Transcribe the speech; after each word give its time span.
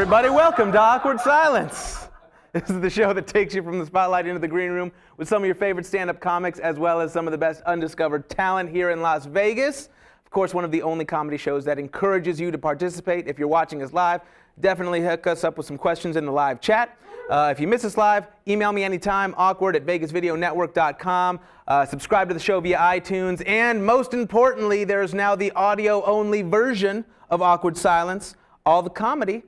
everybody, 0.00 0.30
welcome 0.30 0.70
to 0.70 0.78
Awkward 0.78 1.18
Silence. 1.18 2.06
This 2.52 2.70
is 2.70 2.80
the 2.80 2.88
show 2.88 3.12
that 3.12 3.26
takes 3.26 3.52
you 3.52 3.64
from 3.64 3.80
the 3.80 3.86
spotlight 3.86 4.28
into 4.28 4.38
the 4.38 4.46
green 4.46 4.70
room 4.70 4.92
with 5.16 5.26
some 5.26 5.42
of 5.42 5.46
your 5.46 5.56
favorite 5.56 5.84
stand 5.84 6.08
up 6.08 6.20
comics, 6.20 6.60
as 6.60 6.78
well 6.78 7.00
as 7.00 7.12
some 7.12 7.26
of 7.26 7.32
the 7.32 7.36
best 7.36 7.62
undiscovered 7.62 8.30
talent 8.30 8.70
here 8.70 8.90
in 8.90 9.02
Las 9.02 9.26
Vegas. 9.26 9.88
Of 10.24 10.30
course, 10.30 10.54
one 10.54 10.64
of 10.64 10.70
the 10.70 10.82
only 10.82 11.04
comedy 11.04 11.36
shows 11.36 11.64
that 11.64 11.80
encourages 11.80 12.38
you 12.38 12.52
to 12.52 12.58
participate. 12.58 13.26
If 13.26 13.40
you're 13.40 13.48
watching 13.48 13.82
us 13.82 13.92
live, 13.92 14.20
definitely 14.60 15.00
hook 15.00 15.26
us 15.26 15.42
up 15.42 15.56
with 15.56 15.66
some 15.66 15.76
questions 15.76 16.14
in 16.14 16.24
the 16.26 16.32
live 16.32 16.60
chat. 16.60 16.96
Uh, 17.28 17.48
if 17.50 17.58
you 17.58 17.66
miss 17.66 17.84
us 17.84 17.96
live, 17.96 18.28
email 18.46 18.70
me 18.70 18.84
anytime, 18.84 19.34
awkward 19.36 19.74
at 19.74 19.84
vegasvideonetwork.com. 19.84 21.40
Uh, 21.66 21.84
subscribe 21.84 22.28
to 22.28 22.34
the 22.34 22.40
show 22.40 22.60
via 22.60 22.78
iTunes. 22.78 23.42
And 23.48 23.84
most 23.84 24.14
importantly, 24.14 24.84
there's 24.84 25.12
now 25.12 25.34
the 25.34 25.50
audio 25.56 26.04
only 26.04 26.42
version 26.42 27.04
of 27.30 27.42
Awkward 27.42 27.76
Silence. 27.76 28.36
All 28.64 28.80
the 28.82 28.90
comedy, 28.90 29.42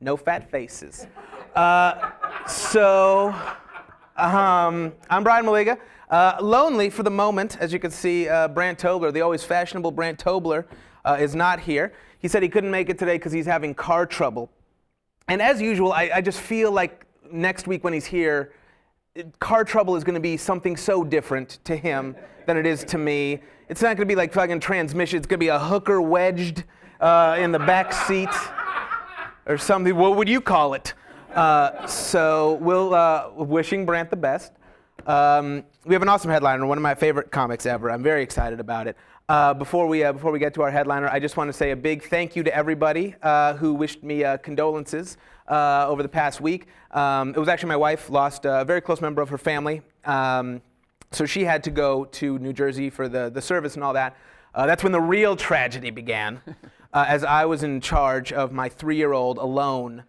no 0.00 0.16
fat 0.16 0.50
faces. 0.50 1.06
Uh, 1.54 2.10
so, 2.46 3.34
um, 4.16 4.92
I'm 5.08 5.22
Brian 5.22 5.44
Maliga. 5.44 5.78
Uh, 6.10 6.36
lonely 6.40 6.90
for 6.90 7.02
the 7.02 7.10
moment, 7.10 7.56
as 7.58 7.72
you 7.72 7.78
can 7.78 7.90
see, 7.90 8.28
uh, 8.28 8.48
Brant 8.48 8.78
Tobler, 8.78 9.12
the 9.12 9.22
always 9.22 9.42
fashionable 9.42 9.90
Brant 9.90 10.18
Tobler, 10.18 10.66
uh, 11.04 11.16
is 11.18 11.34
not 11.34 11.60
here. 11.60 11.92
He 12.18 12.28
said 12.28 12.42
he 12.42 12.48
couldn't 12.48 12.70
make 12.70 12.88
it 12.88 12.98
today 12.98 13.16
because 13.16 13.32
he's 13.32 13.46
having 13.46 13.74
car 13.74 14.06
trouble. 14.06 14.50
And 15.28 15.40
as 15.40 15.60
usual, 15.60 15.92
I, 15.92 16.10
I 16.16 16.20
just 16.20 16.40
feel 16.40 16.70
like 16.70 17.06
next 17.32 17.66
week 17.66 17.82
when 17.84 17.92
he's 17.92 18.04
here, 18.04 18.52
car 19.38 19.64
trouble 19.64 19.96
is 19.96 20.04
going 20.04 20.14
to 20.14 20.20
be 20.20 20.36
something 20.36 20.76
so 20.76 21.04
different 21.04 21.60
to 21.64 21.76
him 21.76 22.14
than 22.46 22.56
it 22.56 22.66
is 22.66 22.84
to 22.84 22.98
me. 22.98 23.40
It's 23.68 23.80
not 23.80 23.96
going 23.96 24.06
to 24.06 24.12
be 24.12 24.16
like 24.16 24.32
fucking 24.32 24.60
transmission. 24.60 25.18
It's 25.18 25.26
going 25.26 25.38
to 25.38 25.44
be 25.44 25.48
a 25.48 25.58
hooker 25.58 26.00
wedged 26.00 26.64
uh, 27.00 27.36
in 27.38 27.52
the 27.52 27.58
back 27.58 27.92
seat 27.92 28.28
or 29.46 29.58
something. 29.58 29.94
What 29.96 30.16
would 30.16 30.28
you 30.28 30.40
call 30.40 30.74
it? 30.74 30.94
Uh, 31.34 31.86
so 31.86 32.54
we'll 32.60 32.94
uh, 32.94 33.30
wishing 33.36 33.84
Brant 33.84 34.10
the 34.10 34.16
best. 34.16 34.52
Um, 35.06 35.64
we 35.84 35.94
have 35.94 36.02
an 36.02 36.08
awesome 36.08 36.30
headliner, 36.30 36.64
one 36.66 36.78
of 36.78 36.82
my 36.82 36.94
favorite 36.94 37.30
comics 37.30 37.66
ever. 37.66 37.90
I'm 37.90 38.02
very 38.02 38.22
excited 38.22 38.60
about 38.60 38.86
it. 38.86 38.96
Uh, 39.28 39.54
before 39.54 39.86
we 39.86 40.04
uh, 40.04 40.12
before 40.12 40.30
we 40.30 40.38
get 40.38 40.54
to 40.54 40.62
our 40.62 40.70
headliner, 40.70 41.08
I 41.08 41.18
just 41.18 41.36
want 41.36 41.48
to 41.48 41.52
say 41.52 41.70
a 41.70 41.76
big 41.76 42.04
thank 42.04 42.36
you 42.36 42.42
to 42.42 42.54
everybody 42.54 43.14
uh, 43.22 43.54
who 43.54 43.74
wished 43.74 44.02
me 44.02 44.22
uh, 44.22 44.36
condolences 44.38 45.16
over 45.48 46.02
the 46.02 46.08
past 46.08 46.40
week. 46.40 46.66
Um, 46.90 47.30
it 47.30 47.38
was 47.38 47.48
actually 47.48 47.70
my 47.70 47.76
wife 47.76 48.10
lost 48.10 48.44
a 48.44 48.64
very 48.64 48.80
close 48.80 49.00
member 49.00 49.22
of 49.22 49.28
her 49.30 49.38
family. 49.38 49.82
Um, 50.04 50.62
so 51.10 51.26
she 51.26 51.44
had 51.44 51.64
to 51.64 51.70
go 51.70 52.04
to 52.06 52.38
New 52.38 52.52
Jersey 52.52 52.90
for 52.90 53.08
the, 53.08 53.30
the 53.30 53.40
service 53.40 53.74
and 53.74 53.84
all 53.84 53.94
that. 53.94 54.16
That's 54.54 54.82
when 54.82 54.92
the 54.92 55.00
real 55.00 55.36
tragedy 55.36 55.90
began, 55.90 56.40
uh, 56.94 57.04
as 57.08 57.24
I 57.24 57.44
was 57.44 57.64
in 57.64 57.80
charge 57.80 58.32
of 58.32 58.52
my 58.52 58.68
three 58.68 58.96
year 58.96 59.12
old 59.12 59.38
alone. 59.38 60.04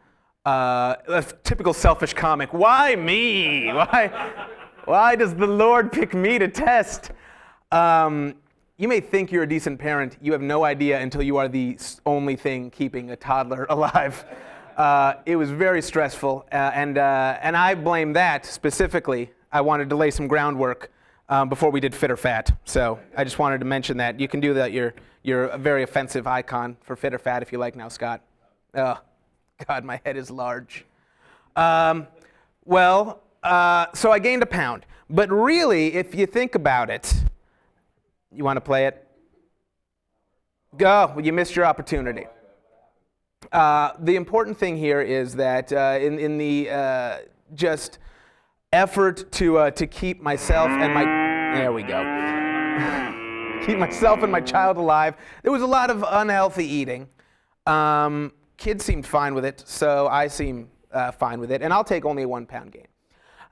Uh, 0.45 0.95
a 1.07 1.23
typical 1.43 1.73
selfish 1.73 2.13
comic. 2.13 2.53
Why 2.53 2.95
me? 2.95 3.67
Why, 3.73 4.31
why 4.85 5.15
does 5.15 5.33
the 5.33 5.47
Lord 5.47 5.91
pick 5.91 6.13
me 6.13 6.37
to 6.37 6.47
test? 6.47 7.09
Um, 7.71 8.35
you 8.77 8.87
may 8.87 8.99
think 8.99 9.31
you're 9.31 9.41
a 9.41 9.49
decent 9.49 9.79
parent. 9.79 10.17
You 10.21 10.31
have 10.33 10.43
no 10.43 10.63
idea 10.63 10.99
until 10.99 11.23
you 11.23 11.37
are 11.37 11.47
the 11.47 11.79
only 12.05 12.35
thing 12.35 12.69
keeping 12.69 13.09
a 13.09 13.15
toddler 13.15 13.65
alive. 13.69 14.23
Uh, 14.77 15.15
it 15.25 15.37
was 15.37 15.49
very 15.49 15.81
stressful, 15.81 16.45
uh, 16.51 16.55
and, 16.75 16.99
uh, 16.99 17.39
and 17.41 17.57
I 17.57 17.73
blame 17.73 18.13
that 18.13 18.45
specifically. 18.45 19.31
I 19.51 19.61
wanted 19.61 19.89
to 19.89 19.95
lay 19.95 20.11
some 20.11 20.27
groundwork 20.27 20.91
um, 21.29 21.49
before 21.49 21.71
we 21.71 21.79
did 21.79 21.95
Fit 21.95 22.11
or 22.11 22.17
Fat. 22.17 22.55
So 22.65 22.99
I 23.17 23.23
just 23.23 23.39
wanted 23.39 23.59
to 23.59 23.65
mention 23.65 23.97
that. 23.97 24.19
You 24.19 24.27
can 24.27 24.41
do 24.41 24.53
that. 24.53 24.71
You're, 24.71 24.93
you're 25.25 25.45
a 25.45 25.57
very 25.57 25.81
offensive 25.81 26.27
icon 26.27 26.77
for 26.81 26.95
Fit 26.95 27.11
or 27.11 27.17
Fat 27.17 27.41
if 27.41 27.51
you 27.51 27.57
like 27.57 27.75
now, 27.75 27.87
Scott. 27.87 28.21
Oh, 28.75 28.99
God, 29.67 29.83
my 29.83 29.99
head 30.05 30.17
is 30.17 30.29
large. 30.29 30.85
Um, 31.55 32.07
well, 32.63 33.23
uh, 33.41 33.87
so 33.95 34.11
I 34.11 34.19
gained 34.19 34.43
a 34.43 34.45
pound. 34.45 34.85
But 35.09 35.31
really, 35.31 35.95
if 35.95 36.13
you 36.13 36.27
think 36.27 36.53
about 36.53 36.91
it, 36.91 37.11
you 38.31 38.43
want 38.43 38.57
to 38.57 38.61
play 38.61 38.85
it? 38.85 39.07
Go. 40.77 41.11
Well, 41.15 41.25
you 41.25 41.33
missed 41.33 41.55
your 41.55 41.65
opportunity. 41.65 42.27
Uh, 43.51 43.93
the 43.99 44.15
important 44.15 44.59
thing 44.59 44.77
here 44.77 45.01
is 45.01 45.35
that 45.35 45.73
uh, 45.73 45.97
in, 45.99 46.19
in 46.19 46.37
the 46.37 46.69
uh, 46.69 47.17
just 47.55 47.97
effort 48.71 49.31
to, 49.31 49.57
uh, 49.57 49.71
to 49.71 49.87
keep 49.87 50.21
myself 50.21 50.69
and 50.69 50.93
my. 50.93 51.03
There 51.55 51.71
we 51.71 51.81
go. 51.81 53.13
keep 53.65 53.77
myself 53.77 54.21
and 54.23 54.31
my 54.31 54.41
child 54.41 54.77
alive, 54.77 55.15
there 55.43 55.51
was 55.51 55.61
a 55.61 55.67
lot 55.67 55.89
of 55.89 56.03
unhealthy 56.07 56.65
eating. 56.65 57.07
Um, 57.65 58.31
kids 58.57 58.85
seemed 58.85 59.05
fine 59.05 59.33
with 59.33 59.45
it, 59.45 59.63
so 59.65 60.07
I 60.07 60.27
seem 60.27 60.69
uh, 60.91 61.11
fine 61.11 61.39
with 61.39 61.51
it, 61.51 61.61
and 61.61 61.73
I'll 61.73 61.83
take 61.83 62.05
only 62.05 62.23
a 62.23 62.27
one 62.27 62.45
pound 62.45 62.71
gain. 62.71 62.87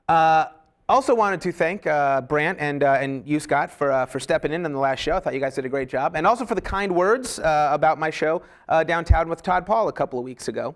Uh, 0.08 0.46
also 0.90 1.16
wanted 1.16 1.42
to 1.42 1.52
thank 1.52 1.88
uh, 1.88 2.22
Brant 2.22 2.60
and, 2.60 2.84
uh, 2.84 2.98
and 3.00 3.26
you, 3.28 3.40
Scott, 3.40 3.72
for, 3.72 3.92
uh, 3.92 4.06
for 4.06 4.20
stepping 4.20 4.52
in 4.52 4.66
on 4.66 4.74
the 4.74 4.80
last 4.80 5.00
show. 5.00 5.16
I 5.16 5.20
thought 5.20 5.34
you 5.34 5.40
guys 5.40 5.56
did 5.56 5.66
a 5.66 5.70
great 5.70 5.90
job. 5.90 6.16
And 6.16 6.28
also 6.28 6.46
for 6.46 6.56
the 6.56 6.62
kind 6.62 6.94
words 6.94 7.40
uh, 7.40 7.70
about 7.72 7.98
my 7.98 8.10
show 8.10 8.44
uh, 8.70 8.84
downtown 8.84 9.30
with 9.30 9.42
Todd 9.42 9.66
Paul 9.66 9.88
a 9.88 9.94
couple 9.94 10.20
of 10.20 10.26
weeks 10.26 10.50
ago. 10.50 10.76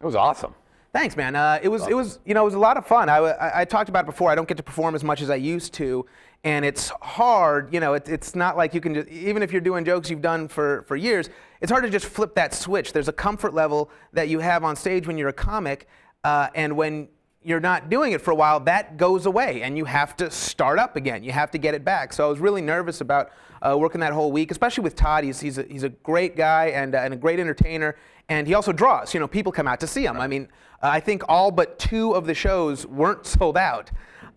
It 0.00 0.06
was 0.06 0.16
awesome. 0.16 0.54
Thanks, 0.92 1.16
man. 1.16 1.36
Uh, 1.36 1.58
it 1.62 1.68
was 1.68 1.86
it 1.86 1.94
was 1.94 2.18
you 2.26 2.34
know 2.34 2.42
it 2.42 2.44
was 2.44 2.54
a 2.54 2.58
lot 2.58 2.76
of 2.76 2.86
fun. 2.86 3.08
I, 3.08 3.16
I, 3.16 3.60
I 3.60 3.64
talked 3.64 3.88
about 3.88 4.04
it 4.04 4.06
before. 4.06 4.30
I 4.30 4.34
don't 4.34 4.46
get 4.46 4.58
to 4.58 4.62
perform 4.62 4.94
as 4.94 5.02
much 5.02 5.22
as 5.22 5.30
I 5.30 5.36
used 5.36 5.72
to, 5.74 6.04
and 6.44 6.64
it's 6.64 6.90
hard. 7.00 7.72
You 7.72 7.80
know, 7.80 7.94
it, 7.94 8.08
it's 8.08 8.34
not 8.34 8.56
like 8.56 8.74
you 8.74 8.80
can 8.80 8.94
just 8.94 9.08
even 9.08 9.42
if 9.42 9.52
you're 9.52 9.60
doing 9.60 9.84
jokes 9.84 10.10
you've 10.10 10.22
done 10.22 10.48
for 10.48 10.82
for 10.82 10.96
years. 10.96 11.28
It's 11.60 11.70
hard 11.70 11.84
to 11.84 11.90
just 11.90 12.06
flip 12.06 12.34
that 12.34 12.54
switch. 12.54 12.92
There's 12.92 13.08
a 13.08 13.12
comfort 13.12 13.54
level 13.54 13.90
that 14.12 14.28
you 14.28 14.40
have 14.40 14.64
on 14.64 14.74
stage 14.74 15.06
when 15.06 15.16
you're 15.16 15.28
a 15.28 15.32
comic, 15.32 15.86
uh, 16.24 16.48
and 16.54 16.76
when 16.76 17.08
you're 17.44 17.60
not 17.60 17.90
doing 17.90 18.12
it 18.12 18.20
for 18.20 18.30
a 18.30 18.34
while, 18.34 18.60
that 18.60 18.96
goes 18.96 19.26
away, 19.26 19.62
and 19.62 19.76
you 19.76 19.84
have 19.84 20.16
to 20.16 20.30
start 20.30 20.78
up 20.78 20.96
again. 20.96 21.24
You 21.24 21.32
have 21.32 21.50
to 21.52 21.58
get 21.58 21.74
it 21.74 21.84
back. 21.84 22.12
So 22.12 22.26
I 22.26 22.28
was 22.30 22.38
really 22.38 22.62
nervous 22.62 23.00
about 23.00 23.30
uh, 23.62 23.76
working 23.78 24.00
that 24.00 24.12
whole 24.12 24.32
week, 24.32 24.50
especially 24.50 24.84
with 24.84 24.96
Todd. 24.96 25.24
He's 25.24 25.40
he's 25.40 25.58
a, 25.58 25.62
he's 25.64 25.82
a 25.84 25.88
great 25.88 26.36
guy 26.36 26.66
and 26.66 26.94
uh, 26.94 26.98
and 26.98 27.14
a 27.14 27.16
great 27.16 27.38
entertainer, 27.38 27.96
and 28.28 28.46
he 28.46 28.54
also 28.54 28.72
draws. 28.72 29.14
You 29.14 29.20
know, 29.20 29.28
people 29.28 29.52
come 29.52 29.68
out 29.68 29.80
to 29.80 29.86
see 29.86 30.04
him. 30.04 30.20
I 30.20 30.26
mean, 30.26 30.48
uh, 30.82 30.88
I 30.88 31.00
think 31.00 31.22
all 31.28 31.50
but 31.50 31.78
two 31.78 32.12
of 32.12 32.26
the 32.26 32.34
shows 32.34 32.86
weren't 32.86 33.26
sold 33.26 33.56
out. 33.56 33.90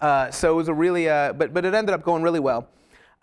Uh, 0.06 0.30
so 0.30 0.52
it 0.54 0.56
was 0.56 0.68
a 0.68 0.74
really, 0.74 1.10
uh, 1.10 1.34
but 1.34 1.52
but 1.54 1.66
it 1.66 1.74
ended 1.74 1.94
up 1.96 2.04
going 2.04 2.22
really 2.22 2.40
well. 2.40 2.68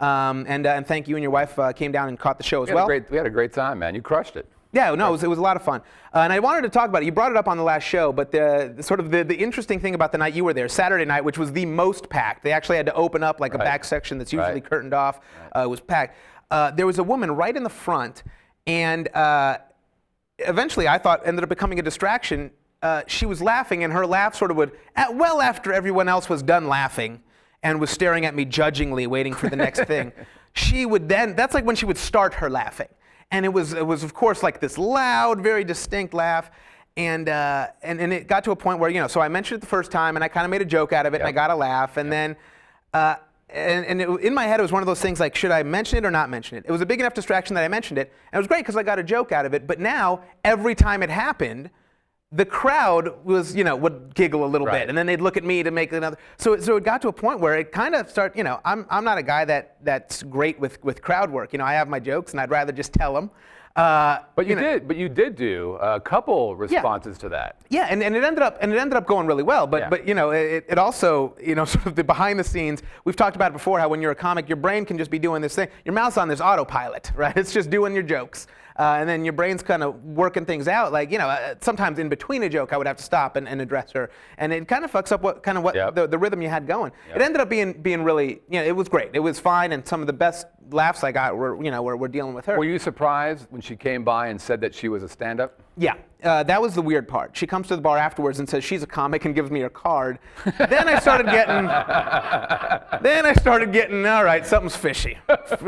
Um, 0.01 0.45
and 0.49 0.67
uh, 0.67 0.71
and 0.71 0.85
thank 0.85 1.07
you 1.07 1.15
and 1.17 1.23
your 1.23 1.31
wife 1.31 1.57
uh, 1.59 1.73
came 1.73 1.93
down 1.93 2.09
and 2.09 2.19
caught 2.19 2.39
the 2.39 2.43
show 2.45 2.63
as 2.65 2.69
We 2.71 2.75
well. 2.75 2.87
great, 2.87 3.09
we 3.11 3.17
had 3.17 3.27
a 3.27 3.31
great 3.31 3.53
time, 3.53 3.79
man. 3.79 3.95
You 3.95 4.03
crushed 4.03 4.35
it. 4.37 4.47
Yeah, 4.73 4.93
no, 4.95 5.09
it 5.09 5.13
was, 5.13 5.23
it 5.23 5.29
was 5.29 5.39
a 5.39 5.43
lot 5.43 5.57
of 5.57 5.63
fun. 5.63 5.83
Uh, 6.15 6.21
and 6.21 6.33
I 6.33 6.39
wanted 6.41 6.63
to 6.63 6.71
talk 6.71 6.89
about 6.89 7.03
it. 7.03 7.05
You 7.05 7.13
brought 7.13 7.31
it 7.31 7.37
up 7.37 7.47
on 7.47 7.59
the 7.59 7.63
last 7.63 7.85
show, 7.85 8.11
but 8.11 8.33
the, 8.33 8.73
the 8.75 8.83
sort 8.83 9.01
of 9.01 9.11
the, 9.11 9.23
the 9.23 9.37
interesting 9.37 9.79
thing 9.79 9.95
about 9.95 10.13
the 10.13 10.19
night 10.19 10.33
you 10.33 10.45
were 10.45 10.55
there, 10.55 10.67
Saturday 10.67 11.05
night, 11.05 11.23
which 11.25 11.37
was 11.37 11.53
the 11.53 11.67
most 11.67 12.09
packed. 12.09 12.43
They 12.43 12.53
actually 12.53 12.79
had 12.79 12.87
to 12.87 12.95
open 12.95 13.23
up 13.23 13.39
like 13.39 13.53
a 13.53 13.59
back 13.59 13.85
section 13.85 14.17
that's 14.17 14.33
usually 14.33 14.55
Right. 14.55 14.65
curtained 14.65 14.95
off. 14.95 15.21
Uh, 15.55 15.61
it 15.61 15.69
was 15.69 15.81
packed. 15.81 16.17
Uh, 16.51 16.71
there 16.71 16.87
was 16.87 16.99
a 16.99 17.05
woman 17.05 17.31
right 17.33 17.55
in 17.55 17.63
the 17.65 17.75
front, 17.87 18.23
and 18.67 19.15
uh, 19.15 19.59
eventually 20.39 20.89
I 20.89 20.97
thought 20.99 21.21
ended 21.27 21.43
up 21.45 21.51
becoming 21.51 21.79
a 21.79 21.83
distraction. 21.83 22.51
Uh, 22.83 23.03
she 23.07 23.27
was 23.27 23.41
laughing, 23.41 23.85
and 23.85 23.93
her 23.93 24.05
laugh 24.05 24.35
sort 24.35 24.51
of 24.51 24.57
would, 24.57 24.73
at, 24.97 25.15
well 25.15 25.41
after 25.41 25.73
everyone 25.73 26.09
else 26.09 26.29
was 26.29 26.43
done 26.43 26.67
laughing 26.67 27.23
and 27.63 27.81
was 27.81 27.91
staring 27.91 28.27
at 28.27 28.35
me 28.35 28.45
judgingly, 28.45 29.07
waiting 29.07 29.33
for 29.33 29.49
the 29.49 29.57
next 29.57 29.85
thing, 29.87 30.13
she 30.53 30.85
would 30.85 31.09
then, 31.09 31.37
that's 31.37 31.55
like 31.55 31.65
when 31.65 31.77
she 31.77 31.87
would 31.87 31.99
start 31.99 32.35
her 32.35 32.51
laughing. 32.51 32.89
And 33.31 33.47
it 33.47 33.51
was, 33.51 33.73
it 33.73 33.87
was 33.87 34.03
of 34.03 34.15
course, 34.15 34.43
like 34.43 34.61
this 34.61 34.77
loud, 34.77 35.41
very 35.41 35.65
distinct 35.65 36.13
laugh. 36.13 36.51
And, 36.97 37.29
uh, 37.29 37.69
and, 37.83 38.01
and 38.01 38.13
it 38.13 38.27
got 38.27 38.45
to 38.45 38.51
a 38.51 38.57
point 38.57 38.79
where, 38.79 38.91
you 38.91 39.01
know, 39.01 39.09
so 39.09 39.21
I 39.21 39.29
mentioned 39.29 39.59
it 39.59 39.61
the 39.61 39.69
first 39.69 39.91
time, 39.91 40.17
and 40.17 40.25
I 40.25 40.29
kind 40.29 40.45
of 40.45 40.51
made 40.51 40.61
a 40.61 40.67
joke 40.67 40.93
out 40.93 41.07
of 41.07 41.15
it, 41.15 41.21
and 41.21 41.29
I 41.29 41.33
got 41.33 41.51
a 41.51 41.55
laugh. 41.55 41.97
And 41.97 42.13
then, 42.13 42.37
uh, 42.93 43.15
and, 43.49 43.87
and 43.87 44.03
it, 44.03 44.09
in 44.21 44.35
my 44.35 44.47
head, 44.47 44.61
it 44.61 44.63
was 44.63 44.73
one 44.73 44.83
of 44.83 44.87
those 44.87 45.01
things 45.01 45.21
like, 45.21 45.35
should 45.35 45.53
I 45.53 45.63
mention 45.63 45.99
it 45.99 46.05
or 46.05 46.11
not 46.11 46.29
mention 46.29 46.59
it? 46.59 46.65
It 46.67 46.73
was 46.73 46.81
a 46.81 46.87
big 46.87 47.01
enough 47.01 47.15
distraction 47.15 47.55
that 47.55 47.65
I 47.65 47.69
mentioned 47.69 47.99
it. 47.99 48.13
And 48.33 48.39
it 48.39 48.43
was 48.43 48.47
great 48.47 48.61
because 48.61 48.77
I 48.77 48.83
got 48.83 48.99
a 48.99 49.05
joke 49.05 49.33
out 49.33 49.47
of 49.47 49.55
it. 49.55 49.67
But 49.67 49.79
now, 49.79 50.23
every 50.45 50.75
time 50.75 51.03
it 51.03 51.11
happened, 51.11 51.71
the 52.35 52.45
crowd 52.47 53.15
was, 53.25 53.55
you 53.55 53.63
know, 53.63 53.77
would 53.77 54.15
giggle 54.15 54.45
a 54.45 54.47
little 54.47 54.67
Right. 54.67 54.81
bit, 54.81 54.89
and 54.89 54.97
then 54.97 55.07
they'd 55.07 55.21
look 55.21 55.37
at 55.37 55.45
me 55.45 55.63
to 55.63 55.71
make 55.71 55.93
another. 55.93 56.17
So, 56.39 56.57
so 56.59 56.77
it 56.77 56.85
got 56.85 57.03
to 57.03 57.09
a 57.09 57.13
point 57.13 57.41
where 57.41 57.57
it 57.59 57.73
kind 57.73 57.95
of 57.95 58.09
start, 58.11 58.35
you 58.37 58.43
know, 58.45 58.61
I'm, 58.65 58.87
I'm 58.89 59.05
not 59.05 59.19
a 59.19 59.23
guy 59.23 59.45
that 59.45 59.77
that's 59.83 60.23
great 60.23 60.59
with 60.59 60.83
with 60.83 61.03
crowd 61.03 61.31
work. 61.31 61.53
You 61.53 61.59
know, 61.59 61.65
I 61.67 61.75
have 61.75 61.89
my 61.89 62.01
jokes, 62.01 62.33
and 62.33 62.41
I'd 62.41 62.51
rather 62.51 62.73
just 62.73 62.93
tell 62.93 63.13
them. 63.15 63.31
Uh, 63.75 64.19
But 64.35 64.47
you, 64.47 64.55
know, 64.55 64.61
did, 64.61 64.87
but 64.87 64.97
you 64.99 65.09
did 65.09 65.35
do 65.35 65.79
a 65.81 65.99
couple 65.99 66.55
responses 66.57 67.17
to 67.19 67.31
that. 67.31 67.57
yeah, 67.71 67.87
and, 67.89 68.03
and 68.03 68.15
it 68.15 68.23
ended 68.23 68.43
up 68.43 68.59
and 68.61 68.71
it 68.71 68.77
ended 68.79 68.97
up 68.99 69.07
going 69.07 69.27
really 69.27 69.43
well. 69.43 69.67
But 69.67 69.81
Yeah. 69.83 69.89
but 69.89 70.07
you 70.07 70.15
know 70.15 70.31
it, 70.31 70.67
it 70.69 70.77
also 70.79 71.35
you 71.43 71.55
know 71.55 71.65
sort 71.75 71.87
of 71.87 71.95
the 71.97 72.05
behind 72.05 72.39
the 72.39 72.45
scenes. 72.45 72.83
We've 73.07 73.17
talked 73.17 73.35
about 73.37 73.51
it 73.53 73.55
before 73.55 73.79
how 73.81 73.89
when 73.89 74.03
you're 74.03 74.11
a 74.13 74.15
comic, 74.15 74.47
your 74.49 74.57
brain 74.57 74.85
can 74.85 74.99
just 74.99 75.11
be 75.11 75.19
doing 75.19 75.41
this 75.41 75.55
thing. 75.55 75.69
Your 75.87 75.95
mouth's 75.95 76.19
on 76.19 76.29
this 76.29 76.41
autopilot, 76.41 77.13
right? 77.17 77.35
It's 77.37 77.53
just 77.53 77.71
doing 77.71 77.95
your 77.95 78.03
jokes, 78.03 78.47
uh, 78.79 78.97
and 78.99 79.09
then 79.09 79.25
your 79.25 79.33
brain's 79.33 79.63
kind 79.63 79.83
of 79.83 80.03
working 80.05 80.45
things 80.45 80.69
out. 80.69 80.93
Like 80.93 81.11
you 81.11 81.19
know 81.19 81.29
uh, 81.29 81.55
sometimes 81.61 81.99
in 81.99 82.09
between 82.09 82.43
a 82.43 82.49
joke, 82.49 82.73
I 82.73 82.77
would 82.77 82.87
have 82.87 82.97
to 82.97 83.03
stop 83.03 83.37
and, 83.37 83.49
and 83.49 83.61
address 83.61 83.93
her, 83.93 84.11
and 84.39 84.53
it 84.53 84.69
kind 84.69 84.85
of 84.85 84.91
fucks 84.93 85.13
up 85.13 85.23
what 85.23 85.43
kind 85.43 85.59
of 85.59 85.65
what 85.65 85.75
Yep. 85.75 85.95
the, 85.95 86.07
the 86.07 86.19
rhythm 86.19 86.43
you 86.43 86.49
had 86.49 86.67
going. 86.67 86.93
Yep. 87.09 87.17
It 87.17 87.23
ended 87.23 87.41
up 87.41 87.49
being 87.49 87.73
being 87.75 88.03
really 88.03 88.43
you 88.49 88.61
know 88.61 88.65
it 88.65 88.77
was 88.77 88.89
great. 88.89 89.11
It 89.15 89.21
was 89.21 89.39
fine, 89.41 89.73
and 89.73 89.87
some 89.87 90.01
of 90.01 90.07
the 90.07 90.13
best 90.13 90.47
laughs 90.71 91.05
I 91.05 91.13
got 91.13 91.37
were 91.37 91.63
you 91.63 91.71
know 91.71 91.83
were, 91.83 91.97
were 91.97 92.09
dealing 92.09 92.35
with 92.35 92.47
her. 92.47 92.57
Were 92.59 92.65
you 92.65 92.79
surprised 92.79 93.47
when 93.51 93.61
she 93.61 93.77
came 93.77 94.05
by 94.05 94.29
and 94.29 94.41
said 94.41 94.61
that 94.63 94.75
she 94.75 94.89
was 94.89 95.03
a 95.03 95.09
stand-up? 95.09 95.61
Yeah, 95.77 95.95
uh, 96.23 96.43
that 96.45 96.61
was 96.61 96.75
the 96.75 96.83
weird 96.83 97.09
part. 97.09 97.37
She 97.37 97.47
comes 97.47 97.69
to 97.69 97.77
the 97.77 97.83
bar 97.83 97.99
afterwards 97.99 98.39
and 98.39 98.49
says 98.49 98.63
she's 98.63 98.83
a 98.83 98.87
comic 98.87 99.25
and 99.25 99.35
gives 99.35 99.51
me 99.51 99.61
her 99.61 99.71
card. 99.71 100.19
then 100.59 100.89
I 100.89 100.99
started 100.99 101.27
getting. 101.27 101.65
then 103.03 103.27
I 103.27 103.33
started 103.35 103.73
getting. 103.73 104.07
All 104.07 104.23
right, 104.23 104.47
something's 104.47 104.77
fishy. 104.77 105.19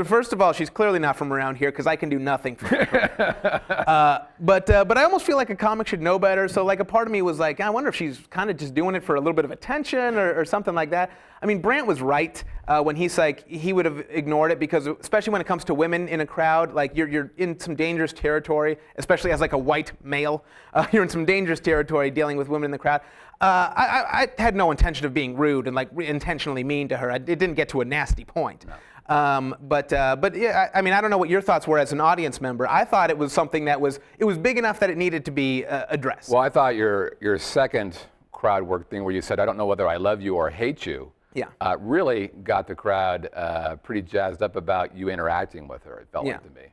First 0.04 0.32
of 0.32 0.40
all, 0.40 0.52
she's 0.52 0.70
clearly 0.70 0.98
not 0.98 1.16
from 1.16 1.32
around 1.32 1.56
here 1.56 1.70
because 1.70 1.86
I 1.86 1.96
can 1.96 2.08
do 2.08 2.18
nothing 2.18 2.54
for 2.56 2.66
her. 2.66 3.62
uh, 3.88 4.26
but 4.40 4.68
uh, 4.70 4.84
but 4.84 4.96
I 4.98 5.04
almost 5.04 5.26
feel 5.26 5.36
like 5.36 5.50
a 5.50 5.56
comic 5.56 5.86
should 5.86 6.02
know 6.02 6.18
better. 6.18 6.46
So 6.48 6.64
like 6.64 6.80
a 6.80 6.84
part 6.84 7.08
of 7.08 7.12
me 7.12 7.22
was 7.22 7.38
like, 7.38 7.60
I 7.60 7.70
wonder 7.70 7.88
if 7.88 7.96
she's 7.96 8.20
kind 8.30 8.50
of 8.50 8.56
just 8.56 8.74
doing 8.74 8.94
it 8.94 9.02
for 9.02 9.16
a 9.16 9.20
little 9.20 9.34
bit 9.34 9.44
of 9.44 9.50
attention 9.50 10.16
or, 10.16 10.38
or 10.38 10.44
something 10.44 10.74
like 10.74 10.90
that. 10.90 11.10
I 11.44 11.46
mean, 11.46 11.60
Brant 11.60 11.86
was 11.86 12.00
right 12.00 12.42
uh, 12.66 12.82
when 12.82 12.96
he's 12.96 13.18
like 13.18 13.46
he 13.46 13.74
would 13.74 13.84
have 13.84 14.02
ignored 14.08 14.50
it 14.50 14.58
because 14.58 14.86
especially 14.86 15.30
when 15.30 15.42
it 15.42 15.46
comes 15.46 15.62
to 15.64 15.74
women 15.74 16.08
in 16.08 16.20
a 16.20 16.26
crowd, 16.26 16.72
like 16.72 16.96
you're 16.96 17.06
you're 17.06 17.32
in 17.36 17.60
some 17.60 17.74
dangerous 17.74 18.14
territory, 18.14 18.78
especially 18.96 19.30
as 19.30 19.42
like 19.42 19.52
a 19.52 19.58
white 19.58 19.92
male. 20.02 20.42
Uh, 20.72 20.86
you're 20.92 21.02
in 21.02 21.08
some 21.10 21.26
dangerous 21.26 21.60
territory 21.60 22.10
dealing 22.10 22.38
with 22.38 22.48
women 22.48 22.64
in 22.64 22.70
the 22.70 22.78
crowd. 22.78 23.02
Uh, 23.42 23.70
I, 23.76 23.84
I, 23.84 24.28
I 24.38 24.42
had 24.42 24.56
no 24.56 24.70
intention 24.70 25.04
of 25.04 25.12
being 25.12 25.36
rude 25.36 25.66
and 25.66 25.76
like 25.76 25.90
intentionally 25.98 26.64
mean 26.64 26.88
to 26.88 26.96
her. 26.96 27.12
I, 27.12 27.16
it 27.16 27.26
didn't 27.26 27.54
get 27.54 27.68
to 27.70 27.82
a 27.82 27.84
nasty 27.84 28.24
point. 28.24 28.64
Um, 29.10 29.54
but 29.60 29.92
uh, 29.92 30.16
but 30.16 30.34
yeah, 30.34 30.70
I, 30.72 30.78
I 30.78 30.82
mean, 30.82 30.94
I 30.94 31.02
don't 31.02 31.10
know 31.10 31.18
what 31.18 31.28
your 31.28 31.42
thoughts 31.42 31.68
were 31.68 31.78
as 31.78 31.92
an 31.92 32.00
audience 32.00 32.40
member. 32.40 32.66
I 32.66 32.86
thought 32.86 33.10
it 33.10 33.18
was 33.18 33.34
something 33.34 33.66
that 33.66 33.78
was 33.78 34.00
it 34.18 34.24
was 34.24 34.38
big 34.38 34.56
enough 34.56 34.80
that 34.80 34.88
it 34.88 34.96
needed 34.96 35.26
to 35.26 35.30
be 35.30 35.66
uh, 35.66 35.84
addressed. 35.90 36.30
Well, 36.30 36.40
I 36.40 36.48
thought 36.48 36.74
your 36.74 37.16
your 37.20 37.38
second 37.38 37.98
crowd 38.32 38.62
work 38.62 38.88
thing, 38.88 39.04
where 39.04 39.12
you 39.12 39.20
said, 39.20 39.38
"I 39.40 39.44
don't 39.44 39.58
know 39.58 39.66
whether 39.66 39.86
I 39.86 39.98
love 39.98 40.22
you 40.22 40.36
or 40.36 40.48
hate 40.48 40.86
you," 40.86 41.12
Yeah. 41.34 41.46
uh, 41.60 41.76
really 41.80 42.28
got 42.44 42.66
the 42.68 42.74
crowd 42.74 43.28
uh, 43.34 43.76
pretty 43.76 44.02
jazzed 44.02 44.42
up 44.42 44.56
about 44.56 44.96
you 44.96 45.08
interacting 45.10 45.66
with 45.68 45.82
her. 45.84 45.98
It 46.00 46.08
felt 46.12 46.26
Yeah. 46.26 46.34
like 46.34 46.42
to 46.44 46.50
me. 46.60 46.66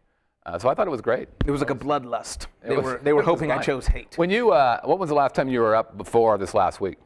Uh, 0.45 0.57
so 0.57 0.69
I 0.69 0.73
thought 0.73 0.87
it 0.87 0.91
was 0.91 1.01
great. 1.01 1.27
it 1.45 1.51
was 1.51 1.61
like 1.61 1.69
a 1.71 1.75
bloodlust. 1.75 2.47
They 2.63 2.75
was- 2.75 2.85
were 2.85 2.99
they 3.03 3.13
were 3.13 3.21
hoping 3.23 3.51
I 3.51 3.57
chose 3.59 3.87
hate. 3.87 4.17
When 4.17 4.29
you, 4.29 4.51
uh, 4.51 4.81
what 4.83 4.97
was 4.99 5.09
the 5.09 5.15
last 5.15 5.35
time 5.35 5.49
you 5.49 5.59
were 5.61 5.75
up 5.75 5.97
before 5.97 6.37
this 6.37 6.53
last 6.53 6.79
week? 6.81 6.97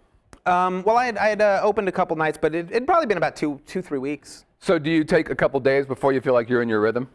Um, 0.46 0.84
well, 0.86 0.96
I 0.98 1.06
had, 1.06 1.18
I 1.18 1.28
had 1.30 1.42
uh, 1.42 1.60
opened 1.64 1.88
a 1.90 1.92
couple 1.92 2.16
nights, 2.16 2.38
but 2.40 2.54
it, 2.54 2.70
it'd 2.72 2.86
probably 2.88 3.08
been 3.08 3.18
about 3.18 3.36
two 3.36 3.60
two 3.66 3.82
three 3.82 3.98
weeks. 4.00 4.46
So 4.60 4.78
do 4.80 4.90
you 4.92 5.04
take 5.04 5.30
a 5.30 5.36
couple 5.36 5.60
days 5.60 5.86
before 5.86 6.14
you 6.14 6.22
feel 6.22 6.34
like 6.34 6.50
you're 6.50 6.62
in 6.62 6.70
your 6.70 6.80
rhythm? 6.82 7.10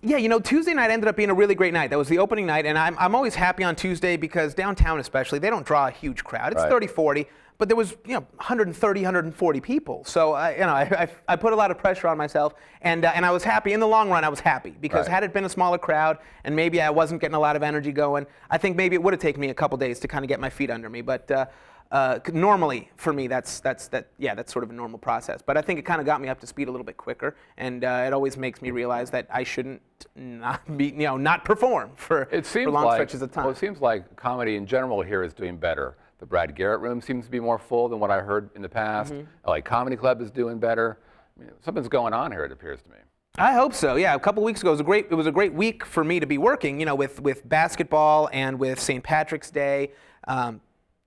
Yeah, 0.00 0.18
you 0.18 0.28
know, 0.28 0.38
Tuesday 0.38 0.74
night 0.74 0.90
ended 0.92 1.08
up 1.08 1.16
being 1.16 1.30
a 1.30 1.34
really 1.34 1.56
great 1.56 1.72
night. 1.72 1.90
That 1.90 1.98
was 1.98 2.08
the 2.08 2.18
opening 2.18 2.46
night, 2.46 2.66
and 2.66 2.78
I'm, 2.78 2.96
I'm 2.98 3.16
always 3.16 3.34
happy 3.34 3.64
on 3.64 3.74
Tuesday 3.74 4.16
because 4.16 4.54
downtown, 4.54 5.00
especially, 5.00 5.40
they 5.40 5.50
don't 5.50 5.66
draw 5.66 5.88
a 5.88 5.90
huge 5.90 6.22
crowd. 6.22 6.52
It's 6.52 6.62
Right. 6.62 6.70
30, 6.70 6.86
40, 6.86 7.26
but 7.58 7.68
there 7.68 7.76
was, 7.76 7.96
you 8.06 8.14
know, 8.14 8.20
130, 8.36 9.00
140 9.02 9.60
people. 9.60 10.04
So, 10.04 10.32
uh, 10.34 10.52
you 10.56 10.60
know, 10.60 10.68
I, 10.68 10.82
I, 10.82 11.08
I 11.32 11.36
put 11.36 11.52
a 11.52 11.56
lot 11.56 11.72
of 11.72 11.78
pressure 11.78 12.06
on 12.06 12.16
myself, 12.16 12.54
and, 12.82 13.04
uh, 13.04 13.10
and 13.14 13.26
I 13.26 13.32
was 13.32 13.42
happy. 13.42 13.72
In 13.72 13.80
the 13.80 13.86
long 13.86 14.08
run, 14.08 14.22
I 14.24 14.28
was 14.28 14.38
happy 14.40 14.76
because 14.80 15.06
Right. 15.06 15.14
had 15.14 15.24
it 15.24 15.32
been 15.32 15.44
a 15.44 15.48
smaller 15.48 15.76
crowd 15.78 16.18
and 16.44 16.54
maybe 16.54 16.80
I 16.80 16.90
wasn't 16.90 17.20
getting 17.20 17.34
a 17.34 17.40
lot 17.40 17.56
of 17.56 17.64
energy 17.64 17.90
going, 17.90 18.26
I 18.48 18.58
think 18.58 18.76
maybe 18.76 18.94
it 18.94 19.02
would 19.02 19.12
have 19.12 19.20
taken 19.20 19.40
me 19.40 19.50
a 19.50 19.54
couple 19.54 19.76
days 19.76 19.98
to 20.00 20.08
kind 20.08 20.24
of 20.24 20.28
get 20.28 20.38
my 20.38 20.50
feet 20.50 20.70
under 20.70 20.88
me. 20.88 21.02
But 21.02 21.28
uh, 21.32 21.46
uh, 21.90 22.20
normally, 22.32 22.90
for 22.96 23.12
me, 23.12 23.26
that's 23.26 23.60
that's 23.60 23.88
that. 23.88 24.08
Yeah, 24.18 24.34
that's 24.34 24.52
sort 24.52 24.62
of 24.62 24.70
a 24.70 24.74
normal 24.74 24.98
process. 24.98 25.40
But 25.44 25.56
I 25.56 25.62
think 25.62 25.78
it 25.78 25.82
kind 25.82 26.00
of 26.00 26.06
got 26.06 26.20
me 26.20 26.28
up 26.28 26.38
to 26.40 26.46
speed 26.46 26.68
a 26.68 26.70
little 26.70 26.84
bit 26.84 26.98
quicker, 26.98 27.34
and 27.56 27.82
uh, 27.82 28.04
it 28.06 28.12
always 28.12 28.36
makes 28.36 28.60
me 28.60 28.70
realize 28.70 29.10
that 29.10 29.26
I 29.32 29.42
shouldn't 29.42 29.80
not 30.14 30.76
be, 30.76 30.86
you 30.86 30.92
know, 30.98 31.16
not 31.16 31.44
perform 31.46 31.92
for, 31.96 32.28
It 32.30 32.44
seems 32.44 32.66
for 32.66 32.72
long 32.72 32.84
like, 32.84 32.96
stretches 32.96 33.22
of 33.22 33.32
time. 33.32 33.44
Well, 33.44 33.52
it 33.52 33.58
seems 33.58 33.80
like 33.80 34.16
comedy 34.16 34.56
in 34.56 34.66
general 34.66 35.00
here 35.00 35.22
is 35.22 35.32
doing 35.32 35.56
better. 35.56 35.96
The 36.18 36.26
Brad 36.26 36.54
Garrett 36.54 36.80
room 36.80 37.00
seems 37.00 37.24
to 37.26 37.30
be 37.30 37.40
more 37.40 37.58
full 37.58 37.88
than 37.88 38.00
what 38.00 38.10
I 38.10 38.20
heard 38.20 38.50
in 38.54 38.62
the 38.62 38.68
past. 38.68 39.12
Mm-hmm. 39.12 39.48
LA 39.48 39.60
Comedy 39.60 39.96
Club 39.96 40.20
is 40.20 40.30
doing 40.30 40.58
better. 40.58 40.98
I 41.36 41.42
mean, 41.42 41.50
something's 41.60 41.88
going 41.88 42.12
on 42.12 42.32
here, 42.32 42.44
it 42.44 42.52
appears 42.52 42.82
to 42.82 42.90
me. 42.90 42.96
I 43.38 43.52
hope 43.52 43.72
so. 43.72 43.94
Yeah, 43.94 44.16
a 44.16 44.18
couple 44.18 44.42
weeks 44.42 44.60
ago 44.60 44.70
it 44.70 44.72
was 44.72 44.80
a 44.80 44.84
great. 44.84 45.06
It 45.10 45.14
was 45.14 45.28
a 45.28 45.32
great 45.32 45.54
week 45.54 45.84
for 45.84 46.02
me 46.02 46.18
to 46.18 46.26
be 46.26 46.38
working. 46.38 46.80
You 46.80 46.86
know, 46.86 46.96
with 46.96 47.20
with 47.20 47.48
basketball 47.48 48.28
and 48.32 48.58
with 48.58 48.80
St. 48.80 49.02
Patrick's 49.04 49.50
Day. 49.50 49.92
Um, 50.26 50.60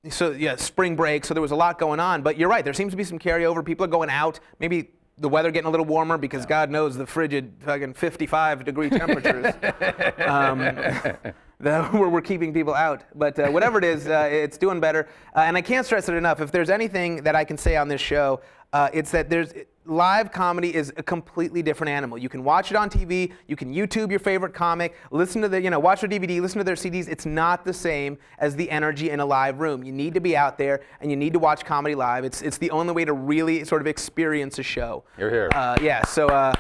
so 0.10 0.32
yeah, 0.32 0.56
spring 0.56 0.96
break. 0.96 1.26
So 1.26 1.34
there 1.34 1.42
was 1.42 1.52
a 1.52 1.58
lot 1.58 1.78
going 1.78 2.00
on. 2.00 2.22
But 2.22 2.38
you're 2.38 2.48
right. 2.48 2.64
There 2.64 2.74
seems 2.74 2.94
to 2.94 2.98
be 2.98 3.04
some 3.04 3.20
carryover. 3.20 3.66
People 3.66 3.84
are 3.84 3.90
going 3.90 4.10
out. 4.10 4.40
Maybe 4.60 4.92
the 5.18 5.28
weather 5.28 5.52
getting 5.52 5.68
a 5.68 5.72
little 5.72 5.86
warmer 5.86 6.18
because 6.18 6.46
God 6.46 6.70
knows 6.70 6.96
the 6.96 7.06
frigid 7.06 7.54
fucking 7.60 7.94
55 7.94 8.64
degree 8.64 8.90
temperatures. 8.90 9.54
um, 10.26 11.34
that 11.64 11.94
we're, 11.94 12.10
we're 12.10 12.22
keeping 12.22 12.54
people 12.54 12.74
out. 12.74 13.04
But 13.14 13.38
uh, 13.38 13.50
whatever 13.50 13.78
it 13.78 13.84
is, 13.84 14.08
uh, 14.08 14.28
it's 14.32 14.58
doing 14.58 14.80
better. 14.80 15.08
Uh, 15.36 15.42
and 15.42 15.56
I 15.56 15.62
can't 15.62 15.86
stress 15.86 16.10
it 16.10 16.16
enough. 16.16 16.42
If 16.42 16.52
there's 16.52 16.72
anything 16.72 17.18
that 17.24 17.36
I 17.36 17.44
can 17.44 17.58
say 17.58 17.76
on 17.76 17.88
this 17.88 18.02
show, 18.02 18.42
uh, 18.74 18.90
it's 18.94 19.12
that 19.12 19.30
there's 19.30 19.54
live 19.86 20.32
comedy 20.32 20.74
is 20.74 20.94
a 20.98 21.04
completely 21.04 21.62
different 21.62 21.90
animal. 21.90 22.18
You 22.18 22.30
can 22.30 22.44
watch 22.44 22.72
it 22.72 22.78
on 22.78 22.90
TV, 22.90 23.34
you 23.48 23.56
can 23.56 23.74
YouTube 23.74 24.10
your 24.10 24.20
favorite 24.20 24.54
comic, 24.54 24.96
listen 25.12 25.42
to 25.42 25.50
the, 25.50 25.62
you 25.62 25.70
know, 25.70 25.80
watch 25.80 26.02
their 26.02 26.10
DVD, 26.10 26.42
listen 26.42 26.60
to 26.60 26.64
their 26.64 26.76
CDs. 26.76 27.08
It's 27.08 27.26
not 27.26 27.66
the 27.66 27.74
same 27.74 28.18
as 28.40 28.56
the 28.56 28.70
energy 28.70 29.10
in 29.10 29.20
a 29.20 29.26
live 29.26 29.60
room. 29.60 29.84
You 29.84 29.92
need 29.92 30.14
to 30.14 30.22
be 30.22 30.38
out 30.38 30.58
there 30.58 30.82
and 31.00 31.10
you 31.10 31.18
need 31.18 31.34
to 31.34 31.40
watch 31.40 31.66
comedy 31.66 31.96
live. 31.96 32.24
It's 32.24 32.42
it's 32.42 32.58
the 32.58 32.72
only 32.72 32.94
way 32.94 33.06
to 33.06 33.14
really 33.14 33.64
sort 33.64 33.82
of 33.82 33.88
experience 33.88 34.60
a 34.60 34.64
show. 34.64 35.04
You're 35.18 35.30
here. 35.30 35.50
Uh, 35.54 35.78
yeah, 35.82 36.06
so 36.06 36.28
uh, 36.28 36.54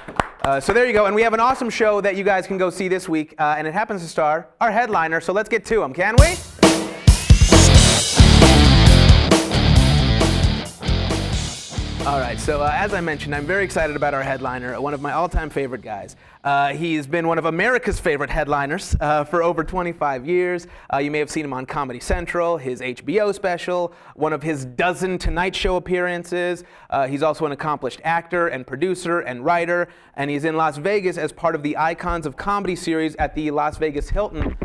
uh, 0.43 0.59
so 0.59 0.73
there 0.73 0.87
you 0.87 0.93
go, 0.93 1.05
and 1.05 1.15
we 1.15 1.21
have 1.21 1.33
an 1.33 1.39
awesome 1.39 1.69
show 1.69 2.01
that 2.01 2.15
you 2.15 2.23
guys 2.23 2.47
can 2.47 2.57
go 2.57 2.69
see 2.69 2.87
this 2.87 3.07
week, 3.07 3.35
uh, 3.37 3.55
and 3.57 3.67
it 3.67 3.73
happens 3.73 4.01
to 4.01 4.07
star 4.07 4.47
our 4.59 4.71
headliner. 4.71 5.21
So 5.21 5.33
let's 5.33 5.49
get 5.49 5.65
to 5.65 5.83
him, 5.83 5.93
can 5.93 6.15
we? 6.19 6.90
All 12.07 12.19
right, 12.19 12.39
so 12.39 12.63
uh, 12.63 12.71
as 12.73 12.95
I 12.95 12.99
mentioned, 12.99 13.35
I'm 13.35 13.45
very 13.45 13.63
excited 13.63 13.95
about 13.95 14.15
our 14.15 14.23
headliner, 14.23 14.81
one 14.81 14.95
of 14.95 15.01
my 15.01 15.13
all-time 15.13 15.51
favorite 15.51 15.83
guys. 15.83 16.15
Uh, 16.43 16.73
he's 16.73 17.05
been 17.05 17.27
one 17.27 17.37
of 17.37 17.45
America's 17.45 17.99
favorite 17.99 18.31
headliners 18.31 18.95
uh, 18.99 19.23
for 19.23 19.43
over 19.43 19.63
25 19.63 20.25
years. 20.25 20.65
Uh, 20.91 20.97
you 20.97 21.11
may 21.11 21.19
have 21.19 21.29
seen 21.29 21.45
him 21.45 21.53
on 21.53 21.63
Comedy 21.63 21.99
Central, 21.99 22.57
his 22.57 22.81
HBO 22.81 23.31
special, 23.35 23.93
one 24.15 24.33
of 24.33 24.41
his 24.41 24.65
dozen 24.65 25.19
Tonight 25.19 25.55
Show 25.55 25.75
appearances. 25.75 26.63
Uh, 26.89 27.05
he's 27.05 27.21
also 27.21 27.45
an 27.45 27.51
accomplished 27.51 28.01
actor 28.03 28.47
and 28.47 28.65
producer 28.65 29.19
and 29.19 29.45
writer, 29.45 29.87
and 30.15 30.31
he's 30.31 30.43
in 30.43 30.57
Las 30.57 30.77
Vegas 30.77 31.19
as 31.19 31.31
part 31.31 31.53
of 31.53 31.61
the 31.61 31.77
Icons 31.77 32.25
of 32.25 32.35
Comedy 32.35 32.75
series 32.75 33.15
at 33.17 33.35
the 33.35 33.51
Las 33.51 33.77
Vegas 33.77 34.09
Hilton. 34.09 34.57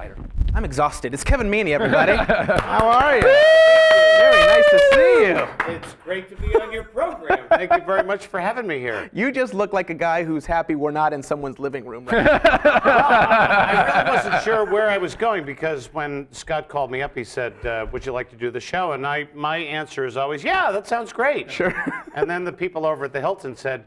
I'm 0.56 0.64
exhausted. 0.64 1.12
It's 1.12 1.22
Kevin 1.22 1.50
Meaney, 1.50 1.72
everybody. 1.72 2.12
How 2.62 2.88
are 2.88 3.16
you? 3.16 3.20
Very 3.20 4.46
nice 4.46 4.64
to 4.70 4.78
see 4.94 5.26
you. 5.26 5.74
It's 5.74 5.96
great 6.02 6.30
to 6.30 6.36
be 6.36 6.56
on 6.56 6.72
your 6.72 6.84
program. 6.84 7.46
Thank 7.50 7.70
you 7.70 7.84
very 7.84 8.02
much 8.02 8.28
for 8.28 8.40
having 8.40 8.66
me 8.66 8.78
here. 8.78 9.10
You 9.12 9.30
just 9.30 9.52
look 9.52 9.74
like 9.74 9.90
a 9.90 9.94
guy 9.94 10.24
who's 10.24 10.46
happy 10.46 10.74
we're 10.74 10.92
not 10.92 11.12
in 11.12 11.22
someone's 11.22 11.58
living 11.58 11.84
room 11.84 12.06
right 12.06 12.24
now. 12.24 12.40
I 12.42 14.02
really 14.02 14.16
wasn't 14.16 14.42
sure 14.44 14.64
where 14.64 14.88
I 14.88 14.96
was 14.96 15.14
going 15.14 15.44
because 15.44 15.92
when 15.92 16.26
Scott 16.32 16.70
called 16.70 16.90
me 16.90 17.02
up, 17.02 17.14
he 17.14 17.22
said, 17.22 17.52
uh, 17.66 17.84
"Would 17.92 18.06
you 18.06 18.12
like 18.12 18.30
to 18.30 18.36
do 18.36 18.50
the 18.50 18.58
show?" 18.58 18.92
And 18.92 19.06
I, 19.06 19.28
my 19.34 19.58
answer 19.58 20.06
is 20.06 20.16
always, 20.16 20.42
"Yeah, 20.42 20.72
that 20.72 20.86
sounds 20.86 21.12
great." 21.12 21.50
Sure. 21.50 21.74
And 22.14 22.30
then 22.30 22.44
the 22.44 22.52
people 22.52 22.86
over 22.86 23.04
at 23.04 23.12
the 23.12 23.20
Hilton 23.20 23.56
said, 23.56 23.84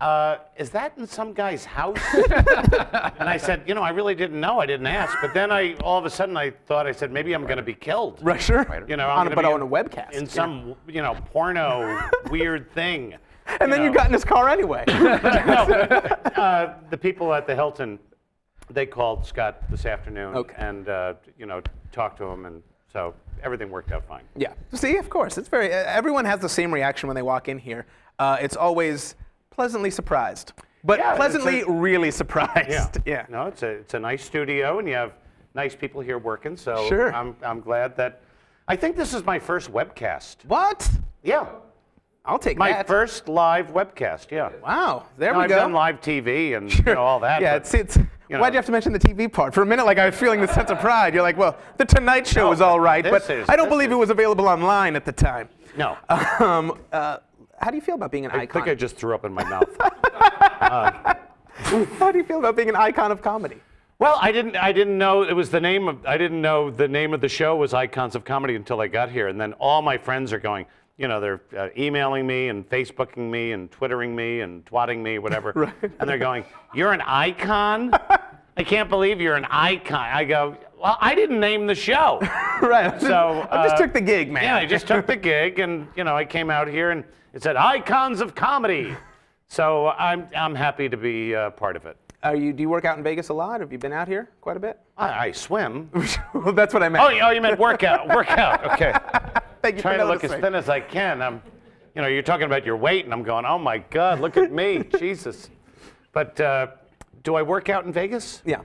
uh, 0.00 0.38
"Is 0.56 0.70
that 0.70 0.92
in 0.98 1.06
some 1.06 1.32
guy's 1.32 1.64
house?" 1.64 1.98
and 2.14 3.28
I 3.28 3.36
said, 3.38 3.62
"You 3.66 3.74
know, 3.74 3.82
I 3.82 3.90
really 3.90 4.14
didn't 4.14 4.40
know. 4.40 4.58
I 4.60 4.66
didn't 4.66 4.86
ask." 4.86 5.16
But 5.20 5.32
then 5.34 5.50
I, 5.50 5.74
all 5.84 5.98
of 5.98 6.04
a 6.04 6.10
sudden, 6.10 6.36
I 6.36 6.50
thought 6.66 6.86
I 6.86 6.92
said, 6.92 7.10
"Maybe 7.12 7.32
I'm 7.32 7.44
going 7.44 7.56
to 7.56 7.62
be 7.62 7.74
killed." 7.74 8.18
Right, 8.22 8.40
sure. 8.40 8.66
You 8.88 8.96
know, 8.96 9.08
I'm 9.08 9.20
on 9.26 9.32
a, 9.32 9.34
but 9.36 9.44
on 9.44 9.62
a 9.62 9.66
webcast. 9.66 10.12
in 10.12 10.26
some, 10.26 10.74
you 10.88 11.02
know, 11.02 11.14
porno 11.32 11.98
weird 12.30 12.70
thing. 12.72 13.14
and 13.60 13.72
then 13.72 13.80
you 13.82 13.88
know. 13.88 13.94
got 13.94 14.06
in 14.08 14.12
his 14.12 14.24
car 14.24 14.48
anyway. 14.48 14.84
uh, 14.88 16.74
the 16.90 16.98
people 16.98 17.32
at 17.32 17.46
the 17.46 17.54
Hilton, 17.54 17.98
they 18.70 18.86
called 18.86 19.24
Scott 19.26 19.62
this 19.70 19.86
afternoon 19.86 20.34
Okay. 20.34 20.54
and 20.58 20.88
uh, 20.88 21.14
you 21.38 21.46
know 21.46 21.62
talked 21.92 22.18
to 22.18 22.24
him, 22.24 22.46
and 22.46 22.62
so 22.92 23.14
everything 23.42 23.70
worked 23.70 23.92
out 23.92 24.04
fine. 24.06 24.24
yeah. 24.36 24.52
See, 24.72 24.96
of 24.96 25.08
course, 25.10 25.38
it's 25.38 25.48
very. 25.48 25.72
Uh, 25.72 25.84
everyone 25.86 26.24
has 26.24 26.40
the 26.40 26.48
same 26.48 26.72
reaction 26.72 27.06
when 27.06 27.14
they 27.14 27.22
walk 27.22 27.48
in 27.48 27.58
here. 27.58 27.86
Uh, 28.18 28.36
it's 28.40 28.56
always 28.56 29.14
pleasantly 29.56 29.90
surprised, 29.90 30.52
but 30.84 30.98
Yeah, 31.00 31.16
pleasantly 31.16 31.62
a- 31.62 31.66
really 31.88 32.10
surprised. 32.12 32.70
Yeah. 32.70 32.88
yeah. 33.04 33.26
No, 33.28 33.46
it's 33.46 33.62
a 33.62 33.68
it's 33.82 33.94
a 33.94 34.00
nice 34.00 34.24
studio, 34.24 34.78
and 34.78 34.86
you 34.86 34.94
have 34.94 35.12
nice 35.54 35.74
people 35.74 36.00
here 36.00 36.18
working. 36.18 36.56
So 36.56 36.86
Sure. 36.88 37.12
I'm 37.12 37.34
I'm 37.42 37.60
glad 37.60 37.96
that. 37.96 38.20
I 38.68 38.74
think 38.76 38.96
this 38.96 39.14
is 39.14 39.24
my 39.24 39.38
first 39.38 39.72
webcast. 39.72 40.44
What? 40.46 40.88
Yeah, 41.22 41.46
I'll 42.24 42.38
take 42.38 42.56
that. 42.56 42.58
my 42.58 42.72
that. 42.72 42.86
first 42.88 43.28
live 43.28 43.68
webcast. 43.72 44.30
Yeah. 44.32 44.50
Wow. 44.62 45.04
There 45.18 45.32
No, 45.32 45.38
we 45.38 45.44
I've 45.44 45.50
go. 45.50 45.56
done 45.56 45.72
live 45.72 46.00
TV 46.00 46.56
and 46.56 46.72
you 46.76 46.82
know, 46.84 46.96
all 47.02 47.20
that. 47.20 47.40
Yeah, 47.40 47.52
but- 47.54 47.62
it's, 47.62 47.74
it's 47.74 47.96
you 48.28 48.38
why'd 48.38 48.52
you 48.52 48.58
have 48.58 48.66
to 48.66 48.72
mention 48.72 48.92
the 48.92 48.98
TV 48.98 49.32
part? 49.32 49.54
For 49.54 49.62
a 49.62 49.66
minute, 49.66 49.86
like 49.86 49.98
I 49.98 50.06
was 50.06 50.16
feeling 50.16 50.40
the 50.40 50.48
sense 50.48 50.68
of 50.72 50.80
pride. 50.80 51.14
You're 51.14 51.22
like, 51.22 51.36
well, 51.36 51.56
the 51.76 51.84
Tonight 51.84 52.26
Show 52.26 52.40
No, 52.42 52.50
was 52.50 52.60
all 52.60 52.80
right, 52.80 53.04
but 53.04 53.30
is- 53.30 53.48
I 53.48 53.54
don't 53.54 53.68
believe 53.68 53.92
it 53.92 53.94
was 53.94 54.10
available 54.10 54.48
online 54.48 54.96
at 54.96 55.04
the 55.04 55.12
time. 55.12 55.48
no. 55.76 55.96
Um, 56.40 56.76
uh, 56.92 57.18
how 57.60 57.70
do 57.70 57.76
you 57.76 57.82
feel 57.82 57.94
about 57.94 58.10
being 58.12 58.24
an 58.24 58.30
I 58.32 58.42
icon? 58.42 58.62
I 58.62 58.64
think 58.64 58.72
I 58.72 58.74
just 58.74 58.96
threw 58.96 59.14
up 59.14 59.24
in 59.24 59.32
my 59.32 59.44
mouth. 59.48 59.68
How 61.98 62.12
do 62.12 62.18
you 62.18 62.24
feel 62.24 62.38
about 62.38 62.56
being 62.56 62.68
an 62.68 62.76
icon 62.76 63.10
of 63.10 63.22
comedy? 63.22 63.60
Well, 63.98 64.18
I 64.20 64.30
didn't. 64.30 64.56
I 64.56 64.72
didn't 64.72 64.98
know 64.98 65.22
it 65.22 65.32
was 65.32 65.50
the 65.50 65.60
name 65.60 65.88
of. 65.88 66.04
I 66.04 66.18
didn't 66.18 66.42
know 66.42 66.70
the 66.70 66.86
name 66.86 67.14
of 67.14 67.22
the 67.22 67.30
show 67.30 67.56
was 67.56 67.72
Icons 67.72 68.14
of 68.14 68.26
Comedy 68.26 68.54
until 68.54 68.80
I 68.80 68.88
got 68.88 69.10
here, 69.10 69.28
and 69.28 69.40
then 69.40 69.54
all 69.54 69.80
my 69.80 69.96
friends 69.96 70.32
are 70.34 70.38
going. 70.38 70.66
You 70.98 71.08
know, 71.08 71.20
they're 71.20 71.40
uh, 71.56 71.68
emailing 71.76 72.26
me 72.26 72.48
and 72.48 72.68
Facebooking 72.68 73.30
me 73.30 73.52
and 73.52 73.70
Twittering 73.70 74.14
me 74.14 74.40
and 74.40 74.64
twatting 74.64 75.02
me, 75.02 75.18
whatever. 75.18 75.52
right. 75.56 75.92
And 75.98 76.08
they're 76.08 76.18
going, 76.18 76.44
"You're 76.74 76.92
an 76.92 77.00
icon? 77.00 77.90
I 78.58 78.64
can't 78.64 78.90
believe 78.90 79.18
you're 79.20 79.34
an 79.36 79.46
icon." 79.46 80.10
I 80.12 80.24
go, 80.24 80.58
"Well, 80.86 80.98
I 81.00 81.14
didn't 81.14 81.40
name 81.40 81.66
the 81.66 81.74
show. 81.74 82.18
right. 82.62 83.00
So 83.00 83.46
I 83.50 83.64
just 83.64 83.74
uh, 83.74 83.78
took 83.78 83.92
the 83.92 84.00
gig, 84.00 84.30
man. 84.30 84.44
Yeah, 84.44 84.56
I 84.56 84.66
just 84.66 84.86
took 84.86 85.06
the 85.06 85.16
gig, 85.16 85.58
and 85.58 85.88
you 85.96 86.04
know, 86.04 86.16
I 86.16 86.24
came 86.24 86.50
out 86.50 86.68
here 86.68 86.90
and 86.90 87.04
it 87.32 87.42
said 87.42 87.56
icons 87.56 88.20
of 88.20 88.34
comedy. 88.34 88.94
So 89.48 89.88
I'm 89.88 90.28
I'm 90.36 90.54
happy 90.54 90.88
to 90.88 90.96
be 90.96 91.34
uh, 91.34 91.50
part 91.50 91.76
of 91.76 91.86
it. 91.86 91.96
Are 92.22 92.34
you? 92.34 92.52
Do 92.52 92.62
you 92.62 92.68
work 92.68 92.84
out 92.84 92.96
in 92.98 93.04
Vegas 93.04 93.28
a 93.28 93.34
lot? 93.34 93.60
Have 93.60 93.72
you 93.72 93.78
been 93.78 93.92
out 93.92 94.08
here 94.08 94.30
quite 94.40 94.56
a 94.56 94.60
bit? 94.60 94.80
I, 94.96 95.26
I 95.28 95.32
swim. 95.32 95.90
well, 96.34 96.52
that's 96.52 96.72
what 96.74 96.82
I 96.82 96.88
meant. 96.88 97.04
Oh, 97.04 97.10
you- 97.10 97.20
oh, 97.22 97.30
you 97.30 97.40
meant 97.40 97.58
workout? 97.58 98.08
Workout. 98.14 98.64
Okay. 98.72 98.94
Thank 99.62 99.76
you 99.76 99.82
Trying 99.82 99.98
to 99.98 100.04
look 100.04 100.24
as 100.24 100.32
thin 100.32 100.54
as 100.54 100.68
I 100.68 100.80
can. 100.80 101.20
I'm, 101.20 101.42
you 101.94 102.02
know, 102.02 102.08
you're 102.08 102.22
talking 102.22 102.46
about 102.46 102.64
your 102.64 102.76
weight, 102.76 103.04
and 103.04 103.12
I'm 103.12 103.22
going, 103.22 103.44
oh 103.44 103.58
my 103.58 103.78
God, 103.78 104.20
look 104.20 104.36
at 104.36 104.52
me, 104.52 104.84
Jesus. 104.98 105.50
But 106.12 106.40
uh, 106.40 106.68
do 107.24 107.34
I 107.34 107.42
work 107.42 107.68
out 107.68 107.84
in 107.84 107.92
Vegas? 107.92 108.42
Yeah. 108.44 108.60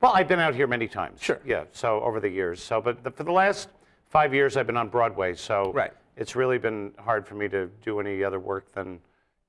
Well, 0.00 0.12
I've 0.14 0.28
been 0.28 0.40
out 0.40 0.54
here 0.54 0.66
many 0.66 0.88
times. 0.88 1.20
Sure. 1.22 1.40
Yeah. 1.44 1.64
So 1.72 2.00
over 2.00 2.20
the 2.20 2.28
years. 2.28 2.62
So, 2.62 2.80
but 2.80 3.04
the, 3.04 3.10
for 3.10 3.24
the 3.24 3.32
last 3.32 3.68
five 4.08 4.32
years, 4.32 4.56
I've 4.56 4.66
been 4.66 4.76
on 4.76 4.88
Broadway. 4.88 5.34
So 5.34 5.72
Right. 5.74 5.92
it's 6.16 6.34
really 6.34 6.58
been 6.58 6.92
hard 6.98 7.26
for 7.26 7.34
me 7.34 7.48
to 7.48 7.66
do 7.84 8.00
any 8.00 8.24
other 8.24 8.40
work 8.40 8.72
than, 8.72 8.98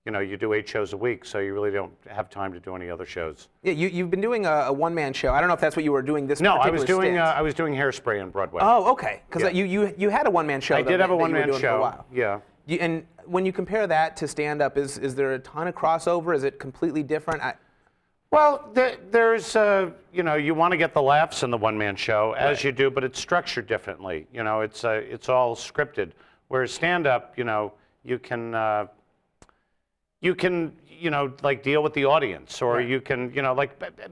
you 0.05 0.12
know, 0.12 0.20
you 0.20 0.36
do 0.36 0.51
eight 0.53 0.67
shows 0.67 0.91
a 0.91 0.98
week, 0.98 1.24
so 1.24 1.39
you 1.39 1.53
really 1.53 1.72
don't 1.72 1.93
have 2.08 2.29
time 2.29 2.51
to 2.53 2.60
do 2.60 2.75
any 2.75 2.89
other 2.89 3.05
shows. 3.05 3.48
Yeah, 3.63 3.72
you, 3.74 3.88
you've 3.88 4.10
been 4.12 4.20
doing 4.20 4.46
a, 4.46 4.51
a 4.67 4.74
one-man 4.74 5.13
show. 5.13 5.31
I 5.34 5.39
don't 5.39 5.48
know 5.48 5.53
if 5.53 5.62
that's 5.62 5.75
what 5.77 5.86
you 5.86 5.93
were 5.93 6.01
doing 6.01 6.27
this 6.27 6.41
No, 6.41 6.55
I 6.55 6.70
was 6.70 6.84
doing 6.84 7.17
uh, 7.17 7.25
stint. 7.27 7.38
I 7.38 7.41
was 7.41 7.53
doing 7.53 7.74
hairspray 7.74 8.22
on 8.22 8.29
Broadway. 8.29 8.62
Oh, 8.63 8.91
okay. 8.91 9.22
Because 9.29 9.43
Yeah. 9.43 9.50
you, 9.51 9.65
you 9.65 9.93
you 9.98 10.10
had 10.10 10.27
a 10.27 10.31
one-man 10.31 10.60
show. 10.60 10.75
I 10.75 10.81
did 10.81 11.00
have 11.00 11.12
a 11.12 11.13
that 11.13 11.13
you 11.13 11.15
were 11.15 11.22
one-man 11.22 11.50
For 11.50 11.55
a 11.58 11.60
show. 11.60 11.79
while. 11.79 12.05
Yeah. 12.12 12.39
You, 12.65 12.77
and 12.79 13.05
when 13.25 13.46
you 13.46 13.53
compare 13.53 13.88
that 13.88 14.17
to 14.17 14.27
stand-up, 14.27 14.77
is 14.77 14.98
is 14.98 15.15
there 15.15 15.34
a 15.34 15.39
ton 15.39 15.67
of 15.67 15.75
crossover? 15.75 16.36
Is 16.36 16.43
it 16.43 16.60
completely 16.60 17.03
different? 17.03 17.41
I, 17.41 17.53
Well, 18.32 18.70
there, 18.74 18.96
there's, 19.12 19.58
uh, 19.58 19.92
you 20.14 20.24
know, 20.24 20.36
you 20.36 20.56
want 20.56 20.72
to 20.72 20.78
get 20.78 20.94
the 20.94 21.02
laughs 21.02 21.44
in 21.44 21.52
the 21.52 21.58
one-man 21.58 21.98
show, 21.98 22.32
as 22.32 22.58
Right. 22.60 22.64
you 22.64 22.72
do, 22.72 22.90
but 22.90 23.04
it's 23.04 23.20
structured 23.20 23.68
differently. 23.68 24.26
You 24.34 24.44
know, 24.44 24.62
it's 24.62 24.86
uh, 24.86 25.02
it's 25.04 25.28
all 25.28 25.54
scripted. 25.54 26.12
Whereas 26.48 26.74
stand-up, 26.74 27.38
you 27.38 27.44
know, 27.44 27.74
you 28.06 28.20
can 28.20 28.56
uh, 28.56 28.88
you 30.22 30.34
can, 30.34 30.74
you 30.88 31.10
know, 31.10 31.34
like 31.44 31.62
deal 31.62 31.84
with 31.84 31.94
the 31.94 32.06
audience, 32.06 32.62
or 32.62 32.76
Right. 32.76 32.88
you 32.88 33.02
can, 33.02 33.34
you 33.34 33.42
know, 33.42 33.54
like 33.54 33.72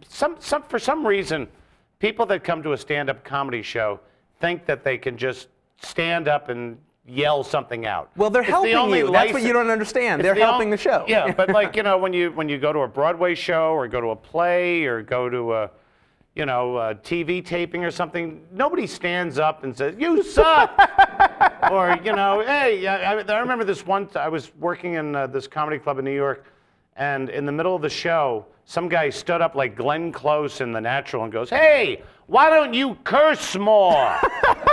some 0.10 0.36
some 0.40 0.64
for 0.64 0.80
some 0.80 1.08
reason, 1.08 1.48
people 2.00 2.26
that 2.26 2.44
come 2.44 2.62
to 2.64 2.74
a 2.74 2.78
stand-up 2.78 3.24
comedy 3.24 3.62
show 3.62 4.02
think 4.42 4.66
that 4.66 4.84
they 4.84 4.98
can 4.98 5.18
just 5.18 5.48
stand 5.82 6.28
up 6.28 6.50
and 6.50 6.78
yell 7.10 7.44
something 7.44 7.86
out. 7.86 8.10
well, 8.16 8.30
they're 8.30 8.42
It's 8.42 8.50
the 8.50 8.54
helping 8.54 8.76
only 8.76 9.00
you. 9.00 9.12
That's 9.12 9.34
what 9.34 9.44
you 9.44 9.54
don't 9.54 9.70
understand. 9.70 10.22
it's 10.22 10.28
They're 10.28 10.36
the 10.36 10.42
helping 10.42 10.70
the 10.70 10.78
show. 10.78 11.06
Yeah, 11.08 11.32
but 11.32 11.50
like 11.60 11.76
you 11.76 11.84
know, 11.84 11.98
when 11.98 12.14
you 12.14 12.32
when 12.32 12.48
you 12.50 12.58
go 12.58 12.72
to 12.72 12.80
a 12.80 12.88
Broadway 12.88 13.36
show 13.36 13.74
or 13.74 13.88
go 13.88 14.00
to 14.02 14.10
a 14.10 14.16
play 14.16 14.86
or 14.86 15.02
go 15.02 15.30
to 15.30 15.54
a 15.54 15.72
you 16.36 16.46
know 16.46 16.78
a 16.78 16.96
TV 16.96 17.44
taping 17.44 17.84
or 17.84 17.92
something, 17.92 18.46
nobody 18.52 18.88
stands 18.88 19.40
up 19.40 19.64
and 19.64 19.76
says 19.76 19.96
you 19.98 20.24
suck. 20.24 20.72
or 21.72 21.98
you 22.04 22.14
know, 22.14 22.42
hey, 22.46 22.86
I, 22.88 23.14
I 23.16 23.22
I 23.22 23.40
remember 23.40 23.64
this 23.64 23.86
one. 23.86 24.10
I 24.16 24.30
was 24.30 24.52
working 24.56 24.94
in 24.94 25.16
uh, 25.16 25.28
this 25.28 25.48
comedy 25.48 25.80
club 25.80 26.00
in 26.00 26.06
New 26.06 26.16
York, 26.16 26.46
and 26.96 27.30
in 27.30 27.46
the 27.46 27.52
middle 27.52 27.76
of 27.76 27.82
the 27.82 27.90
show, 27.90 28.46
some 28.66 28.88
guy 28.88 29.10
stood 29.10 29.42
up 29.42 29.56
like 29.56 29.76
Glenn 29.76 30.12
Close 30.12 30.62
in 30.62 30.72
The 30.72 30.82
Natural 30.82 31.24
and 31.24 31.34
goes, 31.34 31.50
"Hey, 31.50 32.04
why 32.28 32.50
don't 32.50 32.74
you 32.74 32.96
curse 33.04 33.56
more?" 33.56 34.16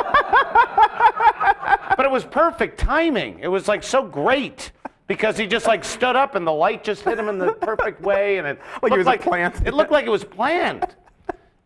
but 1.97 2.07
it 2.07 2.13
was 2.13 2.25
perfect 2.25 2.79
timing. 2.79 3.39
It 3.41 3.49
was 3.49 3.69
like 3.69 3.83
so 3.83 4.03
great 4.03 4.73
because 5.07 5.37
he 5.37 5.47
just 5.47 5.67
like 5.67 5.85
stood 5.85 6.17
up 6.17 6.35
and 6.35 6.47
the 6.47 6.53
light 6.53 6.83
just 6.85 7.03
hit 7.03 7.19
him 7.19 7.29
in 7.29 7.39
the 7.39 7.53
perfect 7.53 8.01
way, 8.01 8.39
and 8.39 8.47
it 8.47 8.59
Like 8.83 8.93
it 8.93 8.97
looked 8.97 9.07
was 9.07 9.27
a 9.27 9.31
plant. 9.31 9.67
It 9.67 9.75
looked 9.75 9.91
like 9.93 10.07
it 10.07 10.11
was 10.11 10.25
planned. 10.25 10.95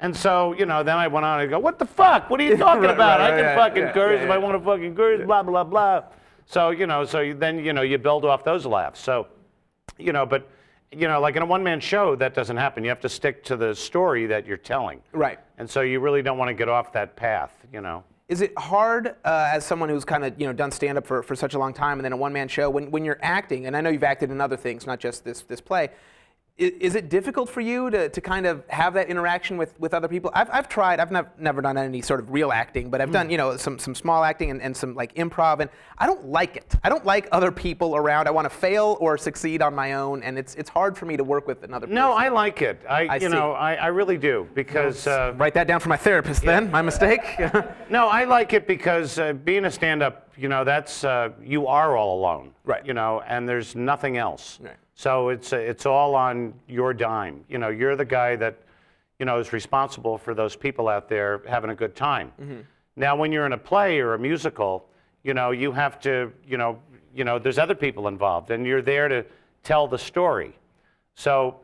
And 0.03 0.17
so, 0.17 0.55
you 0.55 0.65
know, 0.65 0.83
then 0.83 0.97
I 0.97 1.09
went 1.09 1.27
on 1.27 1.41
and 1.41 1.51
go, 1.51 1.59
what 1.59 1.79
the 1.79 1.85
fuck? 1.85 2.31
What 2.31 2.41
are 2.41 2.45
you 2.45 2.57
talking 2.57 2.83
Right, 2.85 2.95
about? 2.95 3.21
right, 3.21 3.35
I 3.35 3.37
can 3.37 3.45
right, 3.47 3.55
fucking 3.57 3.83
yeah, 3.83 3.93
curse 3.93 4.19
yeah, 4.21 4.25
if 4.25 4.31
I 4.31 4.39
want 4.39 4.59
to 4.59 4.65
fucking 4.65 4.97
curse, 4.97 5.27
blah, 5.27 5.43
blah, 5.43 5.63
blah. 5.63 6.05
So, 6.47 6.71
you 6.71 6.87
know, 6.87 7.05
so 7.05 7.21
you- 7.21 7.35
then, 7.35 7.59
you 7.63 7.75
know, 7.75 7.83
you 7.83 7.99
build 7.99 8.25
off 8.25 8.43
those 8.43 8.65
laughs. 8.65 8.99
So, 8.99 9.27
you 9.99 10.13
know, 10.15 10.25
but, 10.25 10.49
you 10.91 11.07
know, 11.07 11.21
like 11.21 11.37
in 11.37 11.43
a 11.43 11.47
one 11.47 11.63
man 11.63 11.81
show, 11.81 12.17
that 12.17 12.33
doesn't 12.33 12.57
happen. 12.57 12.83
You 12.83 12.89
have 12.89 13.01
to 13.01 13.11
stick 13.11 13.45
to 13.45 13.57
the 13.57 13.75
story 13.75 14.25
that 14.27 14.47
you're 14.47 14.57
telling. 14.57 15.03
Right. 15.13 15.39
And 15.59 15.69
so 15.69 15.83
you 15.83 16.01
really 16.01 16.23
don't 16.23 16.39
want 16.39 16.49
to 16.49 16.55
get 16.55 16.71
off 16.71 16.93
that 16.95 17.15
path, 17.15 17.53
you 17.71 17.83
know. 17.83 18.03
Is 18.31 18.43
it 18.43 18.57
hard 18.57 19.09
uh, 19.25 19.51
as 19.53 19.67
someone 19.67 19.89
who's 19.89 20.05
kind 20.05 20.25
of 20.25 20.41
you 20.41 20.47
know 20.47 20.53
done 20.53 20.71
stand 20.71 20.97
up 20.97 21.05
for, 21.05 21.21
for 21.21 21.35
such 21.35 21.55
a 21.55 21.59
long 21.59 21.75
time 21.75 21.99
and 21.99 22.05
then 22.05 22.13
a 22.13 22.17
one 22.17 22.33
man 22.33 22.47
show 22.47 22.71
when, 22.71 22.93
when 22.93 23.05
you're 23.05 23.19
acting 23.23 23.67
and 23.67 23.77
I 23.77 23.81
know 23.81 23.91
you've 23.91 24.05
acted 24.05 24.31
in 24.31 24.41
other 24.41 24.57
things 24.57 24.87
not 24.87 25.01
just 25.01 25.25
this 25.25 25.43
this 25.43 25.61
play 25.61 25.91
is, 26.61 26.73
is 26.81 26.95
it 26.95 27.09
difficult 27.09 27.49
for 27.49 27.61
you 27.61 27.91
to, 27.91 28.09
to 28.09 28.21
kind 28.21 28.47
of 28.47 28.63
have 28.69 28.95
that 28.95 29.09
interaction 29.09 29.57
with, 29.57 29.79
with 29.81 29.95
other 29.95 30.09
people 30.09 30.31
I've, 30.35 30.51
I've 30.51 30.69
tried 30.69 31.01
I've 31.01 31.11
nev- 31.11 31.29
never 31.39 31.63
done 31.63 31.77
any 31.77 32.03
sort 32.03 32.21
of 32.21 32.31
real 32.31 32.53
acting 32.53 32.91
but 32.91 33.01
I've 33.01 33.11
done 33.11 33.31
you 33.31 33.37
know 33.37 33.57
some, 33.57 33.79
some 33.79 33.95
small 33.95 34.23
acting 34.23 34.51
and, 34.51 34.63
and 34.63 34.77
some 34.77 34.95
like 34.95 35.15
improv 35.15 35.61
and 35.61 35.71
I 35.99 36.07
don't 36.07 36.27
like 36.27 36.57
it 36.57 36.75
I 36.85 36.89
don't 36.89 37.05
like 37.05 37.29
other 37.33 37.51
people 37.51 37.97
around 37.97 38.29
I 38.29 38.31
want 38.31 38.45
to 38.45 38.55
fail 38.55 38.97
or 39.01 39.17
succeed 39.19 39.63
on 39.63 39.75
my 39.75 39.95
own 39.95 40.23
and 40.23 40.39
it's 40.39 40.55
it's 40.55 40.71
hard 40.71 40.97
for 40.97 41.07
me 41.07 41.17
to 41.17 41.25
work 41.25 41.47
with 41.47 41.63
another 41.63 41.87
person. 41.87 41.95
No. 41.95 42.13
I 42.13 42.29
like 42.29 42.61
it. 42.63 42.83
I, 42.89 43.07
I 43.07 43.15
you 43.15 43.21
see. 43.21 43.29
know, 43.29 43.53
I, 43.53 43.75
I 43.75 43.87
really 43.87 44.19
do 44.19 44.47
because 44.55 45.07
uh, 45.07 45.33
write 45.37 45.55
that 45.55 45.67
down 45.67 45.81
for 45.81 45.89
my 45.89 45.97
therapist 45.97 46.43
then 46.43 46.71
my 46.71 46.83
mistake 46.83 47.23
no, 47.91 48.09
I 48.09 48.25
like 48.25 48.53
it 48.53 48.67
because 48.67 49.19
uh, 49.19 49.33
being 49.33 49.65
a 49.65 49.71
stand-up, 49.71 50.31
you 50.37 50.49
know, 50.49 50.65
that's 50.65 51.05
uh, 51.05 51.31
you 51.43 51.67
are 51.67 51.97
all 51.97 52.19
alone, 52.21 52.53
Right. 52.65 52.85
You 52.85 52.95
know, 52.95 53.23
and 53.27 53.49
there's 53.49 53.75
nothing 53.75 54.17
else. 54.17 54.59
Right. 54.61 54.77
So 55.01 55.31
it's 55.31 55.55
it's 55.55 55.87
all 55.87 56.15
on 56.15 56.53
your 56.69 56.93
dime. 56.93 57.43
You 57.49 57.57
know, 57.57 57.71
you're 57.71 57.97
the 57.97 58.05
guy 58.05 58.37
that, 58.37 58.59
you 59.19 59.25
know, 59.25 59.39
is 59.39 59.51
responsible 59.51 60.19
for 60.19 60.35
those 60.35 60.55
people 60.55 60.89
out 60.89 61.09
there 61.09 61.41
having 61.49 61.71
a 61.71 61.75
good 61.75 61.97
time. 61.97 62.31
Mm-hmm. 62.39 62.61
Now, 62.97 63.17
when 63.17 63.33
you're 63.33 63.47
in 63.47 63.55
a 63.55 63.59
play 63.73 64.01
or 64.01 64.13
a 64.13 64.19
musical, 64.19 64.85
you 65.23 65.33
know, 65.33 65.53
you 65.53 65.73
have 65.73 66.01
to, 66.01 66.31
you 66.47 66.59
know, 66.59 66.79
you 67.15 67.25
know, 67.25 67.39
there's 67.39 67.57
other 67.59 67.75
people 67.75 68.09
involved, 68.09 68.51
and 68.51 68.67
you're 68.67 68.83
there 68.83 69.09
to 69.09 69.25
tell 69.63 69.89
the 69.89 69.97
story. 69.97 70.55
So, 71.15 71.57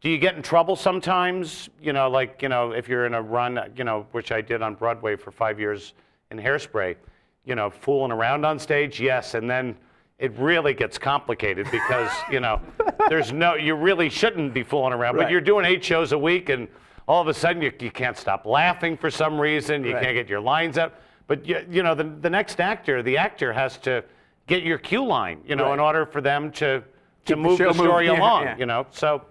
do 0.00 0.08
you 0.08 0.16
get 0.16 0.36
in 0.36 0.42
trouble 0.42 0.74
sometimes? 0.74 1.68
You 1.82 1.92
know, 1.92 2.08
like, 2.08 2.40
you 2.40 2.48
know, 2.48 2.72
if 2.72 2.88
you're 2.88 3.04
in 3.04 3.12
a 3.12 3.20
run, 3.20 3.70
you 3.76 3.84
know, 3.84 4.06
which 4.12 4.32
I 4.32 4.40
did 4.40 4.62
on 4.62 4.76
Broadway 4.76 5.14
for 5.14 5.30
five 5.30 5.60
years 5.60 5.92
in 6.30 6.38
Hairspray, 6.38 6.96
you 7.44 7.54
know, 7.54 7.68
fooling 7.68 8.12
around 8.12 8.46
on 8.46 8.58
stage, 8.58 8.98
yes. 8.98 9.34
And 9.34 9.50
then 9.50 9.76
it 10.18 10.36
really 10.36 10.74
gets 10.74 10.98
complicated 10.98 11.68
because, 11.70 12.10
you 12.30 12.40
know, 12.40 12.60
there's 13.08 13.32
no, 13.32 13.54
you 13.54 13.74
really 13.74 14.08
shouldn't 14.08 14.52
be 14.52 14.62
fooling 14.64 14.92
around, 14.92 15.14
Right. 15.16 15.24
but 15.24 15.30
you're 15.30 15.40
doing 15.40 15.64
eight 15.64 15.84
shows 15.84 16.10
a 16.12 16.18
week 16.18 16.48
and 16.48 16.66
all 17.06 17.22
of 17.22 17.28
a 17.28 17.34
sudden 17.34 17.62
you, 17.62 17.72
you 17.78 17.90
can't 17.90 18.16
stop 18.16 18.44
laughing 18.44 18.96
for 18.96 19.10
some 19.10 19.40
reason. 19.40 19.84
You 19.84 19.94
Right. 19.94 20.02
can't 20.02 20.14
get 20.14 20.28
your 20.28 20.40
lines 20.40 20.76
out. 20.76 20.94
But, 21.28 21.46
you, 21.46 21.64
you 21.70 21.82
know, 21.82 21.94
the, 21.94 22.04
the 22.04 22.30
next 22.30 22.60
actor, 22.60 23.02
the 23.02 23.16
actor 23.16 23.52
has 23.52 23.78
to 23.78 24.02
get 24.48 24.62
your 24.64 24.78
cue 24.78 25.04
line, 25.06 25.40
you 25.46 25.54
know, 25.54 25.66
Right. 25.66 25.74
in 25.74 25.80
order 25.80 26.04
for 26.04 26.20
them 26.20 26.50
to, 26.52 26.80
to 26.80 26.84
the 27.26 27.36
move 27.36 27.58
show 27.58 27.68
the 27.68 27.74
story 27.74 28.06
moving. 28.08 28.20
Yeah, 28.20 28.28
along, 28.28 28.42
yeah. 28.44 28.56
you 28.58 28.66
know. 28.66 28.86
So 28.90 29.22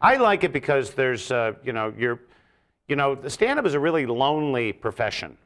I 0.00 0.16
like 0.16 0.44
it 0.44 0.52
because 0.52 0.92
there's, 0.94 1.32
uh, 1.32 1.54
you 1.64 1.72
know, 1.72 1.92
you're, 1.98 2.20
you 2.86 2.94
know, 2.96 3.14
the 3.16 3.30
stand-up 3.30 3.66
is 3.66 3.74
a 3.74 3.80
really 3.80 4.06
lonely 4.06 4.72
profession. 4.72 5.36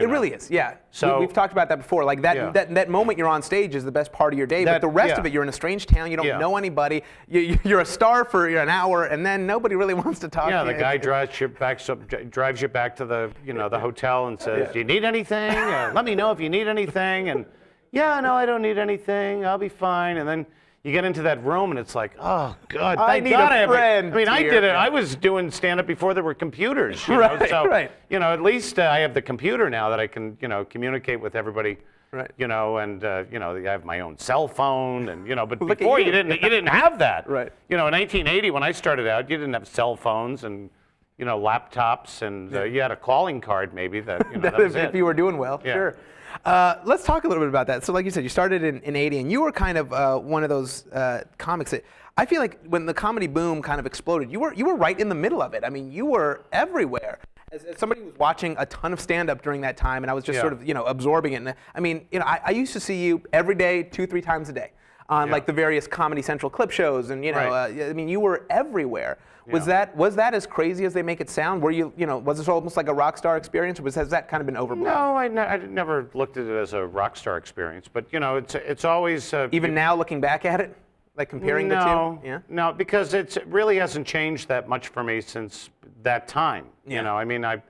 It 0.00 0.06
know. 0.06 0.12
really 0.12 0.32
is, 0.32 0.50
yeah. 0.50 0.74
So- 0.90 1.18
we, 1.18 1.24
have 1.26 1.32
talked 1.32 1.52
about 1.52 1.68
that 1.68 1.78
before. 1.78 2.04
Like 2.04 2.22
that, 2.22 2.36
Yeah. 2.36 2.50
that, 2.50 2.74
that 2.74 2.88
moment 2.88 3.18
you're 3.18 3.28
on 3.28 3.42
stage 3.42 3.74
is 3.74 3.84
the 3.84 3.92
best 3.92 4.12
part 4.12 4.32
of 4.32 4.38
your 4.38 4.46
day. 4.46 4.64
but 4.64 4.80
the 4.80 4.88
rest 4.88 5.10
yeah. 5.10 5.20
of 5.20 5.26
it, 5.26 5.32
you're 5.32 5.42
in 5.42 5.48
a 5.48 5.52
strange 5.52 5.86
town. 5.86 6.10
You 6.10 6.16
don't 6.16 6.26
Yeah. 6.26 6.38
know 6.38 6.56
anybody. 6.56 7.02
You, 7.28 7.58
you're 7.64 7.80
a 7.80 7.84
star 7.84 8.24
for 8.24 8.48
an 8.48 8.68
hour, 8.68 9.04
and 9.04 9.24
then 9.24 9.46
nobody 9.46 9.76
really 9.76 9.94
wants 10.04 10.18
to 10.20 10.28
talk. 10.28 10.50
Yeah, 10.50 10.60
to 10.60 10.66
the 10.66 10.72
you. 10.72 10.78
guy 10.80 10.96
drives 10.96 11.40
you 11.40 11.48
back, 11.48 11.80
so, 11.80 11.94
drives 11.94 12.60
you 12.62 12.68
back 12.68 12.96
to 12.96 13.04
the, 13.04 13.30
you 13.44 13.52
know, 13.52 13.68
the 13.68 13.78
hotel 13.78 14.28
and 14.28 14.40
says, 14.40 14.72
"Do 14.72 14.78
you 14.78 14.84
need 14.84 15.04
anything? 15.04 15.50
Uh, 15.56 15.92
let 15.94 16.04
me 16.04 16.14
know 16.14 16.30
if 16.30 16.40
you 16.40 16.48
need 16.48 16.66
anything." 16.68 17.28
And 17.28 17.44
yeah, 17.92 18.20
no, 18.20 18.34
I 18.34 18.46
don't 18.46 18.62
need 18.62 18.78
anything. 18.78 19.44
I'll 19.44 19.58
be 19.58 19.68
fine. 19.68 20.16
And 20.16 20.28
then 20.28 20.46
you 20.82 20.92
get 20.92 21.04
into 21.04 21.22
that 21.22 21.44
room 21.44 21.70
and 21.70 21.78
it's 21.78 21.94
like, 21.94 22.12
oh 22.18 22.56
God, 22.68 22.98
I 22.98 23.20
need 23.20 23.30
God 23.30 23.52
a 23.52 23.64
I 23.64 23.66
friend 23.66 24.14
I 24.14 24.16
mean, 24.16 24.28
I 24.28 24.42
did 24.42 24.64
it. 24.64 24.70
I 24.74 24.88
was 24.88 25.14
doing 25.14 25.50
stand-up 25.50 25.86
before 25.86 26.14
there 26.14 26.24
were 26.24 26.32
computers. 26.34 27.06
You 27.06 27.18
Right, 27.18 27.38
know? 27.38 27.46
So, 27.46 27.66
right. 27.66 27.90
You 28.08 28.18
know, 28.18 28.32
at 28.32 28.42
least 28.42 28.78
uh, 28.78 28.84
I 28.90 29.00
have 29.00 29.12
the 29.12 29.20
computer 29.20 29.68
now 29.68 29.90
that 29.90 30.00
I 30.00 30.06
can, 30.06 30.38
you 30.40 30.48
know, 30.48 30.64
communicate 30.64 31.20
with 31.20 31.34
everybody. 31.34 31.76
Right. 32.12 32.30
You 32.38 32.48
know, 32.48 32.78
and 32.78 33.04
uh, 33.04 33.24
you 33.30 33.38
know, 33.38 33.54
I 33.56 33.62
have 33.70 33.84
my 33.84 34.00
own 34.00 34.18
cell 34.18 34.48
phone, 34.48 35.10
and 35.10 35.28
you 35.28 35.36
know, 35.36 35.46
but 35.46 35.60
Look 35.62 35.78
before 35.78 36.00
you 36.00 36.06
you. 36.06 36.12
didn't, 36.12 36.32
you 36.42 36.48
didn't 36.48 36.66
have 36.70 36.98
that. 36.98 37.28
Right. 37.28 37.52
You 37.68 37.76
know, 37.76 37.86
in 37.86 37.92
1980 37.92 38.50
when 38.50 38.62
I 38.64 38.72
started 38.72 39.06
out, 39.06 39.30
you 39.30 39.36
didn't 39.36 39.52
have 39.54 39.68
cell 39.68 39.94
phones 39.94 40.42
and 40.44 40.70
you 41.18 41.24
know 41.26 41.38
laptops, 41.38 42.22
and 42.22 42.52
uh, 42.56 42.62
you 42.64 42.80
had 42.80 42.90
a 42.90 42.96
calling 42.96 43.40
card 43.40 43.74
maybe 43.74 44.00
that 44.00 44.26
you 44.32 44.38
know 44.40 44.50
that 44.50 44.58
was 44.58 44.74
if 44.74 44.88
it. 44.92 44.94
you 44.96 45.04
were 45.04 45.14
doing 45.14 45.36
well, 45.36 45.60
Yeah. 45.64 45.74
sure. 45.74 45.96
Uh, 46.44 46.76
let's 46.84 47.04
talk 47.04 47.24
a 47.24 47.28
little 47.28 47.42
bit 47.42 47.48
about 47.48 47.66
that. 47.66 47.84
So, 47.84 47.92
like 47.92 48.04
you 48.04 48.10
said, 48.10 48.22
you 48.22 48.28
started 48.28 48.62
in, 48.64 48.80
in 48.82 48.96
80, 48.96 49.18
and 49.18 49.32
you 49.32 49.42
were 49.42 49.52
kind 49.52 49.76
of 49.78 49.92
uh, 49.92 50.18
one 50.18 50.42
of 50.42 50.48
those 50.48 50.86
uh, 50.88 51.24
comics 51.38 51.70
that 51.72 51.84
I 52.16 52.26
feel 52.26 52.40
like 52.40 52.60
when 52.66 52.86
the 52.86 52.94
comedy 52.94 53.26
boom 53.26 53.62
kind 53.62 53.78
of 53.80 53.86
exploded, 53.86 54.30
you 54.30 54.40
were 54.40 54.52
you 54.54 54.64
were 54.66 54.76
right 54.76 54.98
in 54.98 55.08
the 55.08 55.14
middle 55.14 55.42
of 55.42 55.54
it. 55.54 55.64
I 55.64 55.70
mean, 55.70 55.90
you 55.92 56.06
were 56.06 56.44
everywhere. 56.52 57.18
As, 57.52 57.64
as 57.64 57.78
somebody 57.78 58.00
who 58.00 58.06
was 58.06 58.16
watching 58.18 58.54
a 58.58 58.66
ton 58.66 58.92
of 58.92 59.00
stand-up 59.00 59.42
during 59.42 59.60
that 59.62 59.76
time, 59.76 60.04
and 60.04 60.10
I 60.10 60.14
was 60.14 60.22
just 60.22 60.36
Yeah. 60.36 60.42
sort 60.42 60.52
of 60.52 60.66
you 60.66 60.74
know 60.74 60.84
absorbing 60.84 61.32
it. 61.32 61.36
And 61.36 61.54
I 61.74 61.80
mean, 61.80 62.06
you 62.12 62.18
know, 62.20 62.24
I, 62.24 62.40
I 62.46 62.50
used 62.50 62.72
to 62.74 62.80
see 62.80 63.04
you 63.04 63.22
every 63.32 63.54
day, 63.54 63.82
two, 63.82 64.06
three 64.06 64.22
times 64.22 64.48
a 64.48 64.52
day. 64.52 64.72
On 65.10 65.26
Yeah. 65.26 65.32
like 65.32 65.44
the 65.44 65.52
various 65.52 65.86
Comedy 65.86 66.22
Central 66.22 66.48
clip 66.48 66.70
shows, 66.70 67.10
and 67.10 67.24
you 67.24 67.32
know, 67.32 67.38
Right. 67.50 67.80
uh, 67.82 67.90
I 67.90 67.92
mean, 67.92 68.08
you 68.08 68.20
were 68.20 68.44
everywhere. 68.48 69.18
Was 69.50 69.66
Yeah. 69.66 69.74
that 69.86 69.96
was 69.96 70.14
that 70.16 70.32
as 70.32 70.46
crazy 70.46 70.84
as 70.84 70.94
they 70.94 71.02
make 71.02 71.20
it 71.20 71.28
sound? 71.28 71.60
Were 71.60 71.72
you, 71.72 71.92
you 71.96 72.06
know, 72.06 72.18
was 72.18 72.38
this 72.38 72.48
almost 72.48 72.76
like 72.76 72.86
a 72.88 72.94
rock 72.94 73.18
star 73.18 73.36
experience, 73.36 73.80
or 73.80 73.82
was 73.82 73.96
has 73.96 74.08
that 74.10 74.28
kind 74.28 74.40
of 74.40 74.46
been 74.46 74.56
overblown? 74.56 74.94
No, 74.94 75.16
I, 75.16 75.26
ne- 75.26 75.40
I 75.40 75.56
never 75.56 76.08
looked 76.14 76.36
at 76.36 76.46
it 76.46 76.56
as 76.56 76.72
a 76.72 76.86
rock 76.86 77.16
star 77.16 77.36
experience, 77.36 77.88
but 77.88 78.04
you 78.12 78.20
know, 78.20 78.36
it's 78.36 78.54
it's 78.54 78.84
always 78.84 79.34
uh, 79.34 79.48
Even 79.50 79.74
now, 79.74 79.96
looking 79.96 80.20
back 80.20 80.44
at 80.44 80.60
it, 80.60 80.76
like 81.16 81.28
comparing 81.28 81.66
no, 81.66 81.74
the 81.74 82.20
two, 82.22 82.26
yeah. 82.28 82.38
no, 82.48 82.72
because 82.72 83.12
it's, 83.12 83.36
it 83.36 83.46
really 83.48 83.76
hasn't 83.76 84.06
changed 84.06 84.46
that 84.48 84.68
much 84.68 84.88
for 84.88 85.02
me 85.02 85.20
since 85.20 85.70
that 86.04 86.28
time. 86.28 86.66
Yeah. 86.86 86.98
You 86.98 87.02
know, 87.02 87.16
I 87.18 87.24
mean, 87.24 87.44
I, 87.44 87.60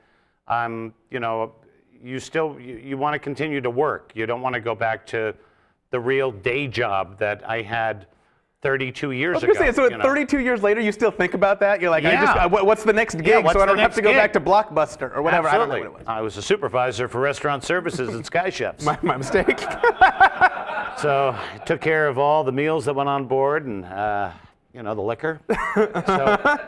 I'm, 0.46 0.92
you 1.10 1.20
know, 1.20 1.52
you 2.02 2.18
still 2.20 2.58
you, 2.60 2.76
you 2.76 2.98
want 2.98 3.14
to 3.14 3.18
continue 3.18 3.62
to 3.62 3.70
work. 3.70 4.12
You 4.14 4.26
don't 4.26 4.42
want 4.42 4.54
to 4.54 4.60
go 4.60 4.74
back 4.74 5.06
to 5.06 5.34
the 5.90 6.00
real 6.00 6.30
day 6.30 6.66
job 6.66 7.18
that 7.18 7.48
I 7.48 7.62
had 7.62 8.06
32 8.62 9.12
years 9.12 9.42
I 9.42 9.46
was 9.46 9.56
ago. 9.56 9.66
say, 9.66 9.72
so 9.72 9.84
you 9.84 9.96
know. 9.96 10.02
32 10.04 10.40
years 10.40 10.62
later, 10.62 10.80
you 10.80 10.92
still 10.92 11.10
think 11.10 11.34
about 11.34 11.60
that? 11.60 11.80
You're 11.80 11.90
like, 11.90 12.04
I 12.04 12.12
just, 12.12 12.36
Yeah. 12.36 12.44
uh, 12.44 12.64
what's 12.64 12.84
the 12.84 12.92
next 12.92 13.14
gig, 13.16 13.26
Yeah, 13.26 13.52
so 13.52 13.60
I 13.60 13.66
don't 13.66 13.78
have 13.78 13.94
to 13.94 14.02
go 14.02 14.12
back 14.12 14.32
to? 14.34 14.40
Blockbuster 14.40 15.14
or 15.16 15.22
whatever. 15.22 15.48
Absolutely. 15.48 15.80
I 15.80 15.82
don't 15.82 15.84
know 15.86 15.90
what 15.92 16.00
it 16.00 16.06
was. 16.06 16.08
I 16.08 16.20
was 16.20 16.36
a 16.36 16.42
supervisor 16.42 17.08
for 17.08 17.20
restaurant 17.20 17.64
services 17.64 18.14
at 18.14 18.26
Sky 18.26 18.50
Chefs. 18.50 18.84
My, 18.84 18.98
my 19.02 19.16
mistake. 19.16 19.60
So 20.98 21.34
I 21.34 21.56
took 21.58 21.80
care 21.80 22.08
of 22.08 22.18
all 22.18 22.44
the 22.44 22.52
meals 22.52 22.84
that 22.84 22.94
went 22.94 23.08
on 23.08 23.24
board 23.24 23.64
and, 23.64 23.86
uh, 23.86 24.32
you 24.74 24.82
know, 24.82 24.94
the 24.94 25.00
liquor. 25.00 25.40
so 25.46 26.58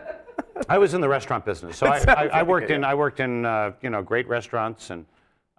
I 0.71 0.79
was 0.79 0.95
in 0.95 1.03
the 1.03 1.09
restaurant 1.09 1.45
business. 1.45 1.77
So 1.77 1.87
I, 1.87 1.99
I, 2.09 2.27
I 2.29 2.43
worked 2.43 2.71
in, 2.71 2.83
I 2.83 2.95
worked 2.95 3.21
in, 3.21 3.45
uh, 3.45 3.73
you 3.83 3.91
know, 3.91 4.01
great 4.01 4.27
restaurants 4.29 4.89
and 4.89 5.05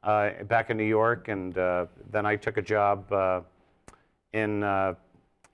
uh, 0.01 0.31
back 0.45 0.71
in 0.71 0.77
New 0.77 0.85
York. 0.85 1.27
And 1.27 1.55
uh, 1.55 1.85
then 2.09 2.25
I 2.25 2.35
took 2.35 2.57
a 2.57 2.63
job 2.63 3.11
uh, 3.13 3.41
in, 4.33 4.63
uh, 4.63 4.95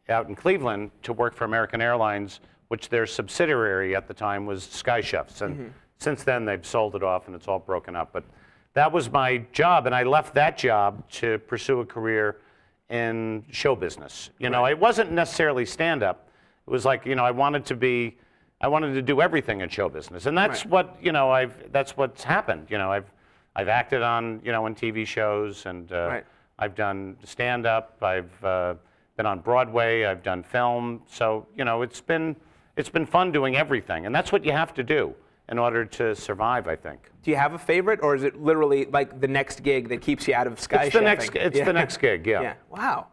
out 0.09 0.27
in 0.27 0.35
Cleveland 0.35 0.91
to 1.03 1.13
work 1.13 1.35
for 1.35 1.45
American 1.45 1.81
Airlines, 1.81 2.39
which 2.69 2.89
their 2.89 3.05
subsidiary 3.05 3.95
at 3.95 4.07
the 4.07 4.13
time 4.13 4.45
was 4.45 4.63
Sky 4.63 5.01
Chefs. 5.01 5.41
And 5.41 5.73
since 5.97 6.23
then, 6.23 6.45
they've 6.45 6.65
sold 6.65 6.95
it 6.95 7.03
off 7.03 7.27
and 7.27 7.35
it's 7.35 7.47
all 7.47 7.59
broken 7.59 7.95
up. 7.95 8.11
But 8.11 8.23
that 8.73 8.91
was 8.91 9.11
my 9.11 9.39
job, 9.51 9.85
and 9.87 9.95
I 9.95 10.03
left 10.03 10.33
that 10.35 10.57
job 10.57 11.07
to 11.11 11.39
pursue 11.39 11.79
a 11.81 11.85
career 11.85 12.37
in 12.89 13.43
show 13.51 13.75
business. 13.75 14.29
You 14.39 14.49
know, 14.49 14.65
it 14.65 14.79
wasn't 14.79 15.11
necessarily 15.11 15.65
stand 15.65 16.01
up. 16.03 16.29
It 16.67 16.71
was 16.71 16.85
like, 16.85 17.05
you 17.05 17.15
know, 17.15 17.25
I 17.25 17.31
wanted 17.31 17.65
to 17.65 17.75
be, 17.75 18.17
I 18.61 18.67
wanted 18.67 18.93
to 18.93 19.01
do 19.01 19.21
everything 19.21 19.61
in 19.61 19.69
show 19.69 19.89
business. 19.89 20.27
And 20.27 20.37
that's 20.37 20.65
Right. 20.65 20.71
what, 20.71 20.97
you 21.01 21.11
know, 21.11 21.31
I've, 21.31 21.71
that's 21.71 21.97
what's 21.97 22.23
happened. 22.23 22.67
You 22.69 22.77
know, 22.77 22.91
I've, 22.91 23.11
I've 23.55 23.67
acted 23.67 24.01
on, 24.03 24.39
you 24.43 24.51
know, 24.51 24.65
in 24.67 24.75
TV 24.75 25.05
shows 25.05 25.65
and 25.65 25.91
uh, 25.91 26.07
Right. 26.09 26.25
I've 26.59 26.75
done 26.75 27.17
stand 27.23 27.65
up. 27.65 27.97
I've 28.03 28.43
uh, 28.43 28.75
been 29.17 29.25
on 29.25 29.39
Broadway. 29.39 30.05
I've 30.05 30.21
done 30.21 30.43
film. 30.43 31.01
So, 31.09 31.47
you 31.55 31.63
know, 31.65 31.81
it's 31.81 32.01
been, 32.01 32.35
it's 32.75 32.89
been 32.89 33.05
fun 33.05 33.31
doing 33.31 33.55
everything. 33.55 34.05
And 34.05 34.13
that's 34.13 34.31
what 34.31 34.43
you 34.45 34.51
have 34.51 34.73
to 34.75 34.83
do 34.83 35.15
in 35.49 35.57
order 35.57 35.83
to 35.85 36.13
survive, 36.13 36.67
I 36.67 36.75
think. 36.75 37.09
Do 37.23 37.31
you 37.31 37.37
have 37.37 37.53
a 37.53 37.57
favorite, 37.57 38.01
or 38.03 38.13
is 38.13 38.23
it 38.23 38.39
literally 38.39 38.85
like 38.85 39.19
the 39.19 39.27
next 39.27 39.63
gig 39.63 39.89
that 39.89 40.01
keeps 40.01 40.27
you 40.27 40.35
out 40.35 40.45
of 40.45 40.59
Sky 40.59 40.83
It's 40.85 40.93
the 40.93 41.01
next, 41.01 41.35
it's 41.35 41.57
Yeah. 41.57 41.65
the 41.65 41.73
next 41.73 41.97
gig, 41.97 42.27
yeah. 42.27 42.41
Yeah. 42.41 42.53
Wow. 42.69 43.07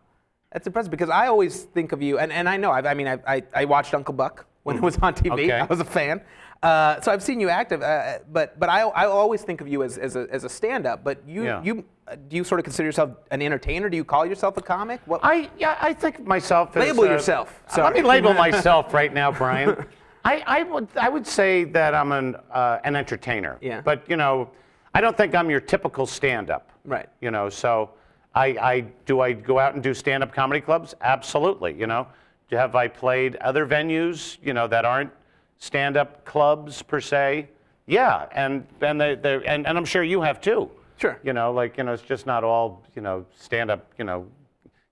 That's 0.52 0.66
impressive 0.66 0.90
because 0.90 1.08
I 1.08 1.28
always 1.28 1.62
think 1.64 1.92
of 1.92 2.02
you, 2.02 2.18
and, 2.18 2.30
and 2.32 2.48
I 2.48 2.56
know, 2.56 2.72
I've, 2.72 2.84
I 2.86 2.94
mean, 2.94 3.08
I, 3.08 3.18
I, 3.26 3.42
I 3.54 3.64
watched 3.64 3.94
Uncle 3.94 4.12
Buck 4.14 4.46
when 4.64 4.76
it 4.76 4.82
was 4.82 4.98
on 4.98 5.14
TV. 5.14 5.32
Okay. 5.32 5.52
I 5.52 5.64
was 5.64 5.80
a 5.80 5.84
fan. 5.84 6.20
Uh, 6.62 7.00
so 7.00 7.12
I've 7.12 7.22
seen 7.22 7.40
you 7.40 7.48
active, 7.48 7.82
uh, 7.82 8.18
but 8.32 8.58
but 8.58 8.68
I, 8.68 8.80
I 8.80 9.06
always 9.06 9.42
think 9.42 9.60
of 9.60 9.68
you 9.68 9.82
as, 9.82 9.98
as 9.98 10.16
a, 10.16 10.26
as 10.30 10.44
a 10.44 10.48
stand-up. 10.48 11.04
But 11.04 11.22
you 11.26 11.44
Yeah. 11.44 11.62
you 11.62 11.84
do 12.28 12.36
you 12.36 12.44
sort 12.44 12.60
of 12.60 12.64
consider 12.64 12.86
yourself 12.86 13.10
an 13.30 13.42
entertainer? 13.42 13.88
Do 13.88 13.96
you 13.96 14.04
call 14.04 14.24
yourself 14.24 14.56
a 14.56 14.62
comic? 14.62 15.00
What, 15.06 15.20
I 15.22 15.50
yeah, 15.58 15.76
I 15.80 15.92
think 15.92 16.24
myself 16.26 16.76
as 16.76 16.88
Label 16.88 17.04
uh, 17.04 17.12
yourself. 17.12 17.62
Let 17.76 17.94
me 17.94 18.02
label 18.02 18.34
myself 18.34 18.94
right 18.94 19.12
now, 19.12 19.32
Brian. 19.32 19.84
I, 20.24 20.42
I 20.46 20.62
would 20.64 20.88
I 20.96 21.08
would 21.08 21.26
say 21.26 21.64
that 21.64 21.94
I'm 21.94 22.12
an 22.12 22.36
uh, 22.50 22.78
an 22.84 22.96
entertainer. 22.96 23.58
Yeah. 23.60 23.80
But 23.80 24.08
you 24.08 24.16
know, 24.16 24.50
I 24.94 25.00
don't 25.00 25.16
think 25.16 25.34
I'm 25.34 25.50
your 25.50 25.60
typical 25.60 26.06
stand-up. 26.06 26.70
Right. 26.84 27.08
You 27.20 27.30
know, 27.30 27.48
so 27.48 27.90
I, 28.34 28.46
I 28.46 28.80
do 29.04 29.20
I 29.20 29.32
go 29.32 29.58
out 29.58 29.74
and 29.74 29.82
do 29.82 29.94
stand-up 29.94 30.32
comedy 30.32 30.60
clubs? 30.60 30.94
Absolutely. 31.00 31.74
You 31.74 31.86
know, 31.86 32.06
have 32.50 32.74
I 32.74 32.88
played 32.88 33.36
other 33.36 33.66
venues? 33.66 34.38
You 34.42 34.52
know, 34.52 34.66
that 34.68 34.84
aren't 34.84 35.10
stand-up 35.58 36.24
clubs 36.24 36.82
per 36.82 37.00
se. 37.00 37.48
Yeah, 37.86 38.26
and 38.32 38.66
and 38.80 39.00
they 39.00 39.14
they 39.14 39.44
and, 39.46 39.66
and 39.66 39.78
I'm 39.78 39.84
sure 39.84 40.02
you 40.02 40.22
have 40.22 40.40
too. 40.40 40.70
Sure. 40.96 41.18
You 41.22 41.32
know, 41.32 41.52
like 41.52 41.76
you 41.78 41.84
know, 41.84 41.92
it's 41.92 42.02
just 42.02 42.26
not 42.26 42.44
all 42.44 42.84
you 42.94 43.02
know 43.02 43.26
stand-up. 43.38 43.86
You 43.98 44.04
know, 44.04 44.26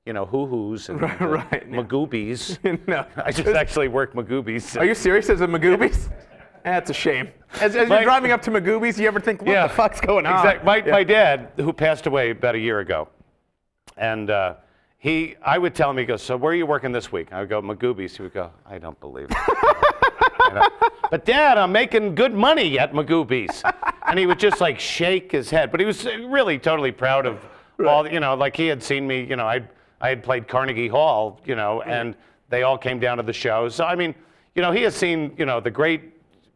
you 0.07 0.13
know, 0.13 0.25
hoo-hoos 0.27 0.89
and 0.91 1.01
Right, 1.03 1.21
uh, 1.23 1.27
right, 1.29 1.67
yeah. 1.69 1.77
magoobies. 1.83 2.59
no. 2.89 3.07
I 3.25 3.33
just 3.33 3.49
actually 3.49 3.89
work 3.89 4.13
magoobies. 4.15 4.79
Are 4.79 4.85
you 4.85 4.95
serious 4.95 5.31
as 5.31 5.41
a 5.41 5.47
Magoobies? 5.47 6.11
That's 6.63 6.89
a 6.89 6.95
shame. 6.95 7.29
As, 7.61 7.77
as 7.77 7.89
you're 7.91 8.03
driving 8.05 8.33
up 8.33 8.41
to 8.43 8.51
Magoobies, 8.51 8.99
you 8.99 9.07
ever 9.07 9.21
think, 9.21 9.43
what 9.43 9.51
yeah. 9.51 9.67
the 9.67 9.75
fuck's 9.75 10.01
going 10.01 10.25
on? 10.25 10.35
Exact- 10.39 10.65
My, 10.65 10.77
Yeah. 10.79 10.93
my 10.93 11.05
dad, 11.05 11.53
who 11.57 11.75
passed 11.75 12.07
away 12.07 12.31
about 12.31 12.55
a 12.55 12.59
year 12.59 12.81
ago, 12.81 13.09
and 13.99 14.31
uh, 14.31 14.55
he, 14.97 15.37
I 15.45 15.59
would 15.59 15.75
tell 15.75 15.91
him, 15.91 15.99
he 15.99 16.07
goes, 16.07 16.23
"So 16.23 16.39
where 16.39 16.53
are 16.53 16.57
you 16.57 16.65
working 16.65 16.91
this 16.91 17.13
week?" 17.13 17.33
I 17.35 17.41
would 17.41 17.51
go, 17.51 17.61
"Magoobies." 17.61 18.17
He 18.17 18.23
would 18.23 18.33
go, 18.33 18.51
"I 18.67 18.79
don't 18.79 18.99
believe 19.01 19.27
it." 19.31 19.37
But 21.11 21.25
Dad, 21.25 21.59
I'm 21.59 21.73
making 21.73 22.15
good 22.15 22.35
money 22.35 22.79
at 22.79 22.93
Magoobies, 22.93 23.63
and 24.07 24.19
he 24.19 24.27
would 24.27 24.39
just 24.39 24.61
like 24.61 24.81
shake 24.81 25.33
his 25.33 25.51
head. 25.51 25.71
But 25.71 25.81
he 25.81 25.87
was 25.87 26.07
uh, 26.07 26.19
really 26.27 26.59
totally 26.59 26.93
proud 26.93 27.27
of 27.27 27.45
all, 27.87 28.09
you 28.09 28.21
know, 28.21 28.35
like 28.35 28.57
he 28.57 28.67
had 28.67 28.83
seen 28.83 29.07
me, 29.07 29.25
you 29.25 29.37
know, 29.37 29.47
I 29.47 29.63
I 30.01 30.09
had 30.09 30.23
played 30.23 30.49
Carnegie 30.49 30.89
Hall, 30.89 31.41
you 31.45 31.55
know, 31.55 31.83
and 31.83 32.17
they 32.49 32.63
all 32.63 32.79
came 32.79 32.99
down 32.99 33.17
to 33.19 33.23
the 33.23 33.33
show. 33.33 33.69
So 33.69 33.85
I 33.85 33.95
mean, 33.95 34.15
you 34.55 34.63
know, 34.63 34.73
he 34.73 34.83
has 34.83 34.95
seen, 34.95 35.35
you 35.37 35.47
know, 35.47 35.61
the 35.61 35.71
great 35.71 36.13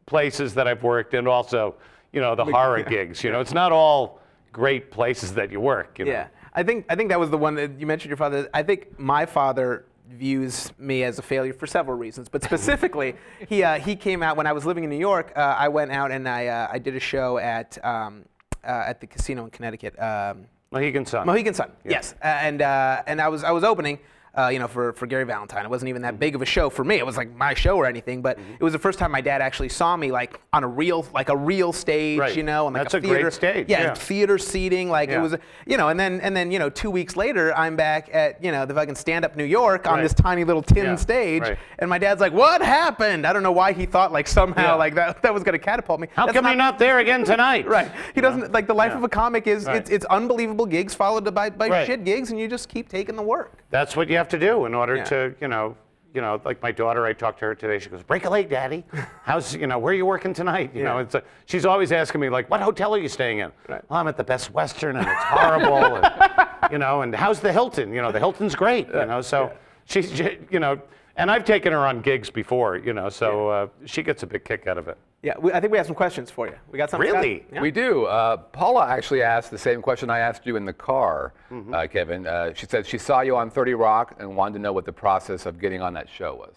places 0.06 0.54
that 0.54 0.66
I've 0.66 0.82
worked 0.82 1.14
and 1.14 1.28
also, 1.28 1.74
you 2.12 2.20
know, 2.20 2.34
the 2.34 2.44
horror 2.44 2.82
gigs. 2.82 3.22
You 3.22 3.30
know, 3.30 3.40
it's 3.40 3.54
not 3.54 3.72
all 3.72 4.20
great 4.52 4.90
places 4.90 5.34
that 5.34 5.52
you 5.52 5.60
work. 5.60 5.98
You 5.98 6.06
know? 6.06 6.12
Yeah, 6.12 6.28
I 6.54 6.62
think 6.62 6.86
I 6.88 6.94
think 6.94 7.10
that 7.10 7.20
was 7.20 7.30
the 7.30 7.38
one 7.38 7.54
that 7.56 7.78
you 7.78 7.86
mentioned. 7.86 8.10
Your 8.10 8.16
father. 8.16 8.48
I 8.54 8.62
think 8.62 8.98
my 8.98 9.26
father 9.26 9.84
views 10.08 10.72
me 10.78 11.04
as 11.04 11.18
a 11.18 11.22
failure 11.22 11.52
for 11.52 11.66
several 11.66 11.96
reasons, 11.96 12.28
but 12.28 12.42
specifically, 12.42 13.14
he 13.48 13.62
uh, 13.62 13.78
he 13.78 13.96
came 13.96 14.22
out 14.22 14.36
when 14.36 14.46
I 14.46 14.52
was 14.52 14.64
living 14.64 14.84
in 14.84 14.90
New 14.90 14.96
York. 14.96 15.32
Uh, 15.36 15.56
I 15.58 15.68
went 15.68 15.92
out 15.92 16.10
and 16.10 16.28
I 16.28 16.46
uh, 16.46 16.68
I 16.70 16.78
did 16.78 16.96
a 16.96 17.00
show 17.00 17.38
at 17.38 17.82
um, 17.84 18.24
uh, 18.64 18.84
at 18.86 19.00
the 19.00 19.06
casino 19.06 19.44
in 19.44 19.50
Connecticut. 19.50 20.00
Um, 20.00 20.46
Mohegan 20.70 21.06
Sun. 21.06 21.26
Mohegan 21.26 21.54
Sun, 21.54 21.70
yes, 21.84 22.14
uh, 22.22 22.26
and 22.26 22.60
uh, 22.60 23.02
and 23.06 23.20
I 23.20 23.28
was 23.28 23.44
I 23.44 23.50
was 23.52 23.64
opening, 23.64 23.98
uh, 24.38 24.48
you 24.48 24.58
know, 24.60 24.68
for, 24.68 24.92
for 24.92 25.06
Gary 25.06 25.24
Valentine. 25.24 25.64
It 25.64 25.68
wasn't 25.70 25.88
even 25.88 25.98
Mm-hmm. 25.98 26.02
that 26.12 26.20
big 26.20 26.34
of 26.36 26.42
a 26.42 26.46
show 26.46 26.70
for 26.70 26.84
me. 26.84 26.94
It 26.96 27.04
was 27.04 27.16
like 27.16 27.34
my 27.34 27.54
show 27.54 27.76
or 27.76 27.84
anything, 27.84 28.22
but 28.22 28.38
it 28.38 28.62
was 28.62 28.72
the 28.72 28.78
first 28.78 29.00
time 29.00 29.10
my 29.10 29.20
dad 29.20 29.42
actually 29.42 29.68
saw 29.68 29.96
me 29.96 30.12
like 30.12 30.38
on 30.52 30.62
a 30.62 30.68
real 30.68 31.04
like 31.12 31.28
a 31.28 31.36
real 31.36 31.72
stage, 31.72 32.20
Right. 32.20 32.36
you 32.36 32.44
know, 32.44 32.68
and 32.68 32.74
like 32.74 32.84
That's 32.84 32.94
a 32.94 32.98
a 32.98 33.00
great 33.00 33.14
theater 33.14 33.30
stage, 33.32 33.68
Yeah, 33.68 33.80
yeah. 33.82 33.94
theater 33.94 34.38
seating, 34.38 34.90
like 34.90 35.08
it 35.08 35.18
was, 35.18 35.34
you 35.66 35.76
know, 35.76 35.88
and 35.88 35.98
then 35.98 36.20
and 36.20 36.36
then 36.36 36.52
you 36.52 36.60
know 36.60 36.70
two 36.70 36.90
weeks 36.90 37.16
later 37.16 37.52
I'm 37.56 37.74
back 37.74 38.10
at 38.14 38.42
you 38.44 38.52
know 38.52 38.64
the 38.64 38.74
fucking 38.74 38.94
stand 38.94 39.24
up 39.24 39.34
New 39.34 39.42
York 39.44 39.88
on 39.88 39.94
Right. 39.94 40.02
this 40.04 40.14
tiny 40.14 40.44
little 40.44 40.62
tin 40.62 40.84
Yeah, 40.84 40.94
stage, 40.96 41.42
right. 41.42 41.58
and 41.80 41.90
my 41.90 41.98
dad's 41.98 42.20
like, 42.20 42.32
"What 42.32 42.62
happened?" 42.62 43.26
I 43.26 43.32
don't 43.32 43.42
know 43.42 43.50
why 43.52 43.72
he 43.72 43.86
thought 43.86 44.12
like 44.12 44.28
somehow 44.28 44.62
Yeah. 44.62 44.74
like 44.74 44.94
that 44.94 45.20
that 45.22 45.34
was 45.34 45.42
gonna 45.42 45.58
catapult 45.58 45.98
me. 45.98 46.06
How 46.14 46.26
That's 46.26 46.36
come 46.36 46.46
you're 46.46 46.54
not 46.54 46.78
there 46.78 47.00
again 47.00 47.24
tonight? 47.24 47.66
Right. 47.78 47.90
He 48.14 48.20
doesn't 48.20 48.52
like 48.52 48.68
the 48.68 48.74
life 48.74 48.92
Yeah. 48.92 48.98
of 48.98 49.04
a 49.04 49.08
comic 49.08 49.46
is 49.48 49.66
it's, 49.66 49.90
it's 49.90 50.04
unbelievable 50.06 50.66
gigs 50.66 50.94
followed 50.94 51.34
by, 51.34 51.50
by 51.50 51.84
shit 51.86 52.04
gigs 52.04 52.30
and 52.30 52.38
you 52.38 52.46
just 52.46 52.68
keep 52.68 52.88
taking 52.88 53.16
the 53.16 53.22
work. 53.22 53.57
That's 53.70 53.96
what 53.96 54.08
you 54.08 54.16
have 54.16 54.28
to 54.28 54.38
do 54.38 54.64
in 54.66 54.74
order 54.74 54.96
Yeah. 54.96 55.04
to, 55.04 55.34
you 55.40 55.48
know, 55.48 55.76
you 56.14 56.22
know, 56.22 56.40
like 56.44 56.62
my 56.62 56.72
daughter. 56.72 57.04
I 57.04 57.12
talked 57.12 57.38
to 57.40 57.44
her 57.44 57.54
today. 57.54 57.78
She 57.78 57.90
goes, 57.90 58.02
"Break 58.02 58.24
a 58.24 58.30
leg, 58.30 58.48
Daddy. 58.48 58.82
How's, 59.24 59.54
you 59.54 59.66
know, 59.66 59.78
where 59.78 59.92
are 59.92 59.96
you 59.96 60.06
working 60.06 60.32
tonight?" 60.32 60.70
You 60.74 60.82
know, 60.84 60.98
it's 60.98 61.14
a, 61.14 61.22
she's 61.44 61.66
always 61.66 61.92
asking 61.92 62.20
me 62.22 62.30
like, 62.30 62.48
"What 62.50 62.60
hotel 62.62 62.94
are 62.94 62.98
you 62.98 63.08
staying 63.08 63.40
in?" 63.40 63.52
Right. 63.68 63.82
Well, 63.90 64.00
I'm 64.00 64.08
at 64.08 64.16
the 64.16 64.24
Best 64.24 64.50
Western, 64.52 64.96
and 64.96 65.06
it's 65.06 65.22
horrible. 65.24 65.96
and, 66.02 66.72
you 66.72 66.78
know, 66.78 67.02
and 67.02 67.14
how's 67.14 67.40
the 67.40 67.52
Hilton? 67.52 67.92
You 67.92 68.00
know, 68.00 68.10
the 68.10 68.18
Hilton's 68.18 68.54
great. 68.54 68.88
You 68.88 69.04
know, 69.04 69.20
so 69.20 69.52
she's, 69.84 70.10
she- 70.16 70.38
you 70.50 70.60
know, 70.60 70.80
and 71.16 71.30
I've 71.30 71.44
taken 71.44 71.72
her 71.72 71.86
on 71.86 72.00
gigs 72.00 72.30
before. 72.30 72.76
You 72.78 72.94
know, 72.94 73.10
so 73.10 73.48
uh, 73.50 73.66
she 73.84 74.02
gets 74.02 74.22
a 74.22 74.26
big 74.26 74.44
kick 74.44 74.66
out 74.66 74.78
of 74.78 74.88
it. 74.88 74.96
Yeah, 75.22 75.34
we, 75.38 75.52
I 75.52 75.58
think 75.60 75.72
we 75.72 75.78
have 75.78 75.86
some 75.86 75.96
questions 75.96 76.30
for 76.30 76.46
you. 76.46 76.54
We 76.70 76.78
got 76.78 76.90
some. 76.90 77.00
Really? 77.00 77.44
Yeah. 77.52 77.60
We 77.60 77.72
do. 77.72 78.04
Uh, 78.04 78.36
Paula 78.36 78.86
actually 78.86 79.22
asked 79.22 79.50
the 79.50 79.58
same 79.58 79.82
question 79.82 80.10
I 80.10 80.20
asked 80.20 80.46
you 80.46 80.54
in 80.56 80.64
the 80.64 80.72
car, 80.72 81.32
Mm-hmm. 81.50 81.74
uh, 81.74 81.86
Kevin. 81.88 82.26
Uh, 82.26 82.52
she 82.54 82.66
said 82.66 82.86
she 82.86 82.98
saw 82.98 83.20
you 83.22 83.36
on 83.36 83.50
30 83.50 83.74
Rock 83.74 84.14
and 84.20 84.36
wanted 84.36 84.54
to 84.54 84.58
know 84.60 84.72
what 84.72 84.84
the 84.84 84.92
process 84.92 85.44
of 85.46 85.58
getting 85.60 85.82
on 85.82 85.92
that 85.94 86.08
show 86.08 86.36
was. 86.36 86.54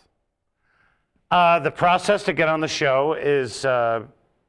Uh, 1.31 1.59
the 1.59 1.71
process 1.71 2.23
to 2.23 2.33
get 2.33 2.49
on 2.49 2.59
the 2.59 2.67
show 2.67 3.13
is, 3.13 3.63
uh, 3.65 4.03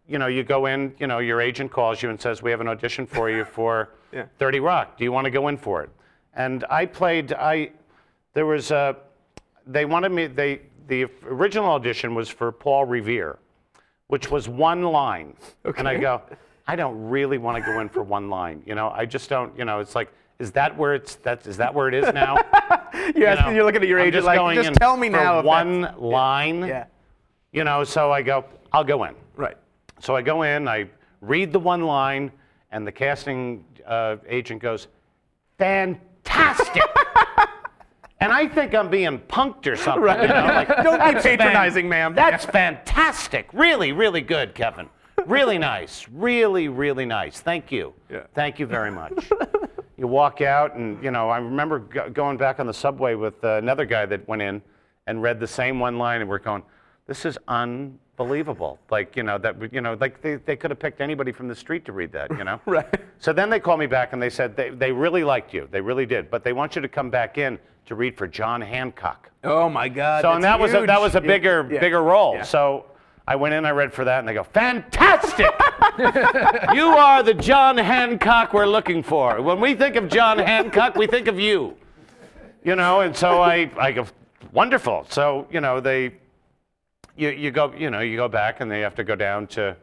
you 0.09 0.19
know, 0.19 0.27
you 0.27 0.43
go 0.43 0.67
in, 0.67 0.93
you 0.99 1.07
know, 1.07 1.21
your 1.21 1.41
agent 1.41 1.71
calls 1.71 2.03
you 2.03 2.11
and 2.11 2.21
says, 2.21 2.43
we 2.43 2.51
have 2.51 2.61
an 2.61 2.69
audition 2.69 3.07
for 3.07 3.31
you 3.31 3.45
for 3.59 3.91
Yeah. 4.13 4.25
30 4.39 4.61
Rock. 4.61 4.99
Do 4.99 5.05
you 5.05 5.13
want 5.13 5.25
to 5.27 5.31
go 5.31 5.49
in 5.49 5.57
for 5.57 5.83
it? 5.85 5.91
And 6.35 6.65
I 6.69 6.85
played, 6.87 7.33
I, 7.33 7.71
there 8.35 8.47
was 8.47 8.71
a, 8.73 8.97
they 9.67 9.85
wanted 9.85 10.11
me, 10.13 10.27
they, 10.27 10.63
the 10.89 11.07
original 11.25 11.71
audition 11.71 12.15
was 12.17 12.29
for 12.29 12.51
Paul 12.51 12.85
Revere, 12.85 13.39
which 14.13 14.31
was 14.31 14.47
one 14.47 14.83
line. 14.83 15.33
And 15.79 15.89
I 15.89 15.97
go, 15.97 16.21
I 16.67 16.77
don't 16.77 17.09
really 17.09 17.39
want 17.39 17.57
to 17.57 17.63
go 17.73 17.81
in 17.81 17.89
for 17.89 18.03
one 18.03 18.29
line. 18.29 18.63
You 18.67 18.75
know, 18.75 18.91
I 18.91 19.07
just 19.07 19.31
don't, 19.31 19.57
you 19.57 19.65
know, 19.65 19.81
it's 19.81 19.95
like 19.95 20.13
is 20.39 20.53
that 20.53 20.77
where 20.77 20.95
it's 20.95 21.15
that's 21.15 21.47
is 21.47 21.57
that 21.57 21.73
where 21.73 21.89
it 21.89 21.95
is 21.95 22.13
now? 22.13 22.37
You're, 22.95 23.17
You 23.17 23.27
asking, 23.27 23.47
know, 23.47 23.53
you're 23.53 23.65
looking 23.65 23.81
at 23.81 23.89
your 23.89 23.99
I'm 24.01 24.09
agent 24.09 24.17
just 24.17 24.27
like, 24.27 24.37
going 24.39 24.57
just 24.57 24.69
in 24.69 24.75
tell 24.75 24.99
me 24.99 25.09
for 25.09 25.17
now. 25.17 25.41
one 25.43 25.95
line. 25.97 26.67
Yeah. 26.67 26.85
You 27.53 27.65
know, 27.65 27.85
so 27.85 28.13
I 28.13 28.21
go, 28.21 28.45
I'll 28.71 28.85
go 28.85 29.05
in. 29.05 29.15
Right. 29.35 29.57
So 29.99 30.15
I 30.15 30.21
go 30.21 30.43
in, 30.43 30.69
I 30.69 30.91
read 31.23 31.51
the 31.51 31.59
one 31.59 31.81
line, 31.81 32.31
and 32.71 32.87
the 32.87 32.93
casting 32.93 33.65
uh, 33.87 34.17
agent 34.29 34.61
goes, 34.61 34.89
fantastic. 35.57 36.83
And 38.23 38.33
I 38.33 38.47
think 38.47 38.75
I'm 38.75 38.89
being 38.89 39.19
punked 39.19 39.67
or 39.67 39.77
something. 39.77 40.03
Right. 40.03 40.23
You 40.23 40.29
know? 40.29 40.45
like, 40.47 40.69
Don't 40.83 40.99
be 40.99 41.13
"That's 41.13 41.25
fan- 41.25 41.39
patronizing, 41.39 41.89
ma'am." 41.89 42.15
That's 42.15 42.45
fantastic. 42.45 43.49
Really, 43.53 43.93
really 43.93 44.21
good, 44.21 44.55
Kevin. 44.55 44.89
Really 45.27 45.59
nice. 45.59 46.07
Really, 46.13 46.69
really 46.69 47.05
nice. 47.05 47.41
Thank 47.41 47.71
you. 47.73 47.93
Yeah. 48.09 48.23
Thank 48.35 48.59
you 48.59 48.67
very 48.67 48.91
much. 48.91 49.29
you 49.97 50.07
walk 50.07 50.41
out, 50.41 50.75
and 50.77 51.03
you 51.03 51.11
know, 51.11 51.29
I 51.31 51.39
remember 51.39 51.81
go- 51.81 52.11
going 52.11 52.37
back 52.37 52.61
on 52.61 52.67
the 52.67 52.75
subway 52.75 53.15
with 53.15 53.43
uh, 53.45 53.57
another 53.57 53.85
guy 53.85 54.07
that 54.07 54.27
went 54.29 54.43
in 54.43 54.63
and 55.07 55.21
read 55.23 55.41
the 55.41 55.47
same 55.47 55.79
one 55.81 55.99
line, 55.99 56.21
and 56.21 56.31
we're 56.31 56.39
going, 56.39 56.63
"This 57.07 57.25
is 57.25 57.39
unbelievable!" 57.49 58.79
Like, 58.91 59.17
you 59.17 59.23
know, 59.23 59.39
that 59.39 59.57
you 59.73 59.81
know, 59.81 59.97
like 60.01 60.23
they, 60.23 60.37
they 60.37 60.57
could 60.57 60.71
have 60.71 60.79
picked 60.81 61.01
anybody 61.01 61.33
from 61.33 61.49
the 61.49 61.55
street 61.57 61.85
to 61.87 61.93
read 61.93 62.13
that, 62.13 62.31
you 62.37 62.45
know. 62.45 62.61
Right. 62.67 62.87
So 63.19 63.33
then 63.33 63.51
they 63.51 63.61
called 63.61 63.81
me 63.81 63.87
back 63.87 64.13
and 64.13 64.21
they 64.23 64.31
said 64.31 64.57
they, 64.57 64.71
they 64.71 64.91
really 64.93 65.23
liked 65.25 65.53
you. 65.55 65.69
They 65.71 65.81
really 65.81 66.07
did, 66.07 66.31
but 66.31 66.43
they 66.43 66.53
want 66.53 66.75
you 66.75 66.83
to 66.83 66.89
come 66.89 67.11
back 67.11 67.39
in 67.39 67.59
to 67.87 67.95
read 67.95 68.17
for 68.17 68.27
John 68.27 68.61
Hancock. 68.61 69.31
Oh 69.45 69.69
my 69.69 69.89
God. 69.89 70.23
So 70.23 70.33
and 70.33 70.45
that 70.45 70.59
was 70.59 70.73
a, 70.75 70.87
that 70.87 71.01
was 71.01 71.15
a 71.15 71.21
bigger 71.21 71.69
yeah, 71.71 71.81
bigger 71.81 72.03
role. 72.03 72.37
yeah. 72.37 72.43
So 72.43 72.87
I 73.27 73.37
went 73.37 73.55
in, 73.55 73.65
I 73.65 73.71
read 73.71 73.93
for 73.93 74.05
that, 74.05 74.19
and 74.21 74.29
they 74.29 74.35
go, 74.35 74.45
"Fantastic! 74.45 75.47
you 76.75 76.87
are 76.87 77.23
the 77.23 77.35
John 77.35 77.77
Hancock 77.77 78.53
we're 78.53 78.67
looking 78.67 79.03
for. 79.03 79.41
When 79.43 79.61
we 79.61 79.75
think 79.75 79.97
of 79.97 80.09
John 80.09 80.39
Hancock, 80.39 80.97
we 80.97 81.07
think 81.07 81.29
of 81.29 81.39
you." 81.39 81.77
You 82.65 82.77
know, 82.77 83.01
and 83.01 83.17
so 83.17 83.41
I 83.43 83.71
I 83.79 83.93
go, 83.93 84.07
"Wonderful." 84.53 85.07
So 85.09 85.47
you 85.51 85.61
know 85.61 85.81
they, 85.81 86.15
you 87.17 87.31
you 87.31 87.51
go 87.51 87.73
you 87.77 87.91
know 87.91 88.01
you 88.01 88.17
go 88.17 88.29
back 88.29 88.61
and 88.61 88.71
they 88.71 88.81
have 88.81 88.95
to 88.97 89.05
go 89.05 89.17
down 89.17 89.47
to, 89.49 89.77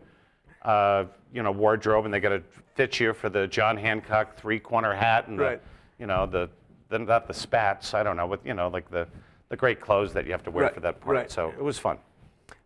uh, 0.63 1.05
you 1.33 1.43
know 1.43 1.51
wardrobe 1.51 2.05
and 2.05 2.13
they 2.13 2.19
got 2.19 2.29
to 2.29 2.43
fit 2.75 2.99
you 2.99 3.13
for 3.13 3.29
the 3.29 3.47
John 3.47 3.75
Hancock 3.77 4.37
three 4.37 4.59
corner 4.59 4.93
hat 4.93 5.27
and 5.27 5.37
Right. 5.39 5.61
the, 5.61 6.03
you 6.03 6.07
know 6.07 6.25
the, 6.25 6.49
the 6.89 6.99
not 6.99 7.27
the 7.27 7.33
spats 7.33 7.93
I 7.93 8.03
don't 8.03 8.17
know 8.17 8.25
what 8.25 8.45
you 8.45 8.53
know 8.53 8.67
like 8.67 8.89
the 8.89 9.07
the 9.49 9.55
great 9.55 9.79
clothes 9.79 10.13
that 10.13 10.25
you 10.25 10.31
have 10.31 10.43
to 10.43 10.51
wear 10.51 10.65
Right, 10.65 10.73
for 10.73 10.79
that 10.81 10.99
part. 11.01 11.15
right. 11.15 11.31
So 11.31 11.49
it 11.49 11.63
was 11.63 11.79
fun. 11.79 11.97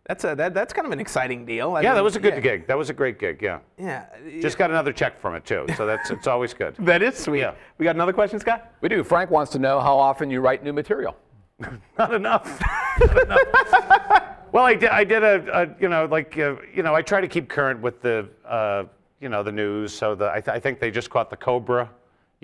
That's 0.06 0.24
a 0.24 0.34
that, 0.34 0.52
that's 0.52 0.72
kind 0.74 0.84
of 0.86 0.92
an 0.92 1.00
exciting 1.00 1.46
deal. 1.46 1.76
I 1.76 1.80
Yeah, 1.80 1.94
that 1.94 2.04
was 2.04 2.14
a 2.16 2.20
good 2.20 2.34
yeah, 2.34 2.40
gig. 2.40 2.66
That 2.66 2.76
was 2.76 2.90
a 2.90 2.92
great 2.92 3.18
gig. 3.18 3.40
Yeah. 3.40 3.60
Yeah. 3.78 4.04
Just 4.40 4.58
got 4.58 4.70
another 4.70 4.92
check 4.92 5.18
from 5.18 5.34
it 5.34 5.46
too, 5.46 5.64
so 5.76 5.86
that's 5.86 6.10
it's 6.10 6.26
always 6.26 6.52
good. 6.52 6.74
that 6.80 7.02
is 7.02 7.16
sweet. 7.16 7.40
Yeah. 7.40 7.54
We 7.78 7.84
got 7.84 7.94
another 7.94 8.12
question, 8.12 8.38
Scott? 8.38 8.70
We 8.82 8.88
do. 8.90 9.02
Frank 9.02 9.30
wants 9.30 9.50
to 9.52 9.58
know 9.58 9.80
how 9.80 9.96
often 9.96 10.30
you 10.30 10.40
write 10.40 10.62
new 10.62 10.72
material. 10.74 11.16
Not 11.98 12.12
enough. 12.12 12.60
Not 13.00 13.22
enough. 13.22 13.38
well, 14.52 14.64
I 14.64 14.74
did. 14.74 14.90
I 14.90 15.04
did 15.04 15.22
a, 15.22 15.62
a 15.62 15.68
you 15.80 15.88
know 15.88 16.04
like 16.06 16.36
uh, 16.38 16.56
you 16.74 16.82
know 16.82 16.94
I 16.94 17.00
try 17.00 17.20
to 17.22 17.28
keep 17.28 17.48
current 17.48 17.80
with 17.80 18.02
the 18.02 18.28
uh, 18.46 18.84
you 19.20 19.30
know 19.30 19.42
the 19.42 19.52
news. 19.52 19.94
So 19.94 20.14
the 20.14 20.28
I, 20.30 20.40
th- 20.40 20.48
I 20.54 20.60
think 20.60 20.80
they 20.80 20.90
just 20.90 21.08
caught 21.08 21.30
the 21.30 21.36
cobra, 21.36 21.88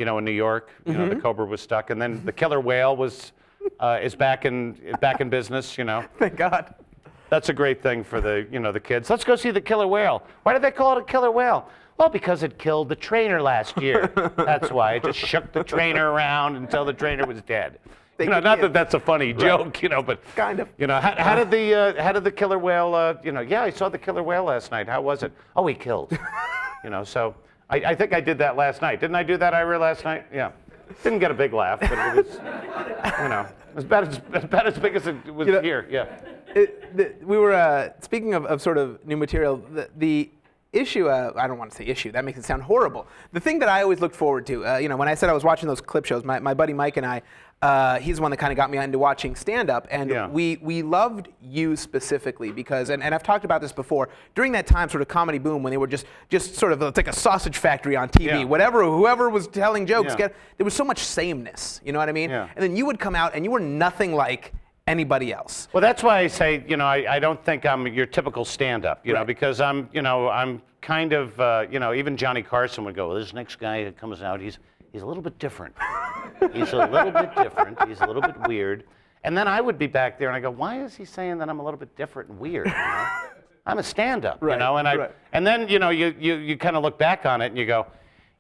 you 0.01 0.07
know, 0.07 0.17
in 0.19 0.25
New 0.25 0.33
York. 0.33 0.71
You 0.87 0.95
know, 0.95 1.09
the 1.09 1.15
cobra 1.17 1.45
was 1.45 1.61
stuck, 1.61 1.91
and 1.91 2.01
then 2.01 2.25
the 2.25 2.33
killer 2.33 2.59
whale 2.59 2.97
was 2.97 3.33
uh, 3.79 3.99
is 4.03 4.15
back 4.17 4.47
in 4.47 4.97
back 5.01 5.21
in 5.21 5.29
business. 5.29 5.77
You 5.77 5.85
know. 5.85 6.03
Thank 6.19 6.37
God. 6.37 6.75
That's 7.29 7.49
a 7.51 7.53
great 7.53 7.81
thing 7.81 8.03
for 8.03 8.21
the, 8.21 8.49
you 8.51 8.59
know, 8.59 8.73
the 8.73 8.81
kids. 8.81 9.09
Let's 9.09 9.23
go 9.23 9.37
see 9.37 9.53
the 9.53 9.61
killer 9.61 9.87
whale. 9.87 10.25
Why 10.43 10.53
did 10.53 10.63
they 10.63 10.73
call 10.73 10.99
it 10.99 11.03
a 11.03 11.05
killer 11.05 11.31
whale? 11.31 11.69
Well, 11.97 12.09
because 12.09 12.43
it 12.43 12.59
killed 12.59 12.89
the 12.89 12.97
trainer 12.97 13.41
last 13.41 13.81
year. 13.81 14.11
That's 14.37 14.73
why. 14.73 14.95
It 14.95 15.05
just 15.05 15.19
shook 15.21 15.53
the 15.53 15.63
trainer 15.63 16.11
around 16.11 16.57
until 16.57 16.85
the 16.85 16.93
trainer 16.93 17.25
was 17.27 17.41
dead. 17.43 17.79
They 18.17 18.25
You 18.25 18.31
know, 18.31 18.39
could- 18.39 18.45
not 18.45 18.61
that 18.63 18.73
that's 18.73 18.95
a 18.95 19.01
funny 19.01 19.33
joke, 19.33 19.81
you 19.81 19.89
know, 19.91 20.03
but 20.03 20.19
Kind 20.35 20.59
of. 20.59 20.69
You 20.77 20.89
know, 20.89 20.99
how, 21.01 21.15
how 21.17 21.37
did 21.37 21.53
the 21.53 21.73
uh, 21.75 22.03
how 22.03 22.11
did 22.11 22.25
the 22.25 22.33
killer 22.33 22.59
whale? 22.59 22.95
Uh, 22.97 23.15
you 23.23 23.31
know, 23.31 23.43
yeah, 23.43 23.63
I 23.63 23.71
saw 23.71 23.89
the 23.89 23.99
killer 23.99 24.25
whale 24.25 24.45
last 24.45 24.73
night. 24.73 24.89
How 24.89 25.01
was 25.01 25.23
it? 25.23 25.31
Oh, 25.55 25.67
he 25.69 25.75
killed. 25.75 26.19
you 26.85 26.91
know, 26.91 27.05
so 27.05 27.37
I, 27.71 27.77
I 27.77 27.95
think 27.95 28.13
I 28.13 28.21
did 28.21 28.39
that 28.39 28.57
last 28.57 28.83
night. 28.83 29.01
Didn't 29.01 29.17
I 29.17 29.23
do 29.23 29.37
that, 29.37 29.55
Ira, 29.55 29.79
last 29.79 30.05
night? 30.05 30.27
Yeah. 30.33 30.51
Didn't 31.05 31.21
get 31.21 31.31
a 31.31 31.35
big 31.35 31.53
laugh, 31.53 31.79
but 31.81 31.93
it 31.93 32.17
was, 32.17 32.35
you 33.23 33.29
know, 33.29 33.47
as 33.77 33.85
bad 33.85 34.09
as, 34.09 34.21
as 34.35 34.45
bad 34.45 34.67
as 34.67 34.77
big 34.79 34.97
as 34.97 35.07
it 35.07 35.33
was 35.33 35.47
You 35.47 35.55
know- 35.55 35.63
here. 35.63 35.87
Yeah. 35.89 36.07
It, 36.53 36.97
the, 36.97 37.15
we 37.25 37.39
were 37.39 37.53
uh, 37.53 37.91
speaking 38.01 38.35
of, 38.35 38.45
of 38.45 38.61
sort 38.61 38.77
of 38.77 39.07
new 39.07 39.17
material. 39.17 39.59
The, 39.59 39.89
the 39.97 40.31
issue, 40.73 41.09
uh, 41.09 41.33
I 41.37 41.47
don't 41.47 41.59
want 41.59 41.71
to 41.71 41.77
say 41.77 41.85
issue. 41.87 42.11
That 42.11 42.25
makes 42.25 42.39
it 42.41 42.45
sound 42.45 42.65
horrible. 42.65 43.07
The 43.33 43.39
thing 43.39 43.61
that 43.61 43.69
I 43.69 43.83
always 43.83 44.01
looked 44.01 44.17
forward 44.17 44.47
to, 44.49 44.67
uh, 44.67 44.77
you 44.79 44.89
know, 44.89 44.97
when 44.97 45.07
I 45.07 45.15
said 45.15 45.31
I 45.31 45.33
was 45.33 45.45
watching 45.45 45.69
those 45.69 45.81
clip 45.81 46.05
shows, 46.07 46.25
my, 46.25 46.41
my 46.41 46.55
buddy 46.55 46.73
Mike 46.73 46.97
and 46.97 47.07
I, 47.07 47.23
uh, 47.63 47.99
he's 47.99 48.17
the 48.17 48.23
one 48.23 48.31
that 48.31 48.39
kind 48.39 48.53
of 48.53 48.57
got 48.57 48.71
me 48.71 48.79
into 48.79 48.99
watching 48.99 49.35
stand 49.37 49.69
up, 49.69 49.87
and 49.91 50.09
Yeah. 50.09 50.29
we 50.29 50.59
we 50.63 50.83
loved 50.83 51.29
you 51.43 51.77
specifically 51.77 52.51
because, 52.53 52.89
and, 52.89 53.03
and 53.03 53.15
I've 53.15 53.23
talked 53.23 53.45
about 53.45 53.61
this 53.61 53.71
before. 53.73 54.09
During 54.35 54.53
that 54.53 54.67
time, 54.67 54.89
sort 54.89 55.03
of 55.03 55.09
comedy 55.09 55.39
boom, 55.39 55.63
when 55.63 55.71
they 55.71 55.77
were 55.77 55.87
just 55.87 56.07
just 56.31 56.55
sort 56.55 56.73
of 56.73 56.81
it's 56.81 56.97
like 56.97 57.09
a 57.09 57.13
sausage 57.13 57.59
factory 57.59 57.97
on 57.97 58.09
TV, 58.09 58.27
Yeah. 58.27 58.45
whatever 58.45 58.83
whoever 58.85 59.29
was 59.29 59.47
telling 59.47 59.85
jokes, 59.87 60.13
Yeah. 60.13 60.17
get, 60.29 60.37
there 60.57 60.65
was 60.65 60.73
so 60.73 60.85
much 60.85 61.01
sameness. 61.01 61.83
You 61.85 61.93
know 61.93 61.99
what 61.99 62.09
I 62.09 62.13
mean? 62.13 62.31
Yeah. 62.31 62.49
And 62.57 62.63
then 62.63 62.77
you 62.77 62.87
would 62.87 62.99
come 62.99 63.15
out, 63.15 63.35
and 63.35 63.45
you 63.45 63.51
were 63.51 63.61
nothing 63.61 64.15
like 64.15 64.53
anybody 64.87 65.31
else. 65.31 65.69
Well, 65.75 65.83
that's 65.83 66.03
why 66.03 66.21
I 66.21 66.27
say, 66.29 66.65
you 66.67 66.79
know, 66.79 66.87
I, 66.87 67.17
I 67.17 67.19
don't 67.19 67.45
think 67.45 67.67
I'm 67.67 67.87
your 67.89 68.07
typical 68.07 68.45
stand-up, 68.47 69.07
you 69.07 69.13
know, 69.13 69.25
because 69.25 69.61
I'm, 69.61 69.89
you 69.93 70.01
know, 70.03 70.29
I'm 70.31 70.63
kind 70.81 71.13
of, 71.13 71.39
uh, 71.39 71.67
you 71.71 71.79
know, 71.79 71.93
even 71.93 72.17
Johnny 72.17 72.43
Carson 72.43 72.85
would 72.87 72.97
go, 72.97 73.09
well, 73.09 73.17
this 73.19 73.33
next 73.35 73.57
guy 73.61 73.85
that 73.85 73.97
comes 73.99 74.21
out, 74.23 74.41
he's, 74.41 74.59
he's 74.93 75.03
a 75.03 75.07
little 75.07 75.23
bit 75.23 75.39
different. 75.39 75.75
he's 76.53 76.73
a 76.73 76.87
little 76.87 77.11
bit 77.11 77.35
different. 77.37 77.89
He's 77.89 78.01
a 78.01 78.07
little 78.07 78.23
bit 78.23 78.37
weird. 78.49 78.85
And 79.25 79.37
then 79.37 79.47
I 79.47 79.61
would 79.61 79.79
be 79.79 79.87
back 79.87 80.19
there 80.19 80.29
and 80.29 80.37
I 80.37 80.41
go, 80.41 80.51
why 80.51 80.83
is 80.83 80.95
he 80.95 81.05
saying 81.05 81.39
that 81.39 81.49
I'm 81.49 81.61
a 81.61 81.65
little 81.65 81.79
bit 81.79 81.95
different 81.97 82.31
and 82.31 82.39
weird? 82.39 82.67
You 82.67 82.73
know? 82.73 83.09
I'm 83.67 83.79
a 83.79 83.83
stand-up, 83.83 84.41
you 84.43 84.57
know, 84.57 84.79
and 84.79 84.89
I, 84.89 84.97
right. 84.97 85.11
and 85.33 85.47
then, 85.47 85.69
you 85.69 85.79
know, 85.79 85.91
you, 85.91 86.15
you, 86.19 86.37
you 86.37 86.57
kind 86.57 86.77
of 86.77 86.83
look 86.83 86.99
back 86.99 87.27
on 87.27 87.43
it 87.43 87.47
and 87.47 87.59
you 87.59 87.67
go, 87.67 87.87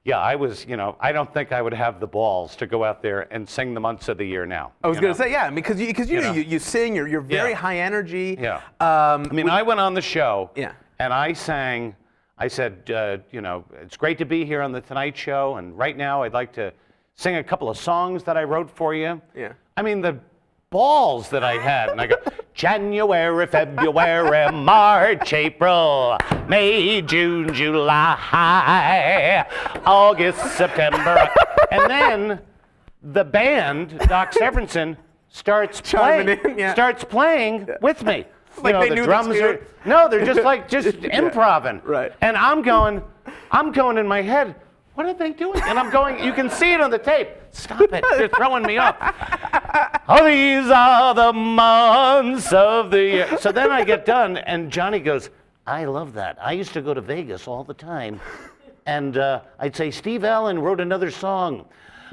yeah, 0.02 0.18
I 0.18 0.34
was, 0.34 0.64
you 0.66 0.78
know, 0.78 0.96
I 0.98 1.12
don't 1.12 1.32
think 1.32 1.52
I 1.52 1.60
would 1.60 1.74
have 1.74 2.00
the 2.00 2.06
balls 2.06 2.56
to 2.56 2.66
go 2.66 2.84
out 2.84 3.02
there 3.02 3.32
and 3.32 3.46
sing 3.46 3.74
the 3.74 3.80
months 3.80 4.08
of 4.08 4.16
the 4.16 4.24
year 4.24 4.46
now. 4.46 4.72
I 4.82 4.88
was 4.88 4.98
going 4.98 5.12
to 5.12 5.18
say, 5.18 5.30
yeah, 5.30 5.50
because 5.50 5.78
you, 5.78 5.88
because 5.88 6.08
you, 6.08 6.16
You 6.16 6.22
know, 6.22 6.32
you, 6.32 6.40
you 6.42 6.58
sing, 6.58 6.96
you're, 6.96 7.06
you're 7.06 7.20
very 7.20 7.50
Yeah. 7.50 7.56
high 7.56 7.78
energy. 7.80 8.38
Yeah. 8.40 8.56
Um, 8.80 9.26
I 9.30 9.34
mean, 9.34 9.50
I 9.50 9.62
went 9.62 9.78
on 9.78 9.92
the 9.92 10.00
show. 10.00 10.50
Yeah. 10.56 10.72
And 10.98 11.12
I 11.12 11.34
sang. 11.34 11.94
I 12.40 12.48
said, 12.48 12.90
uh, 12.90 13.18
you 13.30 13.42
know, 13.42 13.66
it's 13.82 13.98
great 13.98 14.16
to 14.16 14.24
be 14.24 14.46
here 14.46 14.62
on 14.62 14.72
the 14.72 14.80
Tonight 14.80 15.14
Show, 15.14 15.56
and 15.56 15.76
right 15.76 15.94
now 15.94 16.22
I'd 16.22 16.32
like 16.32 16.54
to 16.54 16.72
sing 17.14 17.36
a 17.36 17.44
couple 17.44 17.68
of 17.68 17.76
songs 17.76 18.24
that 18.24 18.38
I 18.38 18.44
wrote 18.44 18.70
for 18.70 18.94
you. 18.94 19.20
Yeah. 19.36 19.52
I 19.76 19.82
mean, 19.82 20.00
the 20.00 20.18
balls 20.70 21.28
that 21.28 21.44
I 21.44 21.58
had, 21.58 21.90
and 21.90 22.00
I 22.00 22.06
go, 22.06 22.16
January, 22.54 23.46
February, 23.46 24.50
March, 24.52 25.34
April, 25.34 26.16
May, 26.48 27.02
June, 27.02 27.52
July, 27.52 29.46
August, 29.84 30.56
September, 30.56 31.30
and 31.70 31.90
then 31.90 32.40
the 33.02 33.24
band, 33.24 33.98
Doc 34.08 34.32
Severinsen, 34.40 34.96
starts 35.28 35.82
Chiming 35.82 36.38
playing, 36.38 36.52
in, 36.52 36.58
yeah. 36.58 36.72
starts 36.72 37.04
playing 37.04 37.68
with 37.82 38.02
me. 38.02 38.24
Like 38.58 38.74
know, 38.74 38.88
the 38.88 39.02
drums 39.02 39.36
are 39.36 39.66
no, 39.84 40.08
they're 40.08 40.24
just 40.24 40.42
like 40.42 40.68
just 40.68 40.86
improving. 41.04 41.80
right. 41.84 42.12
And 42.20 42.36
I'm 42.36 42.62
going, 42.62 43.02
I'm 43.50 43.72
going 43.72 43.98
in 43.98 44.06
my 44.06 44.22
head. 44.22 44.54
What 44.94 45.06
are 45.06 45.14
they 45.14 45.30
doing? 45.32 45.60
And 45.64 45.78
I'm 45.78 45.90
going. 45.90 46.22
You 46.22 46.32
can 46.32 46.50
see 46.50 46.72
it 46.72 46.80
on 46.80 46.90
the 46.90 46.98
tape. 46.98 47.28
Stop 47.52 47.80
it! 47.80 48.04
They're 48.16 48.28
throwing 48.28 48.64
me 48.64 48.78
off. 48.78 48.96
Oh, 50.12 50.24
these 50.26 50.68
are 50.68 51.14
the 51.14 51.32
months 51.32 52.52
of 52.52 52.90
the 52.90 53.00
year. 53.00 53.38
So 53.38 53.52
then 53.52 53.70
I 53.70 53.84
get 53.84 54.04
done, 54.04 54.38
and 54.38 54.68
Johnny 54.68 54.98
goes, 54.98 55.30
I 55.68 55.84
love 55.84 56.14
that. 56.14 56.36
I 56.40 56.50
used 56.50 56.72
to 56.72 56.82
go 56.82 56.92
to 56.92 57.00
Vegas 57.00 57.46
all 57.46 57.62
the 57.62 57.74
time. 57.74 58.20
And 58.86 59.16
uh, 59.16 59.42
I'd 59.60 59.76
say, 59.76 59.92
Steve 59.92 60.24
Allen 60.24 60.58
wrote 60.58 60.80
another 60.80 61.12
song 61.12 61.64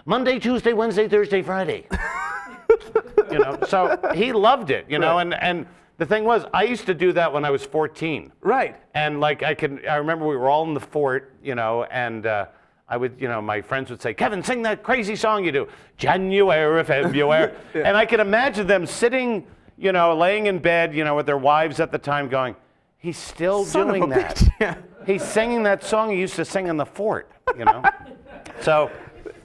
Monday, 0.06 0.38
Tuesday, 0.38 0.74
Wednesday, 0.74 1.08
Thursday, 1.08 1.42
Friday. 1.42 1.88
you 3.32 3.40
know, 3.40 3.58
so 3.68 4.00
he 4.14 4.32
loved 4.34 4.70
it, 4.72 4.86
you 4.90 5.00
know, 5.00 5.16
Right. 5.16 5.22
and, 5.22 5.34
and 5.34 5.66
the 5.98 6.06
thing 6.06 6.24
was, 6.26 6.46
I 6.54 6.64
used 6.64 6.86
to 6.86 6.94
do 6.94 7.12
that 7.14 7.32
when 7.34 7.44
I 7.46 7.50
was 7.50 7.64
14. 7.66 8.32
right. 8.42 8.76
And 8.94 9.20
like 9.20 9.44
I 9.44 9.54
could, 9.56 9.86
I 9.86 9.96
remember 9.96 10.28
we 10.28 10.36
were 10.38 10.50
all 10.50 10.64
in 10.68 10.74
the 10.74 10.80
fort, 10.80 11.34
you 11.44 11.56
know, 11.56 11.84
and 11.86 12.26
uh, 12.26 12.46
I 12.90 12.98
would, 12.98 13.16
you 13.20 13.28
know, 13.28 13.42
my 13.42 13.62
friends 13.62 13.90
would 13.90 14.02
say, 14.02 14.14
Kevin, 14.14 14.44
sing 14.44 14.62
that 14.64 14.84
crazy 14.84 15.16
song 15.16 15.44
you 15.46 15.52
do, 15.52 15.68
January, 15.98 16.84
February. 16.84 17.52
And 17.74 17.98
I 17.98 18.06
could 18.06 18.20
imagine 18.20 18.68
them 18.68 18.86
sitting, 18.86 19.46
you 19.78 19.92
know, 19.92 20.16
laying 20.16 20.46
in 20.48 20.60
bed, 20.60 20.94
you 20.96 21.04
know, 21.04 21.16
with 21.16 21.26
their 21.26 21.38
wives 21.38 21.80
at 21.80 21.92
the 21.92 21.98
time 21.98 22.30
going, 22.30 22.56
he's 22.98 23.18
still 23.18 23.66
Son 23.66 23.88
doing 23.88 24.10
that. 24.10 24.42
Yeah. 24.60 24.76
He's 25.06 25.24
singing 25.24 25.64
that 25.64 25.84
song 25.84 26.12
he 26.12 26.20
used 26.20 26.36
to 26.36 26.44
sing 26.46 26.68
in 26.68 26.76
the 26.78 26.86
fort, 26.86 27.32
you 27.58 27.64
know? 27.66 27.82
so, 28.62 28.92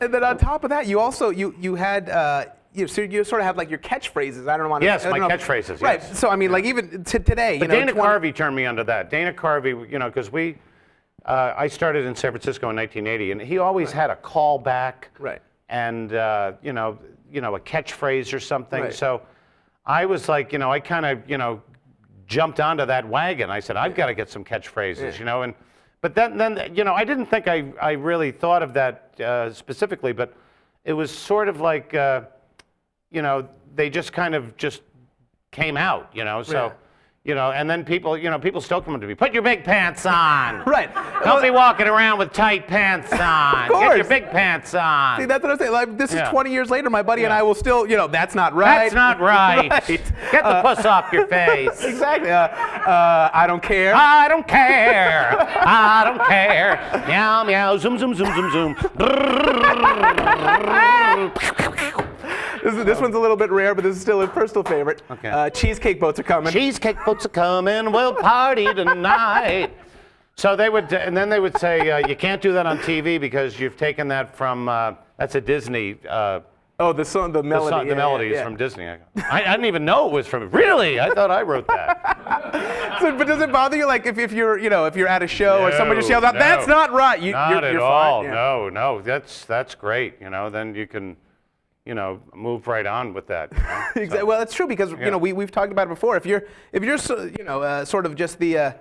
And 0.00 0.12
then 0.12 0.24
on 0.24 0.36
top 0.36 0.64
of 0.64 0.70
that, 0.70 0.86
you 0.86 0.98
also 0.98 1.30
you 1.30 1.54
you 1.60 1.74
had 1.76 2.08
uh, 2.08 2.46
you, 2.74 2.86
so 2.86 3.02
you 3.02 3.24
sort 3.24 3.40
of 3.40 3.46
have 3.46 3.56
like 3.56 3.70
your 3.70 3.78
catchphrases. 3.78 4.48
I 4.48 4.56
don't 4.56 4.68
want 4.68 4.82
to. 4.82 4.86
Yes, 4.86 5.04
my 5.04 5.18
catchphrases, 5.18 5.80
Right. 5.80 6.00
yes. 6.00 6.18
So 6.18 6.28
I 6.28 6.36
mean, 6.36 6.50
like 6.50 6.64
even 6.64 7.04
to 7.04 7.18
today, 7.18 7.54
you 7.54 7.60
but 7.60 7.68
know, 7.70 7.74
Dana 7.76 7.92
20 7.92 8.08
Carvey 8.08 8.34
turned 8.34 8.56
me 8.56 8.66
onto 8.66 8.84
that. 8.84 9.10
Dana 9.10 9.32
Carvey, 9.32 9.90
you 9.90 9.98
know, 9.98 10.06
because 10.08 10.32
we, 10.32 10.56
uh, 11.26 11.54
I 11.56 11.68
started 11.68 12.06
in 12.06 12.14
San 12.14 12.32
Francisco 12.32 12.70
in 12.70 12.76
1980, 12.76 13.32
and 13.32 13.40
he 13.40 13.58
always 13.58 13.92
had 13.92 14.10
a 14.10 14.16
callback, 14.16 15.04
Right. 15.18 15.42
and 15.68 16.14
uh, 16.14 16.52
you 16.62 16.72
know, 16.72 16.98
you 17.30 17.40
know, 17.40 17.54
a 17.56 17.60
catchphrase 17.60 18.32
or 18.32 18.40
something. 18.40 18.82
Right. 18.84 18.94
So 18.94 19.22
I 19.86 20.06
was 20.06 20.28
like, 20.28 20.52
you 20.52 20.58
know, 20.58 20.70
I 20.72 20.80
kind 20.80 21.04
of, 21.06 21.28
you 21.28 21.38
know, 21.38 21.60
jumped 22.26 22.60
onto 22.60 22.86
that 22.86 23.06
wagon. 23.06 23.50
I 23.50 23.60
said, 23.60 23.76
I've 23.76 23.94
got 23.94 24.06
to 24.06 24.14
get 24.14 24.30
some 24.30 24.44
catchphrases, 24.44 25.18
you 25.18 25.24
know, 25.24 25.42
and 25.42 25.54
but 26.00 26.16
then, 26.16 26.36
then, 26.36 26.72
you 26.74 26.82
know, 26.82 26.94
I 26.94 27.04
didn't 27.04 27.26
think 27.26 27.46
I, 27.46 27.72
I 27.80 27.92
really 27.92 28.32
thought 28.32 28.62
of 28.64 28.74
that 28.74 29.20
uh, 29.20 29.52
specifically, 29.52 30.12
but 30.12 30.34
it 30.84 30.92
was 30.94 31.12
sort 31.12 31.48
of 31.48 31.60
like, 31.60 31.94
uh, 31.94 32.22
you 33.12 33.22
know, 33.22 33.48
they 33.74 33.90
just 33.90 34.12
kind 34.12 34.34
of 34.34 34.56
just 34.56 34.82
came 35.50 35.76
out, 35.76 36.10
you 36.14 36.24
know, 36.24 36.42
so. 36.42 36.66
Yeah. 36.66 36.72
You 37.24 37.36
know, 37.36 37.52
and 37.52 37.70
then 37.70 37.84
people, 37.84 38.18
you 38.18 38.28
know, 38.30 38.38
people 38.40 38.60
still 38.60 38.82
come 38.82 38.96
up 38.96 39.00
to 39.00 39.06
me. 39.06 39.14
Put 39.14 39.32
your 39.32 39.44
big 39.44 39.62
pants 39.62 40.04
on. 40.06 40.64
Right. 40.66 40.92
Don't 41.22 41.40
be 41.40 41.50
walking 41.50 41.86
around 41.86 42.18
with 42.18 42.32
tight 42.32 42.66
pants 42.66 43.12
on. 43.12 43.62
Of 43.66 43.68
course. 43.70 43.88
Get 43.90 43.96
your 43.98 44.08
big 44.08 44.28
pants 44.32 44.74
on. 44.74 45.20
See, 45.20 45.26
that's 45.26 45.40
what 45.40 45.52
I'm 45.52 45.58
saying. 45.58 45.70
Like, 45.70 45.96
this 45.96 46.12
Yeah. 46.12 46.24
is 46.24 46.30
20 46.30 46.50
years 46.50 46.68
later. 46.68 46.90
My 46.90 47.00
buddy 47.04 47.22
and 47.22 47.32
I 47.32 47.44
will 47.44 47.54
still, 47.54 47.86
you 47.88 47.96
know, 47.96 48.08
that's 48.08 48.34
not 48.34 48.54
right. 48.56 48.90
That's 48.90 48.94
not 48.94 49.20
right. 49.20 49.70
Right. 49.70 49.86
Get 49.86 50.04
the 50.42 50.62
puss 50.62 50.84
off 50.84 51.12
your 51.12 51.28
face. 51.28 51.84
Exactly. 51.84 52.28
Uh, 52.32 52.38
uh, 52.48 53.30
I 53.32 53.46
don't 53.46 53.62
care. 53.62 53.94
I 53.94 54.26
don't 54.26 54.48
care. 54.48 55.36
I 55.60 56.02
don't 56.04 56.26
care. 56.26 57.04
Meow 57.06 57.44
meow. 57.44 57.76
Zoom 57.76 57.98
zoom 57.98 58.16
zoom 58.16 58.34
zoom 58.34 58.50
zoom. 58.50 58.74
This, 62.62 62.74
is, 62.74 62.84
this 62.84 63.00
one's 63.00 63.14
a 63.14 63.18
little 63.18 63.36
bit 63.36 63.50
rare, 63.50 63.74
but 63.74 63.82
this 63.82 63.96
is 63.96 64.02
still 64.02 64.22
a 64.22 64.28
personal 64.28 64.62
favorite. 64.62 65.02
Okay. 65.10 65.28
Uh, 65.28 65.50
cheesecake 65.50 65.98
boats 65.98 66.20
are 66.20 66.22
coming. 66.22 66.52
Cheesecake 66.52 66.96
boats 67.04 67.26
are 67.26 67.30
coming. 67.30 67.90
We'll 67.90 68.14
party 68.14 68.72
tonight. 68.72 69.72
So 70.36 70.56
they 70.56 70.68
would, 70.68 70.92
and 70.92 71.16
then 71.16 71.28
they 71.28 71.40
would 71.40 71.58
say, 71.58 71.90
uh, 71.90 72.06
you 72.06 72.16
can't 72.16 72.40
do 72.40 72.52
that 72.52 72.66
on 72.66 72.78
TV 72.78 73.20
because 73.20 73.58
you've 73.58 73.76
taken 73.76 74.08
that 74.08 74.34
from. 74.36 74.68
Uh, 74.68 74.94
that's 75.18 75.34
a 75.34 75.40
Disney. 75.40 75.96
Uh, 76.08 76.40
oh, 76.78 76.92
the 76.92 77.04
song, 77.04 77.32
the 77.32 77.42
the, 77.42 77.48
melody. 77.48 77.70
song, 77.70 77.86
yeah, 77.86 77.90
the 77.90 77.96
melody 77.96 78.26
yeah, 78.28 78.36
is 78.36 78.42
from 78.42 78.56
Disney. 78.56 78.86
I, 78.86 78.98
I, 79.16 79.40
didn't 79.40 79.66
even 79.66 79.84
know 79.84 80.06
it 80.06 80.12
was 80.12 80.26
from. 80.26 80.50
Really? 80.50 80.98
I 80.98 81.10
thought 81.10 81.30
I 81.30 81.42
wrote 81.42 81.66
that. 81.68 82.18
So, 83.00 83.16
but 83.16 83.26
does 83.26 83.42
it 83.42 83.50
bother 83.50 83.76
you, 83.76 83.86
like, 83.86 84.06
if, 84.06 84.16
if 84.16 84.30
you're, 84.30 84.56
you 84.58 84.70
know, 84.70 84.84
if 84.84 84.94
you're 84.94 85.08
at 85.08 85.24
a 85.24 85.26
show 85.26 85.62
or 85.62 85.72
someone 85.72 85.96
just 85.96 86.08
yells 86.08 86.22
out, 86.22 86.34
"That's 86.34 86.68
not 86.68 86.92
right," 86.92 87.20
you, 87.20 87.32
Not 87.32 87.50
you're, 87.50 87.64
at 87.64 87.72
you're 87.72 87.82
all. 87.82 88.20
Fine. 88.20 88.30
Yeah. 88.30 88.34
No, 88.34 88.68
no. 88.68 89.02
That's 89.02 89.44
that's 89.44 89.74
great. 89.74 90.20
You 90.20 90.30
know, 90.30 90.50
then 90.50 90.72
you 90.74 90.86
can, 90.86 91.16
you 91.84 91.94
know, 91.94 92.20
move 92.34 92.66
right 92.68 92.86
on 92.86 93.12
with 93.12 93.26
that. 93.28 93.52
you 93.52 93.58
know? 93.58 93.84
Exactly. 93.96 94.22
Well, 94.26 94.40
it's 94.42 94.54
true 94.54 94.66
because 94.66 94.92
Yeah. 94.92 95.04
you 95.04 95.10
know 95.10 95.18
we 95.18 95.32
we've 95.32 95.50
talked 95.50 95.72
about 95.72 95.86
it 95.86 95.90
before. 95.90 96.16
If 96.16 96.26
you're 96.26 96.44
if 96.72 96.82
you're 96.82 96.98
so, 96.98 97.24
you 97.38 97.44
know 97.44 97.62
uh, 97.62 97.84
sort 97.84 98.06
of 98.06 98.14
just 98.14 98.38
the 98.38 98.58
uh, 98.58 98.72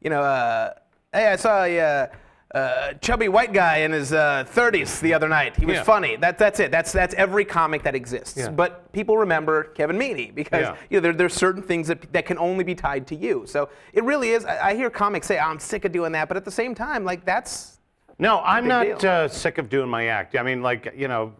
you 0.00 0.10
know 0.10 0.22
uh, 0.22 0.74
hey 1.12 1.28
I 1.28 1.36
saw 1.36 1.62
a 1.64 1.80
uh, 1.80 2.06
uh, 2.54 2.92
chubby 2.94 3.28
white 3.28 3.52
guy 3.52 3.78
in 3.78 3.92
his 3.92 4.12
uh, 4.12 4.44
30s 4.54 5.00
the 5.00 5.12
other 5.14 5.28
night. 5.28 5.54
He 5.56 5.66
was 5.66 5.76
Yeah. 5.76 5.82
funny. 5.84 6.16
That 6.16 6.36
that's 6.38 6.58
it. 6.60 6.70
That's 6.70 6.90
that's 6.92 7.14
every 7.14 7.44
comic 7.44 7.82
that 7.84 7.94
exists. 7.94 8.36
Yeah. 8.36 8.50
But 8.50 8.90
people 8.92 9.16
remember 9.18 9.64
Kevin 9.74 9.96
Meaney 9.96 10.34
because 10.34 10.74
you 10.90 10.96
know 10.96 11.00
there, 11.00 11.12
there's 11.12 11.34
certain 11.34 11.62
things 11.62 11.86
that 11.88 12.12
that 12.12 12.26
can 12.26 12.38
only 12.38 12.64
be 12.64 12.74
tied 12.74 13.06
to 13.08 13.14
you. 13.14 13.44
So 13.46 13.68
it 13.92 14.02
really 14.04 14.30
is. 14.30 14.44
I, 14.44 14.70
I 14.70 14.74
hear 14.74 14.90
comics 14.90 15.26
say 15.28 15.38
I'm 15.38 15.58
sick 15.60 15.84
of 15.84 15.92
doing 15.92 16.12
that, 16.12 16.26
but 16.28 16.36
at 16.36 16.44
the 16.44 16.50
same 16.50 16.74
time, 16.74 17.04
like 17.04 17.24
that's 17.24 17.78
No, 18.18 18.40
I'm 18.44 18.66
not 18.66 19.04
uh, 19.04 19.28
sick 19.28 19.58
of 19.58 19.68
doing 19.68 19.88
my 19.88 20.06
act. 20.08 20.34
I 20.36 20.42
mean, 20.42 20.60
like 20.62 20.92
you 20.96 21.06
know, 21.08 21.34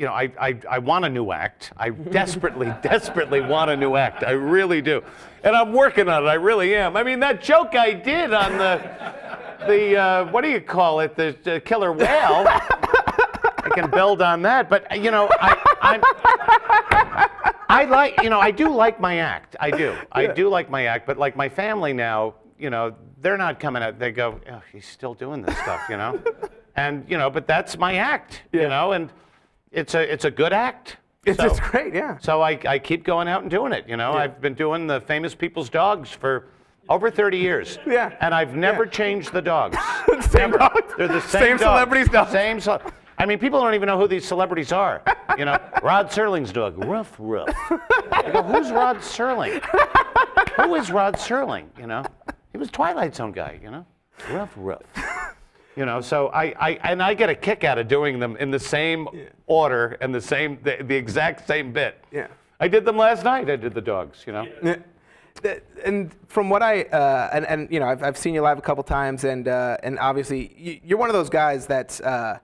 you 0.00 0.06
know, 0.06 0.14
I 0.14 0.32
I, 0.40 0.58
I 0.68 0.78
want 0.78 1.04
a 1.04 1.10
new 1.10 1.30
act. 1.30 1.72
I 1.76 1.90
desperately, 2.20 2.72
desperately 2.82 3.42
want 3.42 3.70
a 3.70 3.76
new 3.76 3.96
act. 3.96 4.24
I 4.24 4.30
really 4.30 4.80
do, 4.80 5.02
and 5.44 5.54
I'm 5.54 5.74
working 5.74 6.08
on 6.08 6.24
it. 6.24 6.26
I 6.26 6.34
really 6.34 6.74
am. 6.74 6.96
I 6.96 7.02
mean, 7.02 7.20
that 7.20 7.42
joke 7.42 7.74
I 7.74 7.92
did 7.92 8.32
on 8.32 8.56
the 8.56 8.80
the 9.66 9.96
uh, 9.96 10.32
what 10.32 10.42
do 10.42 10.48
you 10.48 10.60
call 10.62 11.00
it? 11.00 11.14
The, 11.16 11.36
the 11.44 11.60
killer 11.60 11.92
whale. 11.92 12.46
I 12.48 13.68
can 13.74 13.90
build 13.90 14.22
on 14.22 14.40
that, 14.42 14.70
but 14.70 14.96
you 14.98 15.10
know, 15.10 15.28
I, 15.38 15.52
I'm. 15.82 16.00
I 17.68 17.84
like, 17.84 18.20
you 18.22 18.30
know, 18.30 18.40
I 18.40 18.50
do 18.50 18.68
like 18.68 18.98
my 18.98 19.18
act. 19.18 19.54
I 19.60 19.70
do. 19.70 19.94
I 20.10 20.26
do 20.26 20.48
like 20.48 20.70
my 20.70 20.86
act, 20.86 21.06
but 21.06 21.18
like 21.18 21.36
my 21.36 21.48
family 21.48 21.92
now, 21.92 22.34
you 22.58 22.68
know, 22.68 22.96
they're 23.20 23.36
not 23.36 23.60
coming 23.60 23.80
out. 23.80 23.98
They 23.98 24.10
go, 24.10 24.40
oh, 24.50 24.62
he's 24.72 24.86
still 24.86 25.14
doing 25.14 25.42
this 25.42 25.56
stuff, 25.58 25.82
you 25.88 25.96
know? 25.96 26.20
and, 26.74 27.04
you 27.08 27.16
know, 27.16 27.30
but 27.30 27.46
that's 27.46 27.78
my 27.78 27.94
act, 27.94 28.42
Yeah. 28.52 28.62
you 28.62 28.68
know, 28.70 28.90
and 28.92 29.08
it's 29.72 29.94
a, 29.94 30.12
it's 30.12 30.24
a 30.24 30.30
good 30.30 30.52
act. 30.52 30.96
it's, 31.24 31.38
so, 31.38 31.46
it's 31.46 31.60
great. 31.60 31.94
Yeah. 31.94 32.18
So 32.18 32.40
I, 32.42 32.58
I 32.66 32.78
keep 32.78 33.04
going 33.04 33.28
out 33.28 33.42
and 33.42 33.50
doing 33.50 33.72
it, 33.72 33.88
you 33.88 33.96
know? 33.96 34.12
I've 34.12 34.40
been 34.40 34.54
doing 34.54 34.86
the 34.86 35.00
famous 35.00 35.34
people's 35.34 35.68
dogs 35.68 36.10
for 36.10 36.48
over 36.88 37.10
30 37.10 37.38
years. 37.38 37.78
Yeah. 37.86 38.12
And 38.20 38.34
I've 38.34 38.54
never 38.54 38.84
Yeah. 38.84 38.90
changed 38.90 39.32
the 39.32 39.42
dogs. 39.42 39.76
Same 40.30 40.50
Never. 40.50 40.58
dog. 40.58 40.82
They're 40.98 41.08
the 41.08 41.20
same, 41.20 41.42
Same 41.42 41.56
dog. 41.56 41.60
celebrities' 41.60 42.08
dogs. 42.08 42.30
Same. 42.32 42.60
ce- 42.60 42.80
I 43.18 43.26
mean, 43.26 43.38
people 43.38 43.60
don't 43.60 43.74
even 43.74 43.86
know 43.86 43.98
who 43.98 44.08
these 44.08 44.26
celebrities 44.26 44.72
are. 44.72 45.02
You 45.36 45.44
know, 45.44 45.58
Rod 45.82 46.08
Serling's 46.10 46.52
dog, 46.52 46.82
Ruff 46.84 47.14
Ruff. 47.18 47.48
I 48.10 48.30
go, 48.32 48.42
who's 48.42 48.70
Rod 48.72 48.96
Serling? 48.98 49.62
Who 50.56 50.74
is 50.74 50.90
Rod 50.90 51.14
Serling? 51.16 51.66
You 51.78 51.86
know, 51.86 52.02
he 52.52 52.58
was 52.58 52.70
Twilight 52.70 53.14
Zone 53.14 53.32
guy. 53.32 53.60
You 53.62 53.70
know, 53.70 53.86
Ruff 54.32 54.50
Ruff. 54.56 54.80
You 55.76 55.86
know, 55.86 56.00
so 56.00 56.28
I, 56.28 56.54
I 56.58 56.70
and 56.82 57.02
I 57.02 57.14
get 57.14 57.30
a 57.30 57.34
kick 57.34 57.62
out 57.64 57.78
of 57.78 57.86
doing 57.88 58.18
them 58.18 58.36
in 58.36 58.50
the 58.50 58.58
same 58.58 59.08
order 59.46 59.96
and 60.00 60.14
the 60.14 60.20
same, 60.20 60.58
the, 60.62 60.78
the 60.82 60.94
exact 60.94 61.46
same 61.46 61.72
bit. 61.72 62.02
Yeah. 62.10 62.26
I 62.58 62.68
did 62.68 62.84
them 62.84 62.96
last 62.96 63.24
night. 63.24 63.48
I 63.48 63.56
did 63.56 63.72
the 63.74 63.80
dogs. 63.80 64.24
You 64.26 64.32
know. 64.32 64.46
Yeah. 64.62 64.76
And 65.84 66.14
from 66.26 66.50
what 66.50 66.62
I 66.62 66.82
uh, 66.82 67.30
and, 67.32 67.46
and 67.46 67.68
you 67.70 67.80
know 67.80 67.86
I've, 67.86 68.02
I've 68.02 68.18
seen 68.18 68.34
you 68.34 68.42
live 68.42 68.58
a 68.58 68.62
couple 68.62 68.82
times 68.82 69.24
and 69.24 69.48
uh, 69.48 69.76
and 69.82 69.98
obviously 69.98 70.52
you- 70.58 70.80
you're 70.84 70.98
one 70.98 71.08
of 71.08 71.14
those 71.14 71.30
guys 71.30 71.66
that's 71.66 72.00
uh, 72.00 72.38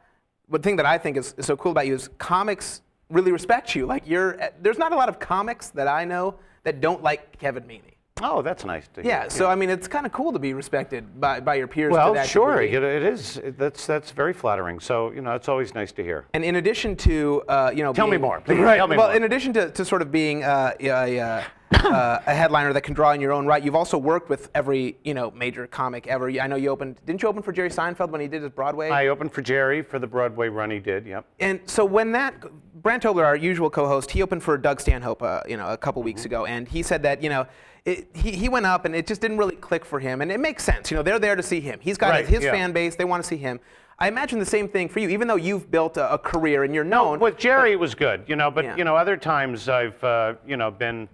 one 0.49 0.63
thing 0.63 0.77
that 0.77 0.87
I 0.87 0.97
think 0.97 1.17
is, 1.17 1.35
is 1.37 1.45
so 1.47 1.57
cool 1.57 1.73
about 1.73 1.87
you 1.87 1.95
is 1.95 2.09
comics 2.19 2.81
really 3.11 3.33
respect 3.33 3.75
you 3.75 3.87
like 3.87 4.05
you're 4.07 4.39
there's 4.63 4.79
not 4.79 4.93
a 4.93 4.97
lot 4.97 5.09
of 5.09 5.19
comics 5.19 5.69
that 5.71 5.89
I 5.89 6.05
know 6.05 6.37
that 6.63 6.81
don't 6.81 7.03
like 7.03 7.39
Kevin 7.39 7.65
Meaney 7.65 7.96
Oh, 8.23 8.41
that's 8.41 8.65
nice 8.65 8.89
to 8.95 9.03
hear. 9.03 9.11
yeah 9.11 9.29
so 9.29 9.47
I 9.47 9.55
mean 9.55 9.69
it's 9.69 9.87
kind 9.87 10.07
of 10.07 10.13
cool 10.13 10.33
to 10.33 10.39
be 10.39 10.55
respected 10.55 11.21
by, 11.21 11.39
by 11.41 11.57
your 11.57 11.67
peers 11.67 11.91
to 11.91 11.95
Well, 11.99 12.15
that 12.15 12.27
sure, 12.27 12.63
degree. 12.63 12.75
it, 12.77 12.83
it 12.83 13.03
is. 13.03 13.37
It- 13.39 13.59
that's 13.59 13.87
that's 13.87 14.11
very 14.11 14.33
flattering. 14.33 14.81
So 14.81 15.11
you 15.13 15.21
know, 15.21 15.35
it's 15.35 15.49
always 15.49 15.75
nice 15.75 15.93
to 15.93 16.03
hear. 16.03 16.27
And 16.35 16.43
in 16.45 16.57
addition 16.57 16.97
to, 16.97 17.43
uh, 17.49 17.71
you 17.75 17.83
know, 17.83 17.93
Tell 17.93 18.07
me 18.07 18.13
being- 18.13 18.23
more, 18.23 18.41
please. 18.41 18.59
Right. 18.59 18.77
Tell 18.77 18.89
me 18.89 18.97
well, 18.97 19.09
more. 19.09 19.17
in 19.17 19.25
addition 19.25 19.53
to, 19.55 19.71
to 19.71 19.85
sort 19.85 20.01
of 20.03 20.11
being 20.11 20.45
uh, 20.45 20.73
a, 20.81 21.21
uh, 21.21 21.43
uh, 21.73 22.21
a 22.27 22.35
headliner 22.35 22.73
that 22.73 22.83
can 22.83 22.95
draw 22.95 23.13
in 23.13 23.21
your 23.21 23.33
own 23.33 23.47
right, 23.47 23.63
you've 23.63 23.75
also 23.75 23.99
worked 23.99 24.29
with 24.29 24.51
every, 24.55 24.97
you 25.05 25.15
know, 25.15 25.31
major 25.33 25.67
comic 25.67 26.07
ever. 26.07 26.29
I 26.31 26.47
know 26.47 26.57
you 26.57 26.71
opened. 26.71 27.01
Didn't 27.07 27.23
you 27.23 27.29
open 27.29 27.43
for 27.43 27.53
Jerry 27.53 27.71
Seinfeld 27.71 28.11
when 28.11 28.21
he 28.21 28.29
did 28.29 28.43
his 28.43 28.51
Broadway? 28.53 28.91
I 28.91 29.09
opened 29.09 29.33
for 29.33 29.43
Jerry 29.43 29.83
for 29.83 29.99
the 29.99 30.07
Broadway 30.07 30.49
run 30.49 30.71
he 30.71 30.79
did. 30.79 31.07
Yep. 31.07 31.27
And 31.41 31.61
so 31.67 31.85
when 31.85 32.13
that 32.13 32.35
Brant 32.83 33.03
Tobler, 33.03 33.25
our 33.25 33.37
usual 33.37 33.69
co-host, 33.71 34.11
he 34.11 34.23
opened 34.23 34.43
for 34.43 34.57
Doug 34.57 34.81
Stanhope, 34.81 35.23
uh, 35.23 35.41
you 35.49 35.57
know, 35.57 35.69
a 35.69 35.77
couple 35.77 36.03
weeks 36.03 36.21
Mm-hmm. 36.23 36.27
ago, 36.27 36.47
and 36.47 36.67
he 36.69 36.83
said 36.83 37.03
that 37.03 37.23
you 37.23 37.29
know. 37.31 37.47
It, 37.85 38.09
he, 38.17 38.33
he 38.33 38.49
went 38.49 38.67
up 38.67 38.85
and 38.85 38.97
it 38.97 39.07
just 39.07 39.21
didn't 39.21 39.39
really 39.39 39.55
click 39.55 39.85
for 39.85 40.01
him 40.01 40.21
and 40.21 40.33
it 40.33 40.41
makes 40.41 40.65
sense 40.65 40.91
you 40.91 40.97
know 40.97 41.05
they're 41.05 41.21
there 41.21 41.37
to 41.37 41.43
see 41.43 41.61
him 41.61 41.79
he's 41.81 41.97
got 41.97 42.09
Right, 42.11 42.27
his 42.27 42.43
yeah. 42.43 42.51
fan 42.51 42.73
base 42.73 42.97
they 42.97 43.05
want 43.05 43.23
to 43.23 43.29
see 43.29 43.37
him 43.37 43.61
i 44.01 44.09
imagine 44.09 44.41
the 44.41 44.45
same 44.45 44.67
thing 44.69 44.89
for 44.89 44.99
you 44.99 45.09
even 45.11 45.29
though 45.29 45.37
you've 45.37 45.71
built 45.71 45.97
a, 45.97 46.13
a 46.15 46.19
career 46.19 46.65
and 46.65 46.75
you're 46.75 46.83
known 46.83 47.21
With 47.21 47.39
Jerry, 47.39 47.71
it 47.71 47.79
was 47.79 47.95
good, 47.95 48.25
you 48.27 48.35
know. 48.35 48.51
But 48.51 48.65
Yeah. 48.65 48.75
you 48.77 48.83
know, 48.83 48.97
other 48.97 49.17
times 49.17 49.69
I've 49.69 50.03
uh, 50.03 50.35
you 50.45 50.57
know 50.57 50.69
been, 50.73 51.09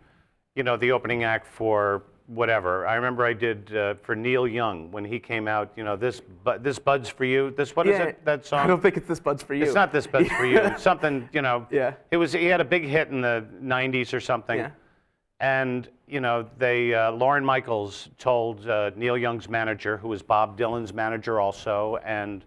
you 0.55 0.63
know, 0.63 0.77
the 0.77 0.93
opening 0.93 1.25
act 1.25 1.47
for 1.47 2.03
whatever. 2.27 2.87
I 2.87 2.95
remember 2.95 3.25
I 3.25 3.33
did 3.33 3.75
uh, 3.77 3.95
for 4.03 4.15
Neil 4.15 4.47
Young 4.47 4.91
when 4.91 5.05
he 5.05 5.19
came 5.19 5.49
out. 5.49 5.73
You 5.77 5.85
know, 5.85 5.97
this 5.97 6.21
but 6.45 6.63
this 6.63 6.79
buds 6.79 7.09
for 7.09 7.25
you. 7.25 7.51
This 7.57 7.75
what 7.75 7.87
is 7.87 7.99
Yeah, 7.99 8.05
it? 8.05 8.25
That 8.25 8.45
song. 8.47 8.61
i 8.61 8.67
don't 8.67 8.81
think 8.81 8.97
it's 8.97 9.09
this 9.09 9.21
buds 9.21 9.43
for 9.43 9.55
you 9.55 9.65
It's 9.65 9.75
not 9.75 9.93
this 9.93 10.07
buds 10.07 10.29
for 10.31 10.45
you. 10.45 10.59
It's 10.59 10.83
something 10.91 11.29
you 11.33 11.43
know. 11.43 11.67
Yeah. 11.71 11.95
It 12.11 12.17
was. 12.17 12.33
He 12.33 12.47
had 12.47 12.61
a 12.61 12.65
big 12.65 12.85
hit 12.85 13.09
in 13.09 13.21
the 13.21 13.45
'90s 13.63 14.13
or 14.13 14.21
something. 14.21 14.59
Yeah. 14.59 14.71
And 15.41 15.89
you 16.07 16.21
know, 16.21 16.49
they 16.59 16.95
uh, 16.95 17.11
Lorne 17.13 17.45
Michaels 17.45 18.11
told 18.19 18.69
uh, 18.69 18.91
Neil 18.95 19.17
Young's 19.19 19.49
manager, 19.49 19.97
who 19.97 20.09
was 20.09 20.23
Bob 20.23 20.59
Dylan's 20.59 20.93
manager 20.93 21.41
also, 21.41 21.99
and 22.05 22.45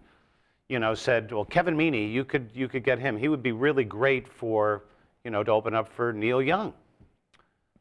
you 0.68 0.78
know 0.78 0.94
said, 0.94 1.30
"Well, 1.32 1.44
Kevin 1.44 1.76
Meaney, 1.76 2.10
you 2.10 2.24
could 2.24 2.50
you 2.54 2.68
could 2.68 2.84
get 2.84 2.98
him. 2.98 3.16
He 3.16 3.28
would 3.28 3.42
be 3.42 3.52
really 3.52 3.84
great 3.84 4.26
for 4.26 4.84
you 5.24 5.30
know 5.30 5.42
to 5.44 5.50
open 5.50 5.74
up 5.74 5.88
for 5.88 6.12
Neil 6.12 6.40
Young." 6.40 6.72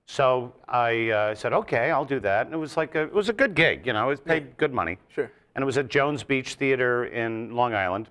So 0.08 0.54
I 0.68 1.10
uh, 1.10 1.36
said, 1.36 1.54
"Okay, 1.54 1.92
I'll 1.92 2.06
do 2.06 2.20
that." 2.20 2.46
And 2.46 2.54
it 2.54 2.58
was 2.58 2.78
like 2.78 2.96
a, 2.96 3.04
it 3.04 3.14
was 3.14 3.30
a 3.30 3.34
good 3.34 3.56
gig, 3.56 3.86
you 3.86 3.94
know. 3.94 4.06
It 4.06 4.10
was 4.10 4.20
paid 4.20 4.58
good 4.58 4.74
money. 4.74 4.98
Sure. 5.10 5.32
And 5.56 5.64
it 5.64 5.66
was 5.66 5.78
at 5.78 5.90
Jones 5.90 6.24
Beach 6.24 6.56
Theater 6.56 7.06
in 7.06 7.56
Long 7.56 7.74
Island, 7.74 8.10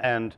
and 0.00 0.34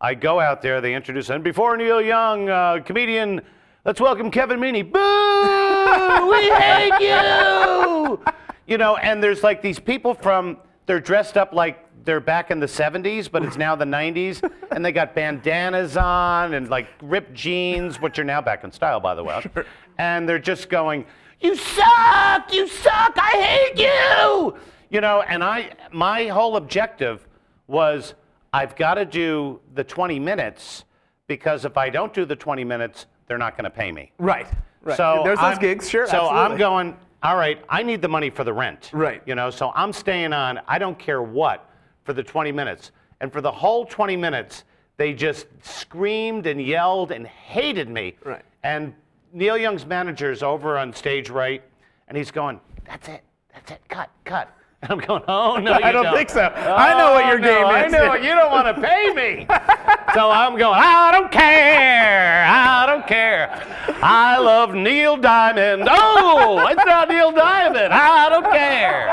I 0.00 0.14
go 0.14 0.40
out 0.40 0.62
there. 0.62 0.80
They 0.80 0.94
introduce 0.94 1.28
and 1.30 1.44
before 1.44 1.76
Neil 1.76 2.00
Young, 2.00 2.48
uh, 2.48 2.80
comedian. 2.84 3.40
Let's 3.84 4.00
welcome 4.00 4.30
Kevin 4.30 4.60
Meaney. 4.60 4.82
Boo! 4.82 4.98
we 6.30 6.50
hate 6.50 7.00
you. 7.00 8.20
You 8.66 8.76
know, 8.78 8.96
and 8.96 9.22
there's 9.22 9.42
like 9.42 9.62
these 9.62 9.78
people 9.78 10.14
from. 10.14 10.58
They're 10.86 11.00
dressed 11.00 11.36
up 11.36 11.52
like 11.52 11.84
they're 12.08 12.20
back 12.20 12.50
in 12.50 12.58
the 12.58 12.64
70s, 12.64 13.30
but 13.30 13.44
it's 13.44 13.58
now 13.58 13.76
the 13.76 13.84
90s, 13.84 14.40
and 14.70 14.82
they 14.82 14.92
got 14.92 15.14
bandanas 15.14 15.94
on 15.98 16.54
and 16.54 16.70
like 16.70 16.88
ripped 17.02 17.34
jeans, 17.34 18.00
which 18.00 18.18
are 18.18 18.24
now 18.24 18.40
back 18.40 18.64
in 18.64 18.72
style, 18.72 18.98
by 18.98 19.14
the 19.14 19.22
way. 19.22 19.38
Sure. 19.42 19.66
And 19.98 20.26
they're 20.26 20.38
just 20.38 20.70
going, 20.70 21.04
"You 21.40 21.54
suck! 21.54 22.50
You 22.50 22.66
suck! 22.66 23.12
I 23.18 23.32
hate 23.42 23.78
you!" 23.78 24.56
you 24.88 25.02
know, 25.02 25.20
and 25.20 25.44
I, 25.44 25.72
my 25.92 26.28
whole 26.28 26.56
objective 26.56 27.28
was 27.66 28.14
I've 28.54 28.74
got 28.74 28.94
to 28.94 29.04
do 29.04 29.60
the 29.74 29.84
20 29.84 30.18
minutes 30.18 30.84
because 31.26 31.66
if 31.66 31.76
I 31.76 31.90
don't 31.90 32.14
do 32.14 32.24
the 32.24 32.36
20 32.36 32.64
minutes, 32.64 33.04
they're 33.26 33.36
not 33.36 33.54
going 33.54 33.64
to 33.64 33.70
pay 33.70 33.92
me. 33.92 34.12
Right. 34.16 34.46
Right. 34.80 34.96
So 34.96 35.20
there's 35.24 35.38
those 35.38 35.44
I'm- 35.44 35.60
gigs, 35.60 35.90
sure. 35.90 36.06
So 36.06 36.30
I'm 36.30 36.56
going. 36.56 36.96
All 37.20 37.36
right, 37.36 37.62
I 37.68 37.82
need 37.82 38.00
the 38.00 38.08
money 38.08 38.30
for 38.30 38.44
the 38.44 38.52
rent. 38.52 38.90
Right. 38.94 39.20
You 39.26 39.34
know, 39.34 39.50
so 39.50 39.72
I'm 39.74 39.92
staying 39.92 40.32
on. 40.32 40.60
I 40.68 40.78
don't 40.78 40.98
care 40.98 41.20
what 41.20 41.67
for 42.08 42.14
the 42.14 42.22
20 42.22 42.52
minutes, 42.52 42.90
and 43.20 43.30
for 43.30 43.42
the 43.42 43.52
whole 43.52 43.84
20 43.84 44.16
minutes, 44.16 44.64
they 44.96 45.12
just 45.12 45.46
screamed 45.60 46.46
and 46.46 46.58
yelled 46.58 47.12
and 47.12 47.26
hated 47.26 47.90
me. 47.90 48.16
Right. 48.24 48.40
And 48.62 48.94
Neil 49.34 49.58
Young's 49.58 49.84
manager's 49.84 50.42
over 50.42 50.78
on 50.78 50.94
stage 50.94 51.28
right, 51.28 51.62
and 52.08 52.16
he's 52.16 52.30
going, 52.30 52.60
"That's 52.86 53.08
it, 53.08 53.22
that's 53.52 53.72
it, 53.72 53.82
cut, 53.90 54.08
cut." 54.24 54.48
And 54.80 54.92
I'm 54.92 54.98
going, 55.00 55.22
"Oh 55.26 55.56
no, 55.56 55.72
I 55.84 55.88
you 55.88 55.92
don't 55.92 56.14
think 56.14 56.30
so. 56.30 56.40
I 56.40 56.96
know 56.96 57.10
what 57.12 57.24
Oh, 57.24 57.28
your 57.28 57.38
no, 57.40 57.48
game 57.48 57.66
I 57.66 57.86
is. 57.86 57.92
I 57.92 57.98
know 57.98 58.14
you 58.14 58.30
don't 58.30 58.52
want 58.52 58.74
to 58.74 58.80
pay 58.80 59.12
me. 59.12 59.44
so 60.14 60.30
I'm 60.30 60.56
going, 60.56 60.78
I 60.80 61.10
don't 61.10 61.32
care. 61.32 62.46
I 62.46 62.86
don't 62.86 63.04
care. 63.04 63.48
I 64.00 64.38
love 64.38 64.74
Neil 64.74 65.16
Diamond. 65.16 65.88
Oh, 65.90 66.66
it's 66.70 66.86
not 66.86 67.08
Neil 67.08 67.32
Diamond. 67.32 67.92
I 67.92 68.28
don't 68.28 68.44
care. 68.44 69.10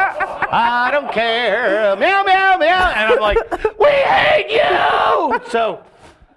I 0.54 0.92
don't 0.92 1.12
care. 1.12 1.96
Meow, 1.96 2.24
meow, 2.24 2.58
meow. 2.58 2.92
And 2.92 3.14
I'm 3.14 3.20
like, 3.20 3.38
we 3.80 3.90
hate 3.90 4.52
you. 4.52 5.40
So 5.50 5.84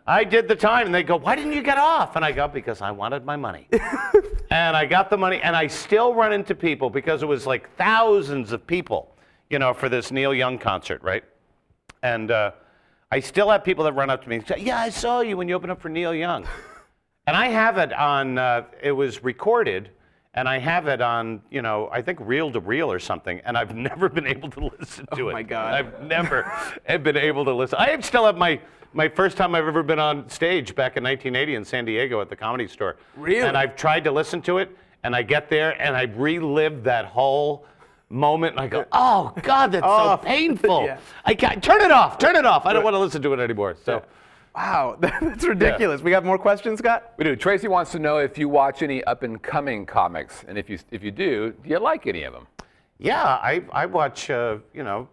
I 0.07 0.25
did 0.25 0.49
the 0.49 0.57
time, 0.57 0.87
and 0.87 0.95
they 0.95 1.03
go, 1.03 1.17
why 1.17 1.37
didn't 1.37 1.53
you 1.53 1.63
get 1.63 1.77
off? 1.77 2.17
And 2.17 2.25
I 2.25 2.33
go, 2.33 2.49
because 2.49 2.81
I 2.81 2.91
wanted 2.91 3.27
my 3.27 3.37
money. 3.37 3.69
and 4.51 4.75
I 4.75 4.87
got 4.87 5.11
the 5.11 5.19
money, 5.19 5.41
and 5.43 5.55
I 5.55 5.67
still 5.67 6.15
run 6.15 6.33
into 6.33 6.55
people 6.55 6.89
because 6.89 7.23
it 7.23 7.27
was 7.27 7.47
like 7.47 7.75
thousands 7.77 8.53
of 8.53 8.67
people, 8.67 9.15
you 9.51 9.59
know, 9.59 9.75
for 9.75 9.91
this 9.91 10.11
Neil 10.11 10.33
Young 10.33 10.59
concert, 10.59 11.03
right? 11.03 11.25
And 12.03 12.31
uh, 12.31 12.53
I 13.13 13.21
still 13.21 13.51
have 13.51 13.63
people 13.63 13.85
that 13.85 13.93
run 13.93 14.09
up 14.09 14.23
to 14.23 14.29
me 14.31 14.37
and 14.37 14.47
say, 14.47 14.61
Yeah, 14.61 14.79
I 14.79 14.89
saw 14.89 15.21
you 15.21 15.37
when 15.37 15.49
you 15.49 15.55
opened 15.55 15.73
up 15.73 15.83
for 15.83 15.91
Neil 15.91 16.15
Young. 16.15 16.47
And 17.29 17.37
I 17.37 17.49
have 17.49 17.77
it 17.77 17.93
on, 17.93 18.39
uh, 18.39 18.65
it 18.83 18.93
was 18.93 19.23
recorded, 19.23 19.91
and 20.33 20.49
I 20.49 20.59
have 20.61 20.89
it 20.89 21.03
on, 21.03 21.43
you 21.51 21.61
know, 21.61 21.91
I 21.93 22.01
think 22.01 22.21
reel 22.23 22.51
to 22.53 22.59
reel 22.61 22.91
or 22.91 22.99
something, 22.99 23.43
and 23.45 23.55
I've 23.55 23.75
never 23.91 24.09
been 24.09 24.27
able 24.27 24.49
to 24.49 24.71
listen 24.79 25.07
to 25.15 25.29
it. 25.29 25.33
Oh 25.33 25.35
my 25.35 25.43
God. 25.43 25.75
I've 25.75 26.03
never 26.05 26.51
been 27.03 27.19
able 27.19 27.45
to 27.45 27.53
listen. 27.53 27.79
I 27.79 28.01
still 28.01 28.25
have 28.25 28.39
my, 28.39 28.59
my 28.95 29.11
first 29.11 29.37
time 29.37 29.55
I've 29.55 29.67
ever 29.69 29.83
been 29.83 29.99
on 29.99 30.27
stage 30.31 30.75
back 30.75 30.97
in 30.97 31.05
1980 31.05 31.55
in 31.57 31.67
San 31.67 31.85
Diego 31.85 32.19
at 32.23 32.31
the 32.31 32.37
Comedy 32.37 32.67
Store. 32.67 32.97
Really? 33.15 33.47
And 33.47 33.59
I've 33.59 33.77
tried 33.77 34.05
to 34.05 34.11
listen 34.11 34.41
to 34.43 34.57
it, 34.57 34.75
and 35.03 35.15
I 35.15 35.21
get 35.21 35.51
there, 35.51 35.79
and 35.83 35.95
I 35.95 36.05
relive 36.05 36.83
that 36.85 37.05
whole 37.05 37.67
moment, 38.09 38.53
and 38.53 38.61
I 38.61 38.69
go, 38.69 38.87
oh, 38.91 39.35
God, 39.43 39.73
that's 39.73 39.85
Oh, 39.87 40.17
so 40.17 40.23
painful. 40.25 40.87
yeah. 40.87 40.97
I 41.27 41.35
can't, 41.35 41.63
turn 41.63 41.83
it 41.83 41.91
off, 41.91 42.17
turn 42.17 42.37
it 42.37 42.47
off. 42.47 42.65
I 42.65 42.73
don't 42.73 42.85
want 42.85 42.95
to 42.95 42.99
listen 42.99 43.21
to 43.21 43.35
it 43.35 43.39
anymore. 43.39 43.77
So, 43.85 44.03
Wow, 44.59 44.97
that's 45.01 45.45
ridiculous. 45.45 46.03
We 46.03 46.11
got 46.11 46.25
more 46.25 46.37
questions, 46.37 46.81
Scott? 46.81 47.13
We 47.17 47.23
do. 47.23 47.37
Tracy 47.37 47.69
wants 47.69 47.93
to 47.93 48.01
know 48.01 48.19
if 48.19 48.37
you 48.37 48.49
watch 48.49 48.83
any 48.83 49.05
up 49.05 49.23
and 49.23 49.41
coming 49.41 49.87
comics, 49.87 50.45
and 50.49 50.59
if 50.59 50.69
you 50.69 50.81
if 50.91 51.05
you 51.05 51.13
do, 51.13 51.53
do 51.63 51.71
you 51.71 51.79
like 51.79 52.09
any 52.09 52.25
of 52.25 52.33
them? 52.33 52.49
yeah, 52.99 53.23
I, 53.25 53.63
I 53.71 53.87
watch, 53.87 54.29
uh, 54.29 54.59
you 54.75 54.83
know, 54.83 55.09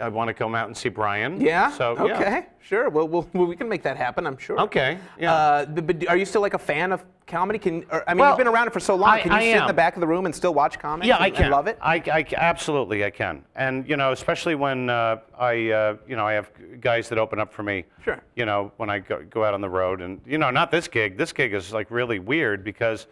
I 0.00 0.08
want 0.08 0.28
to 0.28 0.34
come 0.34 0.54
out 0.54 0.68
and 0.68 0.76
see 0.76 0.88
Brian. 0.88 1.40
Yeah. 1.40 1.70
So, 1.72 1.96
okay. 1.98 2.20
yeah. 2.20 2.44
Sure. 2.62 2.88
Well, 2.88 3.08
we'll, 3.08 3.28
we 3.32 3.56
can 3.56 3.68
make 3.68 3.82
that 3.82 3.96
happen. 3.96 4.24
I'm 4.26 4.38
sure. 4.38 4.58
Okay. 4.60 4.98
Yeah. 5.18 5.34
Uh, 5.34 5.66
but, 5.66 5.86
but 5.86 6.08
are 6.08 6.16
you 6.16 6.24
still 6.24 6.40
like 6.40 6.54
a 6.54 6.58
fan 6.58 6.92
of 6.92 7.04
comedy? 7.26 7.58
Can 7.58 7.84
or, 7.90 8.08
I 8.08 8.14
mean, 8.14 8.20
Well, 8.20 8.30
you've 8.30 8.38
been 8.38 8.46
around 8.46 8.68
it 8.68 8.72
for 8.72 8.78
so 8.78 8.94
long. 8.94 9.10
I- 9.10 9.20
can 9.20 9.32
you 9.32 9.38
I 9.38 9.52
sit 9.52 9.60
in 9.62 9.66
the 9.66 9.72
back 9.72 9.96
of 9.96 10.00
the 10.00 10.06
room 10.06 10.26
and 10.26 10.34
still 10.34 10.54
watch 10.54 10.78
comedy? 10.78 11.08
Yeah, 11.08 11.16
and, 11.16 11.24
I 11.24 11.30
can. 11.30 11.50
love 11.50 11.66
it. 11.66 11.76
I, 11.82 11.96
I 11.96 12.24
absolutely 12.36 13.04
I 13.04 13.10
can, 13.10 13.42
and 13.56 13.86
you 13.88 13.96
know, 13.96 14.12
especially 14.12 14.54
when 14.54 14.88
uh, 14.90 15.18
I, 15.36 15.70
uh, 15.70 15.96
you 16.06 16.14
know, 16.14 16.26
I 16.26 16.34
have 16.34 16.50
guys 16.80 17.08
that 17.08 17.18
open 17.18 17.40
up 17.40 17.52
for 17.52 17.64
me. 17.64 17.84
Sure. 18.04 18.20
You 18.36 18.46
know, 18.46 18.70
when 18.76 18.90
I 18.90 19.00
go, 19.00 19.24
go 19.28 19.44
out 19.44 19.54
on 19.54 19.60
the 19.60 19.68
road, 19.70 20.02
and 20.02 20.20
you 20.24 20.38
know, 20.38 20.50
not 20.50 20.70
this 20.70 20.86
gig. 20.86 21.16
This 21.18 21.32
gig 21.32 21.52
is 21.52 21.72
like 21.72 21.90
really 21.90 22.20
weird 22.20 22.62
because, 22.62 23.08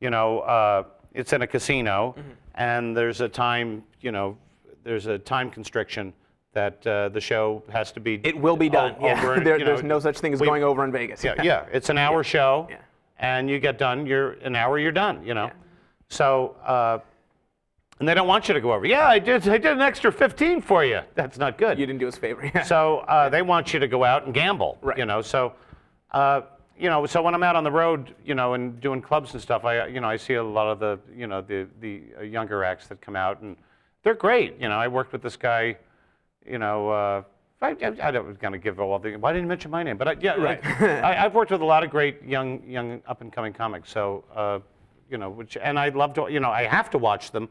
you 0.00 0.10
know, 0.10 0.40
uh, 0.40 0.84
it's 1.14 1.32
in 1.32 1.42
a 1.42 1.46
casino, 1.46 2.14
Mm-hmm. 2.16 2.30
and 2.54 2.96
there's 2.96 3.20
a 3.20 3.28
time, 3.28 3.82
you 4.00 4.12
know, 4.12 4.36
there's 4.84 5.06
a 5.06 5.18
time 5.18 5.50
constriction 5.50 6.12
that 6.52 6.86
uh, 6.86 7.08
the 7.08 7.20
show 7.20 7.62
has 7.72 7.92
to 7.92 8.00
be. 8.00 8.20
It 8.24 8.36
will 8.36 8.56
be 8.56 8.68
done. 8.68 8.94
o- 9.00 9.06
yeah. 9.06 9.20
There- 9.42 9.58
you 9.58 9.64
know, 9.64 9.70
there's 9.72 9.82
no 9.82 9.98
such 10.00 10.18
thing 10.18 10.32
as 10.34 10.40
we- 10.40 10.46
going 10.46 10.62
over 10.64 10.84
in 10.84 10.92
Vegas. 10.92 11.24
yeah, 11.24 11.34
yeah. 11.42 11.64
It's 11.72 11.88
an 11.88 11.98
hour 11.98 12.22
show, 12.22 12.66
Yeah. 12.70 12.76
and 13.18 13.48
you 13.48 13.58
get 13.58 13.78
done. 13.78 14.06
You're 14.06 14.32
an 14.44 14.54
hour. 14.56 14.78
You're 14.78 14.92
done. 14.92 15.24
You 15.24 15.34
know. 15.34 15.50
So, 16.08 16.56
uh, 16.64 16.98
and 17.98 18.08
they 18.08 18.14
don't 18.14 18.26
want 18.26 18.48
you 18.48 18.54
to 18.54 18.60
go 18.60 18.72
over. 18.72 18.84
Yeah, 18.84 19.06
I 19.08 19.18
did. 19.18 19.48
I 19.48 19.56
did 19.58 19.72
an 19.72 19.80
extra 19.80 20.10
15 20.12 20.60
for 20.60 20.84
you. 20.84 21.00
That's 21.14 21.38
not 21.38 21.56
good. 21.56 21.78
You 21.78 21.86
didn't 21.86 22.00
do 22.00 22.08
us 22.08 22.16
a 22.16 22.20
favor. 22.20 22.50
Yeah. 22.54 22.64
So 22.64 22.98
uh, 23.00 23.28
they 23.30 23.42
want 23.42 23.72
you 23.72 23.80
to 23.80 23.88
go 23.88 24.04
out 24.04 24.24
and 24.26 24.34
gamble. 24.34 24.76
Right. 24.82 24.98
You 24.98 25.06
know. 25.06 25.22
So, 25.22 25.52
uh, 26.10 26.42
you 26.78 26.90
know. 26.90 27.06
So 27.06 27.22
when 27.22 27.34
I'm 27.34 27.42
out 27.42 27.56
on 27.56 27.64
the 27.64 27.70
road, 27.70 28.14
you 28.26 28.34
know, 28.34 28.54
and 28.54 28.78
doing 28.80 29.00
clubs 29.00 29.32
and 29.32 29.40
stuff, 29.40 29.64
I, 29.64 29.86
you 29.86 30.00
know, 30.00 30.08
I 30.08 30.16
see 30.18 30.34
a 30.34 30.42
lot 30.42 30.66
of 30.68 30.80
the, 30.80 30.98
you 31.16 31.26
know, 31.28 31.40
the 31.40 31.66
the 31.80 32.02
uh, 32.18 32.22
younger 32.24 32.62
acts 32.64 32.88
that 32.88 33.00
come 33.00 33.14
out, 33.16 33.40
and 33.40 33.56
they're 34.02 34.14
great. 34.14 34.60
You 34.60 34.68
know, 34.68 34.76
I 34.76 34.88
worked 34.88 35.12
with 35.12 35.22
this 35.22 35.36
guy. 35.36 35.76
You 36.46 36.58
know. 36.58 36.90
Uh, 36.90 37.22
I, 37.60 37.76
I, 37.80 38.08
I 38.08 38.18
was 38.18 38.36
going 38.38 38.52
to 38.52 38.58
give 38.58 38.80
all 38.80 38.98
the. 38.98 39.16
Why 39.16 39.32
didn't 39.32 39.44
you 39.44 39.48
mention 39.48 39.70
my 39.70 39.84
name? 39.84 39.96
But 39.96 40.08
I, 40.08 40.16
yeah, 40.20 40.34
Right. 40.34 40.64
I, 41.04 41.24
I've 41.24 41.34
worked 41.34 41.52
with 41.52 41.60
a 41.60 41.64
lot 41.64 41.84
of 41.84 41.90
great 41.90 42.20
young, 42.24 42.60
young 42.68 43.00
up 43.06 43.20
and 43.20 43.32
coming 43.32 43.52
comics. 43.52 43.88
So, 43.90 44.24
uh, 44.34 44.58
you 45.08 45.16
know, 45.16 45.30
which 45.30 45.56
and 45.56 45.78
I 45.78 45.90
love 45.90 46.12
to. 46.14 46.26
You 46.28 46.40
know, 46.40 46.50
I 46.50 46.64
have 46.64 46.90
to 46.90 46.98
watch 46.98 47.30
them. 47.30 47.48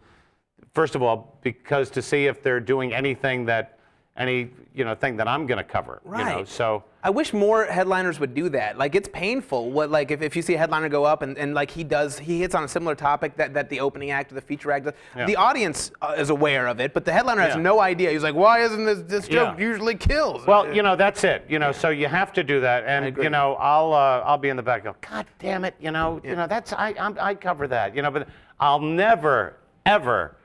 First 0.74 0.96
of 0.96 1.02
all, 1.02 1.38
because 1.44 1.90
to 1.92 2.02
see 2.02 2.26
if 2.26 2.44
they're 2.44 2.60
doing 2.60 2.94
anything 2.94 3.46
that, 3.46 3.80
any 4.18 4.50
you 4.76 4.84
know 4.84 4.96
thing 4.96 5.16
that 5.18 5.28
I'm 5.30 5.48
going 5.48 5.58
to 5.60 5.64
cover. 5.64 6.02
You 6.06 6.12
know, 6.12 6.18
Right. 6.18 6.48
so. 6.48 6.84
I 7.04 7.10
wish 7.10 7.34
more 7.34 7.66
headliners 7.66 8.20
would 8.20 8.36
do 8.36 8.50
that. 8.50 8.78
Like 8.78 8.94
it's 8.94 9.10
painful. 9.12 9.72
What 9.72 9.90
like 9.90 10.12
if, 10.12 10.22
if 10.22 10.36
you 10.36 10.42
see 10.42 10.54
a 10.54 10.58
headliner 10.58 10.88
go 10.88 11.04
up 11.04 11.24
and, 11.24 11.36
and 11.38 11.56
like 11.56 11.72
he 11.72 11.84
does, 11.84 12.20
he 12.20 12.42
hits 12.42 12.54
on 12.54 12.64
a 12.64 12.68
similar 12.68 12.94
topic 12.94 13.36
that, 13.38 13.56
that 13.56 13.70
the 13.70 13.80
opening 13.80 14.12
act 14.12 14.32
or 14.32 14.36
the 14.36 14.42
feature 14.42 14.72
act 14.72 14.86
does. 14.86 14.94
Yeah. 15.16 15.26
The 15.26 15.36
audience 15.36 15.92
uh, 16.02 16.14
is 16.18 16.30
aware 16.30 16.68
of 16.68 16.80
it, 16.80 16.94
but 16.94 17.06
the 17.06 17.12
headliner 17.12 17.42
has 17.42 17.56
Yeah. 17.56 17.62
no 17.62 17.80
idea. 17.80 18.12
He's 18.12 18.22
like, 18.22 18.36
why 18.36 18.62
isn't 18.62 18.86
this 18.86 19.00
this 19.08 19.28
joke 19.28 19.58
Yeah. 19.58 19.66
usually 19.66 19.96
kills? 19.96 20.46
Well, 20.46 20.72
you 20.74 20.84
know, 20.84 20.96
that's 20.96 21.24
it. 21.24 21.44
You 21.50 21.58
know, 21.58 21.72
so 21.72 21.90
you 21.90 22.08
have 22.08 22.32
to 22.34 22.44
do 22.44 22.62
that, 22.62 22.84
and 22.86 23.18
you 23.18 23.30
know, 23.32 23.56
I'll 23.56 23.94
uh, 23.94 24.22
I'll 24.26 24.38
be 24.38 24.50
in 24.50 24.56
the 24.58 24.64
back. 24.64 24.84
Go, 24.84 24.96
God 25.10 25.26
damn 25.40 25.66
it! 25.66 25.74
You 25.80 25.92
know, 25.92 26.22
you 26.24 26.36
know, 26.36 26.46
that's 26.46 26.72
I 26.74 26.94
I'm, 27.00 27.18
I 27.20 27.34
cover 27.34 27.68
that. 27.68 27.96
You 27.96 28.04
know, 28.04 28.12
but 28.12 28.28
I'll 28.60 28.80
never 28.80 29.58
ever 29.88 30.36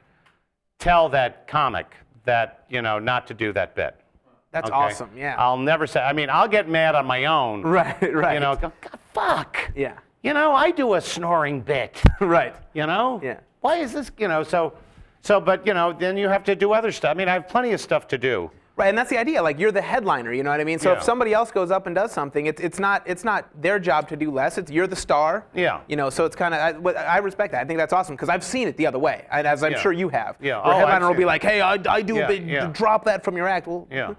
tell 0.78 1.08
that 1.10 1.46
comic 1.46 1.94
that 2.24 2.64
you 2.70 2.80
know 2.82 2.98
not 2.98 3.26
to 3.26 3.34
do 3.34 3.52
that 3.52 3.74
bit. 3.74 3.94
That's 4.56 4.70
okay? 4.70 4.78
awesome. 4.78 5.10
Yeah. 5.16 5.34
I'll 5.38 5.58
never 5.58 5.86
say. 5.86 6.00
I 6.00 6.12
mean, 6.12 6.30
I'll 6.30 6.48
get 6.48 6.68
mad 6.68 6.94
on 6.94 7.04
my 7.06 7.26
own. 7.26 7.62
right. 7.80 8.14
Right. 8.14 8.34
You 8.34 8.40
know, 8.40 8.56
go, 8.56 8.72
God, 8.80 8.98
fuck. 9.12 9.70
Yeah. 9.76 9.94
You 10.22 10.32
know, 10.34 10.52
I 10.52 10.70
do 10.70 10.94
a 10.94 11.00
snoring 11.00 11.60
bit. 11.60 12.02
right. 12.20 12.54
You 12.74 12.86
know? 12.86 13.20
Yeah. 13.22 13.40
Why 13.60 13.76
is 13.76 13.92
this? 13.92 14.10
You 14.18 14.28
know, 14.28 14.42
so, 14.42 14.72
so, 15.20 15.40
but 15.40 15.66
you 15.66 15.74
know, 15.74 15.92
then 15.92 16.16
you 16.16 16.28
have 16.28 16.42
to 16.44 16.54
do 16.56 16.72
other 16.72 16.90
stuff. 16.90 17.10
I 17.10 17.14
mean, 17.14 17.28
I 17.28 17.34
have 17.34 17.48
plenty 17.48 17.72
of 17.72 17.80
stuff 17.80 18.08
to 18.08 18.18
do. 18.18 18.50
Right, 18.78 18.88
and 18.88 18.98
that's 18.98 19.08
the 19.08 19.16
idea. 19.18 19.42
Like 19.42 19.58
you're 19.58 19.72
the 19.72 19.80
headliner, 19.80 20.34
you 20.34 20.42
know 20.42 20.50
what 20.50 20.60
I 20.60 20.64
mean? 20.64 20.78
So 20.78 20.90
Yeah. 20.92 20.98
if 20.98 21.02
somebody 21.02 21.32
else 21.32 21.50
goes 21.50 21.70
up 21.70 21.86
and 21.86 21.94
does 21.96 22.12
something, 22.12 22.44
it's, 22.44 22.60
it's 22.60 22.78
not 22.78 23.02
it's 23.06 23.24
not 23.24 23.48
their 23.62 23.78
job 23.78 24.06
to 24.10 24.16
do 24.16 24.30
less. 24.30 24.58
It's 24.58 24.70
you're 24.70 24.86
the 24.86 24.94
star. 24.96 25.46
Yeah. 25.54 25.80
You 25.88 25.96
know, 25.96 26.10
so 26.10 26.26
it's 26.26 26.36
kind 26.36 26.52
of 26.54 26.86
I, 26.86 26.90
I 26.92 27.16
respect 27.18 27.52
that. 27.52 27.62
I 27.62 27.64
think 27.64 27.78
that's 27.78 27.94
awesome 27.94 28.16
because 28.16 28.28
I've 28.28 28.44
seen 28.44 28.68
it 28.68 28.76
the 28.76 28.86
other 28.86 28.98
way, 28.98 29.24
and 29.32 29.46
as 29.46 29.62
I'm 29.62 29.72
Yeah. 29.72 29.78
sure 29.80 29.92
you 29.92 30.10
have. 30.10 30.36
Yeah. 30.42 30.56
Where 30.62 30.74
Oh, 30.74 30.78
headliner 30.78 31.08
will 31.08 31.14
be 31.14 31.22
it. 31.22 31.26
like, 31.26 31.42
"Hey, 31.42 31.62
I, 31.62 31.78
I 31.88 32.02
do 32.02 32.16
Yeah, 32.16 32.28
a 32.28 32.28
bit, 32.28 32.72
drop 32.74 33.04
that 33.06 33.24
from 33.24 33.34
your 33.34 33.48
act." 33.48 33.66
Well, 33.66 33.88
Yeah. 33.90 34.12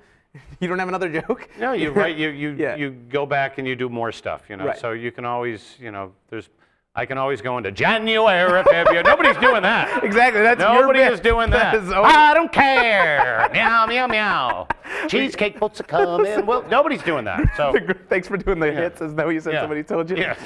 you 0.60 0.68
don't 0.68 0.80
have 0.80 0.88
another 0.88 1.10
joke. 1.10 1.50
No, 1.60 1.74
you 1.74 1.92
right. 1.92 2.16
You 2.16 2.30
you 2.30 2.56
Yeah. 2.58 2.76
you 2.76 2.92
go 2.92 3.26
back 3.26 3.58
and 3.58 3.68
you 3.68 3.76
do 3.76 3.90
more 3.90 4.12
stuff. 4.12 4.44
You 4.50 4.58
know, 4.58 4.66
Right. 4.66 4.78
so 4.78 4.92
you 4.92 5.12
can 5.12 5.26
always, 5.26 5.76
you 5.80 5.92
know, 5.92 6.12
there's. 6.30 6.50
I 6.96 7.06
can 7.06 7.20
always 7.20 7.42
go 7.42 7.60
into 7.60 7.72
January, 7.72 8.64
February. 8.64 9.04
Nobody's 9.04 9.38
doing 9.38 9.62
that. 9.62 10.04
Exactly. 10.10 10.42
That's 10.42 10.60
your 10.60 10.82
Nobody 10.82 11.00
bit. 11.00 11.14
is 11.14 11.20
doing 11.20 11.52
that. 11.52 11.76
is 11.76 11.92
always- 11.92 12.12
I 12.16 12.34
don't 12.34 12.52
care. 12.52 13.48
meow 13.54 13.86
meow 13.86 14.08
meow. 14.08 14.68
Cheesecake 15.08 15.60
boats 15.60 15.80
are 15.80 15.84
coming. 15.84 16.44
Well, 16.48 16.64
nobody's 16.70 17.04
doing 17.04 17.24
that. 17.26 17.42
So 17.56 17.76
Thanks 18.10 18.28
for 18.28 18.38
doing 18.38 18.60
the 18.60 18.72
hits, 18.72 19.00
as 19.02 19.14
though 19.14 19.30
you 19.30 19.40
said 19.40 19.54
yeah. 19.54 19.62
somebody 19.62 19.84
told 19.84 20.10
you. 20.10 20.18
Yes. 20.18 20.40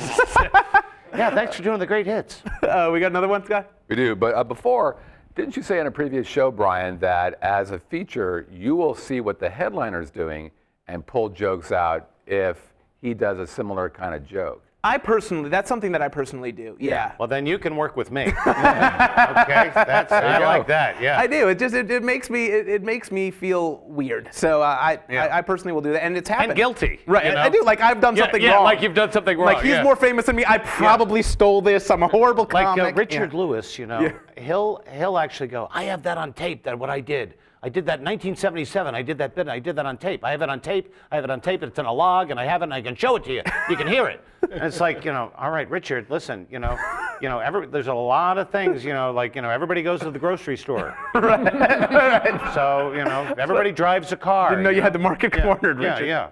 yeah. 1.16 1.30
Thanks 1.34 1.56
for 1.56 1.64
doing 1.64 1.80
the 1.80 1.86
great 1.88 2.06
hits. 2.06 2.42
Uh, 2.64 2.90
we 2.92 3.00
got 3.00 3.12
another 3.12 3.30
one, 3.30 3.46
Scott. 3.46 3.72
We 3.88 3.96
do. 3.96 4.16
But 4.16 4.36
uh, 4.36 4.44
before, 4.44 4.98
didn't 5.36 5.56
you 5.56 5.64
say 5.64 5.80
in 5.80 5.88
a 5.88 5.92
previous 5.92 6.28
show, 6.28 6.52
Brian, 6.52 7.00
that 7.00 7.38
as 7.42 7.72
a 7.72 7.80
feature, 7.80 8.48
you 8.52 8.76
will 8.76 8.94
see 8.94 9.22
what 9.22 9.40
the 9.40 9.50
headliner 9.50 10.02
is 10.02 10.12
doing 10.12 10.52
and 10.88 11.06
pull 11.06 11.30
jokes 11.30 11.72
out 11.72 12.10
if 12.28 12.74
he 13.02 13.14
does 13.14 13.40
a 13.40 13.48
similar 13.48 13.90
kind 13.90 14.14
of 14.14 14.28
joke? 14.28 14.64
I 14.84 14.98
personally, 14.98 15.50
that's 15.50 15.70
something 15.70 15.92
that 15.92 16.02
I 16.02 16.08
personally 16.08 16.52
do. 16.52 16.76
Yeah. 16.80 17.12
Well, 17.20 17.28
then 17.28 17.46
you 17.46 17.60
can 17.60 17.76
work 17.76 17.96
with 17.96 18.10
me. 18.10 18.24
okay, 18.48 19.72
that's 19.76 20.12
I 20.12 20.40
go. 20.40 20.46
like 20.46 20.66
that. 20.68 21.00
Yeah. 21.00 21.20
I 21.20 21.28
do. 21.28 21.50
It 21.50 21.60
just 21.60 21.76
it, 21.76 21.92
it 21.92 22.04
makes 22.04 22.30
me 22.32 22.48
it, 22.48 22.68
it 22.68 22.84
makes 22.84 23.12
me 23.12 23.30
feel 23.30 23.84
weird. 23.86 24.30
So 24.32 24.62
uh, 24.62 24.66
I, 24.66 25.00
Yeah. 25.10 25.26
I 25.26 25.38
I 25.38 25.42
personally 25.44 25.74
will 25.74 25.82
do 25.82 25.92
that, 25.94 26.04
and 26.04 26.18
it's 26.18 26.28
happened. 26.30 26.52
and 26.52 26.58
guilty. 26.58 27.00
Right. 27.06 27.26
you 27.26 27.32
I- 27.32 27.36
know? 27.36 27.42
I 27.42 27.50
do. 27.50 27.64
Like 27.64 27.80
I've 27.82 28.02
done 28.02 28.16
Yeah, 28.16 28.24
something 28.24 28.42
yeah, 28.42 28.54
wrong. 28.56 28.64
like 28.64 28.82
you've 28.82 28.96
done 28.96 29.12
something 29.12 29.38
wrong. 29.38 29.46
Like 29.54 29.62
he's 29.62 29.72
yeah. 29.74 29.84
more 29.84 29.96
famous 29.96 30.26
than 30.26 30.36
me. 30.36 30.46
I 30.48 30.58
probably 30.58 31.22
stole 31.22 31.62
this. 31.62 31.92
I'm 31.92 32.02
a 32.04 32.08
horrible 32.08 32.48
like 32.52 32.66
comic. 32.66 32.96
uh, 32.96 32.98
Richard 32.98 33.34
Yeah. 33.34 33.38
Lewis, 33.40 33.78
you 33.78 33.86
know, 33.86 34.02
Yeah. 34.02 34.14
he'll 34.44 34.84
he'll 34.92 35.18
actually 35.20 35.48
go. 35.50 35.68
I 35.72 35.84
have 35.84 36.02
that 36.04 36.18
on 36.18 36.34
tape. 36.34 36.64
That 36.64 36.78
what 36.80 36.90
I 36.90 37.02
did. 37.02 37.36
I 37.64 37.70
did 37.70 37.86
that 37.86 38.00
in 38.00 38.06
1977. 38.06 38.96
I 38.96 39.04
did 39.04 39.20
that 39.20 39.36
bit. 39.36 39.48
I 39.48 39.60
did 39.60 39.76
that 39.76 39.86
on 39.86 39.98
tape. 39.98 40.24
I 40.24 40.32
have 40.32 40.42
it 40.42 40.50
on 40.50 40.60
tape. 40.62 40.92
I 41.12 41.16
have 41.16 41.24
it 41.24 41.30
on 41.30 41.42
tape. 41.42 41.62
It's 41.62 41.78
in 41.78 41.86
a 41.86 41.94
log, 41.94 42.32
and 42.32 42.40
I 42.40 42.46
have 42.46 42.62
it. 42.62 42.66
and 42.66 42.74
I 42.74 42.82
can 42.82 42.96
show 42.96 43.16
it 43.18 43.24
to 43.26 43.34
you. 43.34 43.44
You 43.70 43.76
can 43.76 43.86
hear 43.88 44.08
it. 44.08 44.20
And 44.52 44.64
it's 44.64 44.80
like 44.80 45.06
you 45.06 45.14
know. 45.14 45.32
All 45.38 45.52
right, 45.52 45.70
Richard. 45.70 46.08
Listen. 46.10 46.48
You 46.50 46.58
know. 46.58 46.76
You 47.22 47.30
know. 47.30 47.38
Every, 47.38 47.68
there's 47.68 47.86
a 47.88 47.94
lot 47.94 48.40
of 48.40 48.50
things. 48.50 48.84
You 48.84 48.94
know. 48.94 49.12
Like 49.12 49.36
you 49.36 49.44
know. 49.44 49.50
Everybody 49.52 49.84
goes 49.84 50.00
to 50.00 50.10
the 50.10 50.18
grocery 50.18 50.58
store. 50.58 50.98
right. 51.14 52.52
So 52.56 52.94
you 52.94 53.04
know. 53.04 53.32
Everybody 53.38 53.72
drives 53.72 54.12
a 54.12 54.18
car. 54.18 54.50
Didn't 54.50 54.64
know 54.64 54.72
you 54.72 54.82
had 54.82 54.94
the 54.94 55.00
market 55.00 55.32
Yeah, 55.36 55.44
cornered, 55.44 55.80
Yeah. 55.82 55.94
Richard. 55.94 56.08
Yeah. 56.08 56.30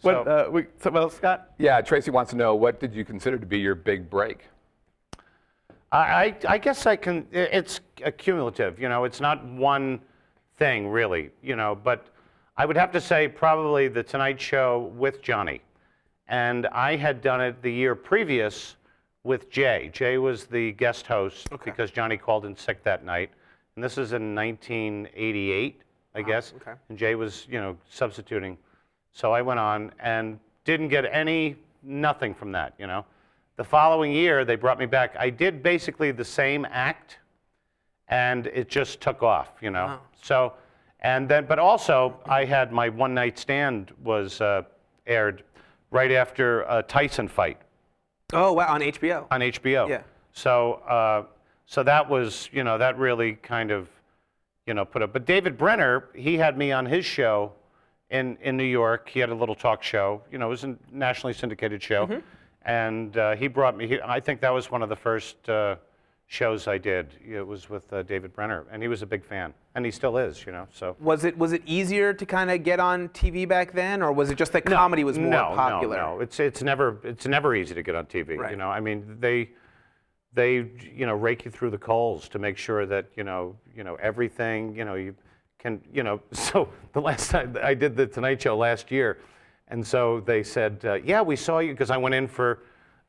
What? 0.00 0.24
So- 0.24 0.46
Uh, 0.46 0.50
we, 0.50 0.66
so, 0.80 0.90
well, 0.90 1.10
Scott. 1.10 1.52
Yeah, 1.58 1.80
Tracy 1.80 2.10
wants 2.10 2.30
to 2.32 2.36
know 2.36 2.56
what 2.56 2.80
did 2.80 2.92
you 2.92 3.04
consider 3.04 3.38
to 3.38 3.46
be 3.46 3.58
your 3.60 3.76
big 3.76 4.10
break? 4.10 4.46
I, 5.92 5.98
I, 5.98 6.36
I 6.48 6.58
guess 6.58 6.86
I 6.86 6.96
can. 6.96 7.26
It's 7.30 7.80
accumulative. 8.04 8.80
You 8.80 8.88
know, 8.88 9.04
it's 9.04 9.20
not 9.20 9.44
one 9.46 10.00
thing 10.62 10.86
really. 10.86 11.30
You 11.42 11.56
know, 11.56 11.74
but 11.74 12.06
I 12.56 12.66
would 12.66 12.76
have 12.76 12.92
to 12.92 13.00
say 13.00 13.26
probably 13.26 13.88
the 13.88 14.02
Tonight 14.04 14.40
Show 14.40 14.92
with 14.96 15.20
Johnny, 15.20 15.60
and 16.28 16.68
I 16.68 16.94
had 16.94 17.20
done 17.20 17.40
it 17.40 17.60
the 17.62 17.72
year 17.72 17.96
previous 17.96 18.76
with 19.24 19.50
Jay. 19.50 19.90
Jay 19.92 20.18
was 20.18 20.44
the 20.44 20.70
guest 20.72 21.08
host 21.08 21.48
because 21.64 21.90
Johnny 21.90 22.16
called 22.16 22.44
in 22.44 22.56
sick 22.56 22.84
that 22.84 23.04
night, 23.04 23.30
and 23.74 23.82
this 23.82 23.98
is 23.98 24.12
in 24.12 24.36
1988, 24.36 25.82
I 26.14 26.20
ah, 26.20 26.22
guess. 26.22 26.52
okay. 26.56 26.74
And 26.88 26.96
Jay 26.96 27.16
was, 27.16 27.44
you 27.50 27.60
know, 27.60 27.76
substituting. 27.90 28.56
So 29.12 29.32
I 29.32 29.42
went 29.42 29.58
on 29.58 29.90
and 29.98 30.38
didn't 30.64 30.88
get 30.88 31.04
any, 31.06 31.56
nothing 31.82 32.34
from 32.34 32.52
that, 32.52 32.74
you 32.78 32.86
know. 32.86 33.04
The 33.56 33.64
following 33.64 34.12
year, 34.12 34.44
they 34.44 34.54
brought 34.54 34.78
me 34.78 34.86
back. 34.86 35.16
I 35.18 35.28
did 35.28 35.60
basically 35.60 36.12
the 36.12 36.24
same 36.24 36.66
act, 36.70 37.18
and 38.06 38.46
it 38.46 38.68
just 38.68 39.00
took 39.00 39.24
off, 39.24 39.54
you 39.60 39.70
know. 39.70 39.98
So, 40.22 40.54
and 41.00 41.28
then, 41.28 41.44
but 41.46 41.58
also, 41.58 42.18
I 42.26 42.44
had 42.44 42.72
my 42.72 42.88
one 42.88 43.12
night 43.12 43.38
stand 43.38 43.92
was 44.02 44.40
uh, 44.40 44.62
aired 45.06 45.42
right 45.90 46.12
after 46.12 46.62
a 46.62 46.82
Tyson 46.82 47.28
fight 47.28 47.58
Oh 48.32 48.52
wow, 48.54 48.72
on 48.72 48.80
HBO. 48.80 49.26
on 49.30 49.40
HBO. 49.40 49.88
Yeah. 49.88 50.02
So, 50.32 50.74
uh, 50.88 51.24
so 51.66 51.82
that 51.82 52.08
was, 52.08 52.48
you 52.52 52.64
know, 52.64 52.78
that 52.78 52.96
really 52.98 53.34
kind 53.34 53.70
of, 53.70 53.88
you 54.66 54.74
know, 54.74 54.84
put 54.84 55.02
up. 55.02 55.12
But 55.12 55.26
David 55.26 55.58
Brenner, 55.58 56.08
he 56.14 56.36
had 56.38 56.56
me 56.56 56.72
on 56.72 56.86
his 56.86 57.04
show 57.04 57.52
in 58.10 58.38
in 58.40 58.56
New 58.56 58.64
York. 58.64 59.08
He 59.08 59.20
had 59.20 59.28
a 59.30 59.34
little 59.34 59.54
talk 59.56 59.82
show. 59.82 60.22
You 60.30 60.38
know, 60.38 60.46
it 60.46 60.50
was 60.50 60.64
a 60.64 60.76
nationally 60.90 61.34
syndicated 61.34 61.82
show, 61.82 62.06
Mm-hmm. 62.06 62.20
and 62.64 63.16
uh, 63.16 63.34
he 63.36 63.48
brought 63.48 63.76
me. 63.76 63.86
He, 63.88 64.00
I 64.00 64.20
think 64.20 64.40
that 64.40 64.50
was 64.54 64.70
one 64.70 64.82
of 64.82 64.88
the 64.88 64.96
first 64.96 65.48
uh, 65.48 65.76
shows 66.32 66.66
I 66.66 66.78
did. 66.78 67.08
It 67.28 67.46
was 67.46 67.68
with 67.68 67.92
uh, 67.92 68.02
David 68.04 68.34
Brenner, 68.34 68.64
and 68.72 68.80
he 68.80 68.88
was 68.88 69.02
a 69.02 69.06
big 69.06 69.22
fan, 69.22 69.52
and 69.74 69.84
he 69.84 69.90
still 69.90 70.16
is. 70.16 70.46
You 70.46 70.52
know, 70.52 70.66
so. 70.72 70.96
Was 70.98 71.24
it 71.24 71.36
was 71.36 71.52
it 71.52 71.62
easier 71.66 72.14
to 72.14 72.24
kind 72.24 72.50
of 72.50 72.62
get 72.62 72.80
on 72.80 73.10
TV 73.10 73.46
back 73.46 73.72
then, 73.72 74.00
or 74.00 74.12
was 74.12 74.30
it 74.30 74.38
just 74.38 74.52
that 74.52 74.64
comedy 74.64 75.04
was 75.04 75.18
more 75.18 75.30
no, 75.30 75.52
popular? 75.54 75.98
No, 75.98 76.14
no, 76.14 76.20
it's 76.20 76.40
it's 76.40 76.62
never 76.62 76.98
it's 77.04 77.26
never 77.26 77.54
easy 77.54 77.74
to 77.74 77.82
get 77.82 77.94
on 77.94 78.06
TV. 78.06 78.38
Right. 78.38 78.52
You 78.52 78.56
know, 78.56 78.70
I 78.70 78.80
mean 78.80 79.18
they 79.20 79.50
they 80.32 80.70
you 80.96 81.04
know 81.04 81.14
rake 81.14 81.44
you 81.44 81.50
through 81.50 81.68
the 81.68 81.78
coals 81.78 82.30
to 82.30 82.38
make 82.38 82.56
sure 82.56 82.86
that 82.86 83.10
you 83.14 83.24
know 83.24 83.54
you 83.76 83.84
know 83.84 83.96
everything 83.96 84.74
you 84.74 84.86
know 84.86 84.94
you 84.94 85.14
can 85.58 85.82
you 85.92 86.02
know. 86.02 86.22
So 86.32 86.70
the 86.94 87.02
last 87.02 87.30
time 87.30 87.58
I 87.62 87.74
did 87.74 87.94
the 87.94 88.06
Tonight 88.06 88.40
Show 88.40 88.56
last 88.56 88.90
year, 88.90 89.18
and 89.68 89.86
so 89.86 90.20
they 90.20 90.42
said, 90.42 90.80
uh, 90.86 90.94
yeah, 90.94 91.20
we 91.20 91.36
saw 91.36 91.58
you 91.58 91.72
because 91.72 91.90
I 91.90 91.98
went 91.98 92.14
in 92.14 92.26
for 92.26 92.60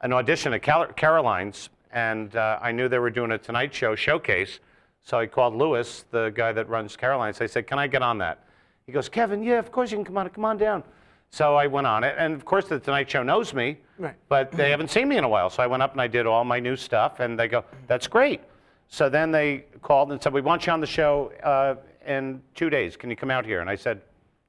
an 0.02 0.12
audition 0.12 0.52
at 0.54 0.62
Cal- 0.62 0.88
Caroline's, 0.88 1.70
and 1.94 2.36
uh, 2.36 2.60
I 2.62 2.72
knew 2.72 2.90
they 2.90 3.00
were 3.00 3.10
doing 3.10 3.32
a 3.32 3.38
Tonight 3.38 3.74
Show 3.74 3.96
showcase. 3.96 4.60
So 5.04 5.20
I 5.20 5.26
called 5.28 5.54
Lewis, 5.56 6.06
the 6.12 6.30
guy 6.36 6.52
that 6.54 6.68
runs 6.70 6.96
Caroline's. 6.96 7.40
I 7.42 7.46
said, 7.46 7.68
can 7.68 7.78
I 7.78 7.88
get 7.88 8.02
on 8.02 8.18
that? 8.20 8.46
He 8.86 8.92
goes, 8.92 9.10
Kevin, 9.10 9.44
yeah, 9.44 9.60
of 9.60 9.72
course 9.72 9.92
you 9.92 9.98
can 9.98 10.06
come 10.06 10.18
on. 10.18 10.30
Come 10.30 10.46
on 10.46 10.58
down. 10.58 10.84
So 11.30 11.56
I 11.56 11.68
went 11.68 11.88
on 11.88 12.04
it, 12.04 12.16
and 12.18 12.34
of 12.36 12.46
course 12.46 12.66
the 12.68 12.80
Tonight 12.80 13.10
Show 13.10 13.24
knows 13.24 13.54
me, 13.54 13.78
Right. 13.98 14.16
but 14.30 14.52
they 14.52 14.70
haven't 14.70 14.90
seen 14.92 15.08
me 15.08 15.18
in 15.18 15.24
a 15.24 15.30
while. 15.30 15.50
So 15.50 15.64
I 15.64 15.68
went 15.68 15.82
up 15.82 15.92
and 15.94 16.02
I 16.02 16.08
did 16.08 16.26
all 16.28 16.44
my 16.44 16.60
new 16.60 16.76
stuff, 16.76 17.20
and 17.20 17.40
they 17.40 17.48
go, 17.48 17.64
"That's 17.88 18.08
great." 18.08 18.42
So 18.88 19.10
then 19.10 19.32
they 19.32 19.66
called 19.82 20.12
and 20.12 20.22
said, 20.22 20.32
"We 20.32 20.42
want 20.42 20.68
you 20.68 20.74
on 20.74 20.80
the 20.80 20.86
show 20.88 21.32
uh, 21.44 21.76
in 22.06 22.42
two 22.54 22.70
days. 22.70 22.96
Can 22.96 23.10
you 23.10 23.16
come 23.16 23.32
out 23.32 23.46
here?" 23.46 23.62
And 23.62 23.70
I 23.70 23.76
said, 23.76 24.02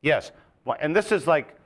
"Yes." 0.02 0.32
And 0.80 0.94
this 0.94 1.10
is 1.10 1.26
like 1.26 1.56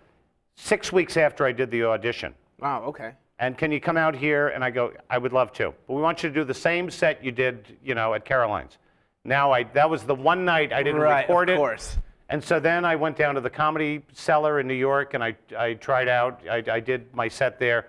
six 0.56 0.92
weeks 0.92 1.16
after 1.16 1.44
I 1.44 1.50
did 1.52 1.70
the 1.72 1.82
audition. 1.84 2.32
Wow. 2.60 2.84
Okay. 2.84 3.12
And 3.38 3.56
can 3.56 3.70
you 3.70 3.80
come 3.80 3.96
out 3.96 4.16
here? 4.16 4.48
And 4.48 4.64
I 4.64 4.70
go, 4.70 4.92
I 5.08 5.18
would 5.18 5.32
love 5.32 5.52
to. 5.54 5.72
But 5.86 5.94
we 5.94 6.02
want 6.02 6.22
you 6.22 6.28
to 6.28 6.34
do 6.34 6.44
the 6.44 6.54
same 6.54 6.90
set 6.90 7.22
you 7.22 7.30
did, 7.30 7.76
you 7.84 7.94
know, 7.94 8.14
at 8.14 8.24
Caroline's. 8.24 8.78
Now 9.24 9.52
I 9.52 9.64
that 9.64 9.88
was 9.88 10.02
the 10.04 10.14
one 10.14 10.44
night 10.44 10.72
I 10.72 10.82
didn't 10.82 11.00
Right, 11.00 11.20
record 11.28 11.50
it. 11.50 11.54
Of 11.54 11.58
course. 11.58 11.98
And 12.30 12.42
so 12.42 12.60
then 12.60 12.84
I 12.84 12.96
went 12.96 13.16
down 13.16 13.34
to 13.36 13.40
the 13.40 13.50
Comedy 13.50 14.02
Cellar 14.12 14.60
in 14.60 14.66
New 14.66 14.74
York 14.74 15.14
and 15.14 15.24
I, 15.24 15.34
I 15.56 15.74
tried 15.74 16.08
out. 16.08 16.42
I, 16.50 16.62
I 16.70 16.80
did 16.80 17.14
my 17.14 17.28
set 17.28 17.58
there. 17.58 17.86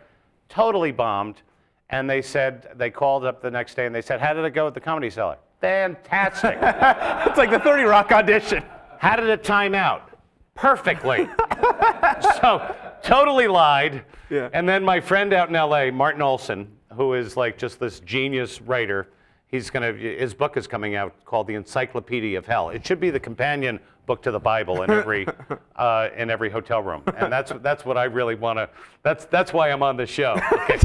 Totally 0.48 0.92
bombed. 0.92 1.42
And 1.90 2.10
they 2.10 2.22
said, 2.22 2.70
they 2.76 2.90
called 2.92 3.26
up 3.26 3.42
the 3.42 3.52
next 3.52 3.76
day 3.76 3.86
and 3.86 3.94
they 3.94 4.02
said, 4.02 4.22
How 4.22 4.34
did 4.34 4.46
it 4.46 4.52
go 4.52 4.68
at 4.68 4.74
the 4.74 4.80
Comedy 4.80 5.10
Cellar? 5.10 5.38
Fantastic. 5.62 6.58
It's 7.28 7.38
like 7.38 7.52
the 7.52 7.60
30 7.60 7.84
Rock 7.84 8.12
audition. 8.12 8.64
How 8.98 9.16
did 9.16 9.28
it 9.30 9.44
time 9.44 9.76
out? 9.76 10.10
Perfectly. 10.56 11.28
so 12.42 12.76
totally 13.04 13.48
lied. 13.48 14.04
Yeah. 14.30 14.50
And 14.54 14.68
then 14.68 14.84
my 14.84 15.00
friend 15.00 15.34
out 15.34 15.50
in 15.50 15.56
LA, 15.56 15.92
Martin 15.92 16.22
Olson, 16.22 16.72
who 16.94 17.14
is 17.14 17.38
like 17.38 17.58
just 17.58 17.80
this 17.80 18.00
genius 18.02 18.62
writer, 18.62 19.08
he's 19.48 19.70
gonna 19.70 19.92
his 19.94 20.34
book 20.34 20.58
is 20.58 20.68
coming 20.68 20.96
out 20.96 21.14
called 21.26 21.48
The 21.48 21.56
Encyclopedia 21.56 22.38
of 22.38 22.46
Hell. 22.46 22.70
It 22.70 22.86
should 22.86 23.00
be 23.00 23.10
the 23.10 23.20
companion 23.20 23.80
book 24.06 24.22
to 24.24 24.32
the 24.32 24.40
Bible 24.40 24.84
in 24.84 24.90
every 24.90 25.28
uh, 25.76 26.10
in 26.16 26.30
every 26.30 26.50
hotel 26.50 26.82
room. 26.82 27.04
And 27.18 27.32
that's 27.32 27.52
that's 27.62 27.86
what 27.86 27.98
I 27.98 28.06
really 28.06 28.36
want 28.36 28.58
to. 28.58 28.70
That's 29.04 29.26
that's 29.26 29.54
why 29.54 29.70
I'm 29.72 29.84
on 29.84 29.98
this 29.98 30.10
show. 30.10 30.40
Okay. 30.54 30.78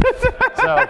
so 0.57 0.87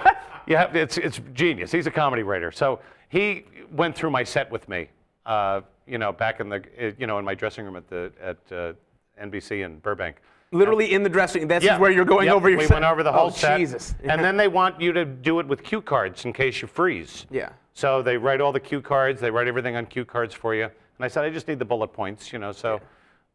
you 0.47 0.57
have 0.57 0.77
it's 0.77 0.99
it's 0.99 1.21
genius. 1.33 1.73
He's 1.73 1.87
a 1.87 1.91
comedy 1.91 2.23
writer. 2.23 2.53
So 2.53 2.81
he 3.09 3.45
went 3.73 3.97
through 3.97 4.11
my 4.11 4.25
set 4.25 4.51
with 4.51 4.69
me. 4.69 4.89
Uh, 5.27 5.63
you 5.87 5.99
know, 5.99 6.13
back 6.13 6.41
in 6.41 6.49
the 6.49 6.63
uh, 6.81 6.91
you 6.99 7.07
know 7.07 7.19
in 7.19 7.25
my 7.25 7.35
dressing 7.35 7.65
room 7.65 7.77
at 7.77 7.89
the 7.89 8.13
at 8.21 8.39
uh, 8.53 8.73
NBC 9.21 9.65
in 9.65 9.79
Burbank. 9.79 10.17
Literally 10.55 10.95
in 10.95 11.03
the 11.03 11.09
dressing 11.09 11.43
room. 11.43 11.49
This 11.49 11.65
is 11.65 11.79
where 11.79 11.91
you're 11.91 12.05
going 12.05 12.27
Yep, 12.27 12.37
over 12.37 12.49
your 12.49 12.59
We 12.59 12.67
set. 12.67 12.75
went 12.75 12.85
over 12.85 13.03
the 13.03 13.13
whole 13.13 13.27
oh, 13.27 13.31
set. 13.31 13.59
Jesus. 13.59 13.95
And 14.05 14.23
then 14.23 14.37
they 14.37 14.49
want 14.49 14.81
you 14.81 14.93
to 14.93 15.05
do 15.05 15.41
it 15.41 15.47
with 15.47 15.65
cue 15.65 15.83
cards 15.83 16.25
in 16.25 16.33
case 16.33 16.63
you 16.63 16.69
freeze. 16.69 17.27
Yeah. 17.31 17.51
So 17.73 18.03
they 18.03 18.17
write 18.17 18.41
all 18.41 18.53
the 18.53 18.61
cue 18.61 18.81
cards. 18.81 19.21
They 19.21 19.33
write 19.33 19.49
everything 19.49 19.75
on 19.75 19.87
cue 19.87 20.05
cards 20.05 20.33
for 20.33 20.55
you. 20.55 20.65
And 20.65 21.05
I 21.05 21.09
said, 21.09 21.25
I 21.25 21.31
just 21.31 21.49
need 21.49 21.59
the 21.59 21.65
bullet 21.65 21.89
points, 21.89 22.33
you 22.33 22.39
know. 22.39 22.53
So 22.53 22.81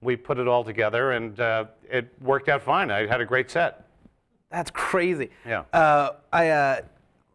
we 0.01 0.15
put 0.15 0.39
it 0.39 0.47
all 0.47 0.63
together, 0.63 1.11
and 1.11 1.37
uh, 1.41 1.65
it 1.91 2.09
worked 2.21 2.47
out 2.47 2.61
fine. 2.61 2.89
I 2.89 3.05
had 3.05 3.19
a 3.19 3.25
great 3.25 3.51
set. 3.51 3.85
That's 4.49 4.71
crazy. 4.71 5.29
Yeah. 5.45 5.63
Uh, 5.73 6.11
I, 6.31 6.49
uh, 6.49 6.81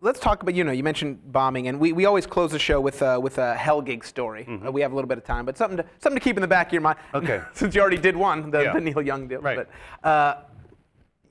let's 0.05 0.21
talk 0.21 0.43
about, 0.43 0.55
you 0.55 0.63
know, 0.63 0.71
you 0.71 0.83
mentioned 0.83 1.33
bombing, 1.33 1.67
and 1.69 1.81
we, 1.81 1.93
we 1.93 2.05
always 2.05 2.27
close 2.27 2.53
the 2.53 2.59
show 2.59 2.79
with, 2.79 3.01
uh, 3.03 3.19
with 3.21 3.39
a 3.39 3.55
hell 3.55 3.81
gig 3.81 4.05
story. 4.05 4.47
Uh, 4.47 4.71
we 4.71 4.83
have 4.83 4.93
a 4.93 4.95
little 4.95 5.09
bit 5.09 5.17
of 5.17 5.25
time, 5.25 5.47
but 5.47 5.57
something 5.57 5.79
to, 5.79 5.85
something 5.99 6.21
to 6.21 6.23
keep 6.23 6.37
in 6.37 6.43
the 6.43 6.47
back 6.47 6.67
of 6.69 6.73
your 6.75 6.83
mind. 6.83 6.99
Mm-hmm. 7.15 7.25
Okay. 7.27 7.43
Since 7.55 7.75
you 7.75 7.81
already 7.81 7.97
did 7.97 8.15
one, 8.15 8.51
the, 8.51 8.63
Yeah. 8.63 8.73
the 8.75 8.81
Neil 8.81 9.01
Young 9.01 9.27
deal. 9.27 9.41
Right. 9.41 9.67
But 10.03 10.09
uh, 10.09 10.43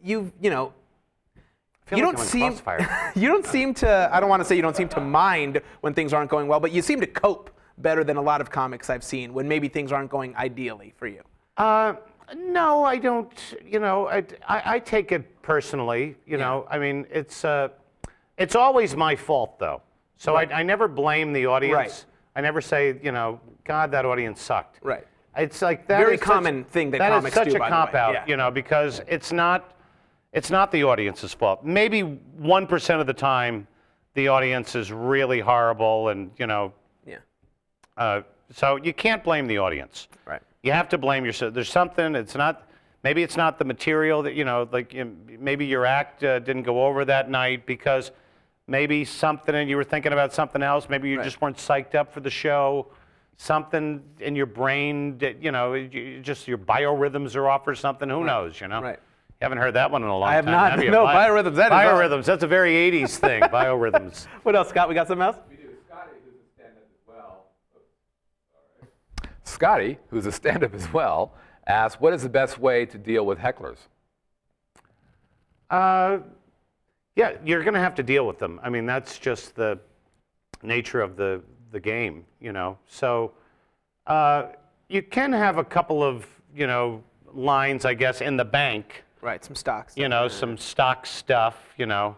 you, 0.03 0.31
you 0.41 0.49
know, 0.49 0.73
you 1.91 2.03
like 2.03 2.15
don't 2.15 2.19
seem 2.19 2.57
you 3.15 3.27
don't 3.27 3.45
seem 3.45 3.73
to 3.75 4.09
I 4.11 4.19
don't 4.19 4.29
want 4.29 4.41
to 4.41 4.45
say 4.45 4.55
you 4.55 4.61
don't 4.61 4.75
seem 4.75 4.89
to 4.89 5.01
mind 5.01 5.61
when 5.81 5.93
things 5.93 6.13
aren't 6.13 6.31
going 6.31 6.47
well, 6.47 6.59
but 6.59 6.71
you 6.71 6.81
seem 6.81 6.99
to 7.01 7.07
cope 7.07 7.51
better 7.77 8.03
than 8.03 8.17
a 8.17 8.21
lot 8.21 8.41
of 8.41 8.49
comics 8.49 8.89
I've 8.89 9.03
seen 9.03 9.33
when 9.33 9.47
maybe 9.47 9.67
things 9.67 9.91
aren't 9.91 10.09
going 10.09 10.35
ideally 10.35 10.93
for 10.97 11.07
you. 11.07 11.21
Uh, 11.57 11.95
no, 12.35 12.83
I 12.83 12.97
don't. 12.97 13.31
You 13.63 13.79
know, 13.79 14.07
I, 14.07 14.23
I, 14.47 14.61
I 14.65 14.79
take 14.79 15.11
it 15.11 15.41
personally. 15.41 16.15
You 16.25 16.37
know, 16.37 16.65
I 16.71 16.79
mean, 16.79 17.05
it's 17.11 17.45
uh, 17.45 17.69
it's 18.37 18.55
always 18.55 18.95
my 18.95 19.15
fault 19.15 19.59
though. 19.59 19.81
So 20.17 20.35
I, 20.35 20.43
I 20.53 20.63
never 20.63 20.87
blame 20.87 21.33
the 21.33 21.45
audience. 21.47 21.73
Right. 21.75 22.05
I 22.35 22.41
never 22.41 22.61
say, 22.61 22.99
you 23.03 23.11
know, 23.11 23.39
God, 23.63 23.91
that 23.91 24.05
audience 24.05 24.41
sucked. 24.41 24.79
Right. 24.81 25.05
It's 25.35 25.61
like 25.61 25.87
that 25.87 25.97
Very 25.99 26.15
is 26.15 26.19
such- 26.19 26.29
common 26.29 26.63
thing 26.65 26.91
that 26.91 26.99
that 26.99 27.11
is 27.11 27.17
comics 27.17 27.35
such 27.35 27.53
a 27.53 27.59
cop 27.59 27.95
out, 27.95 28.13
Yeah. 28.13 28.25
you 28.27 28.37
know, 28.37 28.51
because 28.51 29.01
it's 29.07 29.31
not 29.31 29.75
it's 30.31 30.49
not 30.49 30.71
the 30.71 30.83
audience's 30.83 31.33
fault. 31.33 31.63
Maybe 31.63 32.01
one 32.01 32.65
percent 32.67 33.01
of 33.01 33.07
the 33.07 33.13
time, 33.13 33.67
the 34.15 34.27
audience 34.29 34.75
is 34.75 34.91
really 34.91 35.39
horrible, 35.39 36.09
and 36.09 36.31
you 36.37 36.47
know, 36.47 36.73
Yeah. 37.05 37.17
uh, 37.97 38.21
so 38.51 38.77
you 38.77 38.93
can't 38.93 39.23
blame 39.23 39.47
the 39.47 39.57
audience. 39.59 40.07
Right. 40.25 40.41
You 40.63 40.71
have 40.71 40.89
to 40.89 40.97
blame 40.97 41.25
yourself. 41.25 41.53
There's 41.53 41.71
something. 41.71 42.15
It's 42.15 42.35
not. 42.35 42.67
maybe 43.03 43.21
it's 43.21 43.35
not 43.37 43.59
the 43.59 43.65
material 43.65 44.23
that 44.23 44.33
you 44.33 44.45
know, 44.45 44.67
like 44.71 44.93
you 44.93 45.15
maybe 45.39 45.65
your 45.65 45.85
act 45.85 46.23
uh, 46.23 46.39
didn't 46.39 46.63
go 46.63 46.85
over 46.85 47.05
that 47.05 47.29
night 47.29 47.65
because 47.65 48.11
maybe 48.67 49.03
something 49.05 49.53
and 49.55 49.69
you 49.69 49.75
were 49.77 49.83
thinking 49.83 50.13
about 50.13 50.33
something 50.33 50.63
else. 50.63 50.87
Maybe 50.89 51.09
you 51.09 51.17
Right. 51.17 51.23
just 51.23 51.41
weren't 51.41 51.57
psyched 51.57 51.95
up 51.95 52.13
for 52.13 52.19
the 52.21 52.29
show. 52.29 52.87
Something 53.37 54.03
in 54.19 54.35
your 54.35 54.45
brain, 54.45 55.17
that, 55.17 55.41
you 55.43 55.51
know, 55.51 55.73
you- 55.73 55.89
you 55.89 56.19
just 56.21 56.47
your 56.47 56.57
biorhythms 56.57 57.35
are 57.35 57.49
off 57.49 57.67
or 57.67 57.75
something. 57.75 58.09
Who 58.09 58.23
knows? 58.23 58.61
You 58.61 58.67
know. 58.67 58.81
Right. 58.81 58.99
You 59.41 59.45
haven't 59.45 59.57
heard 59.57 59.73
that 59.73 59.91
one 59.91 60.03
in 60.03 60.07
a 60.07 60.17
long 60.17 60.27
time. 60.27 60.31
I 60.31 60.35
have 60.35 60.45
time. 60.45 60.51
not. 60.53 60.71
have 60.71 60.83
you? 60.83 60.91
No, 60.91 61.05
biorhythms, 61.05 61.55
that 61.55 61.67
is 61.67 61.71
all- 61.71 61.99
biorhythms. 61.99 62.25
That's 62.25 62.43
a 62.43 62.47
very 62.47 62.73
80s 62.75 63.17
thing. 63.17 63.41
biorhythms. 63.51 64.27
What 64.43 64.55
else, 64.55 64.69
Scott? 64.69 64.87
We 64.87 64.95
got 64.95 65.07
something 65.07 65.25
else? 65.25 65.37
We 65.49 65.57
do. 65.57 65.63
Scotty, 65.83 66.15
who's 66.23 66.25
a 66.25 66.55
stand-up 66.55 66.83
as 66.95 67.07
well, 67.07 67.45
Scottie, 69.43 69.97
who's 70.09 70.25
a 70.25 70.31
stand 70.31 70.63
up 70.63 70.73
as 70.73 70.93
well, 70.93 71.33
asked, 71.67 71.99
"What 71.99 72.13
is 72.13 72.23
the 72.23 72.29
best 72.29 72.59
way 72.59 72.85
to 72.85 72.97
deal 72.97 73.25
with 73.25 73.39
hecklers?" 73.39 73.77
Uh, 75.69 76.19
yeah, 77.15 77.33
you're 77.45 77.63
going 77.63 77.73
to 77.75 77.79
have 77.79 77.95
to 77.95 78.03
deal 78.03 78.25
with 78.25 78.39
them. 78.39 78.59
I 78.63 78.69
mean, 78.69 78.85
that's 78.85 79.19
just 79.19 79.55
the 79.55 79.79
nature 80.63 81.01
of 81.01 81.15
the, 81.15 81.41
the 81.71 81.79
game, 81.79 82.25
you 82.39 82.51
know. 82.53 82.77
So 82.87 83.33
uh, 84.07 84.47
you 84.89 85.01
can 85.03 85.31
have 85.31 85.57
a 85.57 85.63
couple 85.63 86.03
of, 86.03 86.25
you 86.55 86.67
know, 86.67 87.03
lines, 87.33 87.85
I 87.85 87.93
guess, 87.93 88.21
in 88.21 88.37
the 88.37 88.45
bank, 88.45 89.03
Right, 89.21 89.43
some 89.43 89.55
stocks. 89.55 89.95
you 89.95 90.09
know, 90.09 90.27
some 90.27 90.57
stock 90.57 91.05
stuff, 91.05 91.57
you 91.77 91.85
know. 91.85 92.17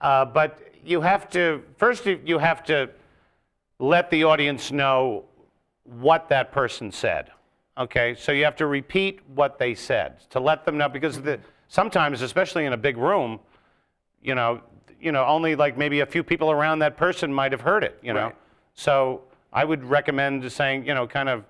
Uh, 0.00 0.24
but 0.24 0.60
you 0.84 1.00
have 1.00 1.28
to, 1.30 1.62
first, 1.76 2.06
you- 2.06 2.20
you 2.24 2.38
have 2.38 2.62
to 2.64 2.90
let 3.78 4.10
the 4.10 4.24
audience 4.24 4.70
know 4.72 5.24
what 5.84 6.28
that 6.28 6.52
person 6.52 6.90
said. 6.92 7.30
Okay, 7.76 8.14
so 8.14 8.32
you 8.32 8.44
have 8.44 8.56
to 8.56 8.66
repeat 8.66 9.20
what 9.34 9.58
they 9.58 9.74
said 9.74 10.28
to 10.30 10.38
let 10.38 10.64
them 10.64 10.76
know 10.78 10.88
because 10.88 11.20
the, 11.22 11.40
sometimes, 11.68 12.20
especially 12.22 12.66
in 12.66 12.72
a 12.72 12.76
big 12.76 12.96
room, 12.96 13.40
you 14.22 14.34
know, 14.34 14.60
you 15.00 15.12
know, 15.12 15.24
only 15.26 15.56
like 15.56 15.76
maybe 15.76 16.00
a 16.00 16.06
few 16.06 16.22
people 16.22 16.50
around 16.50 16.78
that 16.80 16.96
person 16.96 17.32
might 17.32 17.52
have 17.52 17.60
heard 17.60 17.84
it. 17.84 17.98
You 18.02 18.12
know, 18.12 18.26
Right. 18.26 18.36
so 18.74 19.22
I 19.52 19.64
would 19.64 19.84
recommend 19.84 20.42
just 20.42 20.56
saying, 20.56 20.86
you 20.86 20.94
know, 20.94 21.06
kind 21.06 21.28
of 21.28 21.44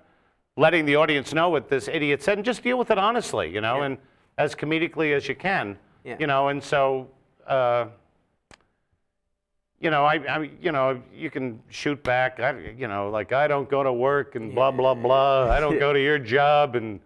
letting 0.57 0.85
the 0.85 0.95
audience 0.95 1.33
know 1.33 1.49
what 1.49 1.69
this 1.69 1.87
idiot 1.87 2.21
said 2.23 2.37
and 2.37 2.45
just 2.45 2.63
deal 2.63 2.77
with 2.77 2.91
it 2.91 2.97
honestly. 2.97 3.49
You 3.49 3.61
know, 3.61 3.81
and 3.81 3.97
as 4.37 4.55
comedically 4.55 5.13
as 5.15 5.27
you 5.27 5.35
can. 5.35 5.77
Yeah. 6.03 6.17
You 6.19 6.27
know, 6.27 6.47
and 6.49 6.61
so. 6.63 7.09
Uh, 7.47 7.85
you 9.79 9.89
know, 9.89 10.05
I, 10.05 10.15
I, 10.15 10.49
you 10.61 10.71
know, 10.71 11.01
you 11.13 11.29
can 11.29 11.59
shoot 11.67 12.01
back. 12.03 12.39
I, 12.39 12.57
you 12.77 12.87
know, 12.87 13.09
like 13.09 13.33
I 13.33 13.49
don't 13.49 13.69
go 13.69 13.83
to 13.83 13.91
work 13.91 14.35
and 14.35 14.55
blah 14.55 14.71
blah 14.71 14.93
blah. 14.93 15.51
I 15.51 15.59
don't 15.59 15.77
go 15.87 15.91
to 15.91 15.99
your 16.01 16.17
job 16.17 16.75
and 16.77 17.01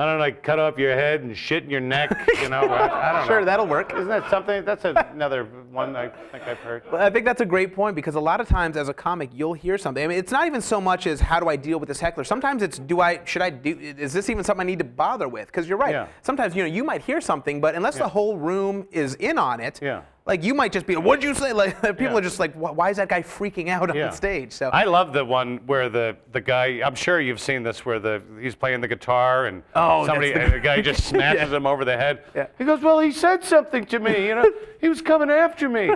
I 0.00 0.06
don't 0.06 0.18
like 0.18 0.42
cut 0.42 0.58
off 0.58 0.78
your 0.78 0.94
head 0.94 1.20
and 1.20 1.36
shit 1.36 1.64
in 1.64 1.68
your 1.70 1.80
neck. 1.80 2.10
You 2.40 2.48
know, 2.48 2.60
I, 2.60 3.10
I 3.10 3.12
don't 3.12 3.26
Sure, 3.26 3.40
know. 3.40 3.44
that'll 3.44 3.66
work. 3.66 3.92
Isn't 3.92 4.08
that 4.08 4.30
something? 4.30 4.64
That's 4.64 4.84
another 4.86 5.44
one 5.70 5.94
I 5.94 6.08
think 6.08 6.44
I've 6.44 6.56
heard. 6.58 6.84
Well, 6.90 7.02
I 7.02 7.10
think 7.10 7.26
that's 7.26 7.42
a 7.42 7.46
great 7.46 7.74
point 7.74 7.94
because 7.94 8.14
a 8.14 8.20
lot 8.20 8.40
of 8.40 8.48
times 8.48 8.78
as 8.78 8.88
a 8.88 8.94
comic 8.94 9.28
you'll 9.34 9.52
hear 9.52 9.76
something. 9.76 10.02
I 10.02 10.06
mean, 10.06 10.18
it's 10.18 10.32
not 10.32 10.46
even 10.46 10.62
so 10.62 10.80
much 10.80 11.06
as 11.06 11.20
how 11.20 11.38
do 11.38 11.48
I 11.48 11.56
deal 11.56 11.78
with 11.78 11.88
this 11.88 12.00
heckler. 12.00 12.24
Sometimes 12.24 12.62
it's 12.62 12.78
do 12.78 13.00
I 13.00 13.20
should 13.26 13.42
I 13.42 13.50
do 13.50 13.76
is 13.78 14.12
this 14.14 14.30
even 14.30 14.42
something 14.42 14.62
I 14.62 14.66
need 14.70 14.78
to 14.78 14.84
bother 14.86 15.28
with? 15.28 15.46
Because 15.48 15.68
you're 15.68 15.76
right. 15.78 15.92
Yeah. 15.92 16.06
Sometimes 16.22 16.56
you 16.56 16.62
know 16.62 16.68
you 16.68 16.82
might 16.82 17.02
hear 17.02 17.20
something, 17.20 17.60
but 17.60 17.74
unless 17.74 17.98
the 17.98 18.08
whole 18.08 18.38
room 18.38 18.86
is 18.90 19.14
in 19.16 19.36
on 19.36 19.60
it, 19.60 19.80
Yeah. 19.82 20.02
Like 20.26 20.44
you 20.44 20.54
might 20.54 20.72
just 20.72 20.86
be 20.86 20.96
what'd 20.96 21.22
you 21.24 21.34
say? 21.34 21.52
Like 21.52 21.80
people 21.82 22.04
Yeah. 22.04 22.14
are 22.16 22.20
just 22.20 22.38
like 22.38 22.52
"Why- 22.54 22.90
is 22.90 22.98
that 22.98 23.08
guy 23.08 23.22
freaking 23.22 23.68
out 23.68 23.90
on 23.96 24.12
stage? 24.12 24.52
So 24.52 24.68
I 24.70 24.84
love 24.84 25.12
the 25.12 25.24
one 25.24 25.58
where 25.66 25.88
the 25.88 26.16
the 26.32 26.40
guy. 26.40 26.80
I'm 26.84 26.94
sure 26.94 27.20
you've 27.20 27.40
seen 27.40 27.62
this 27.62 27.84
where 27.84 27.98
the 27.98 28.22
he's 28.40 28.54
playing 28.54 28.80
the 28.80 28.88
guitar 28.88 29.46
and 29.46 29.62
Oh, 29.74 30.06
somebody 30.06 30.32
the- 30.32 30.40
and 30.42 30.52
the 30.52 30.60
guy 30.60 30.80
just 30.90 31.04
smashes 31.04 31.52
him 31.52 31.66
over 31.66 31.84
the 31.84 31.96
head. 31.96 32.24
Yeah. 32.34 32.46
He 32.58 32.64
goes, 32.64 32.80
"Well, 32.80 33.00
he 33.00 33.12
said 33.12 33.42
something 33.44 33.84
to 33.86 33.98
me. 33.98 34.26
You 34.28 34.34
know, 34.36 34.52
he 34.80 34.88
was 34.88 35.00
coming 35.02 35.30
after 35.30 35.68
me." 35.68 35.90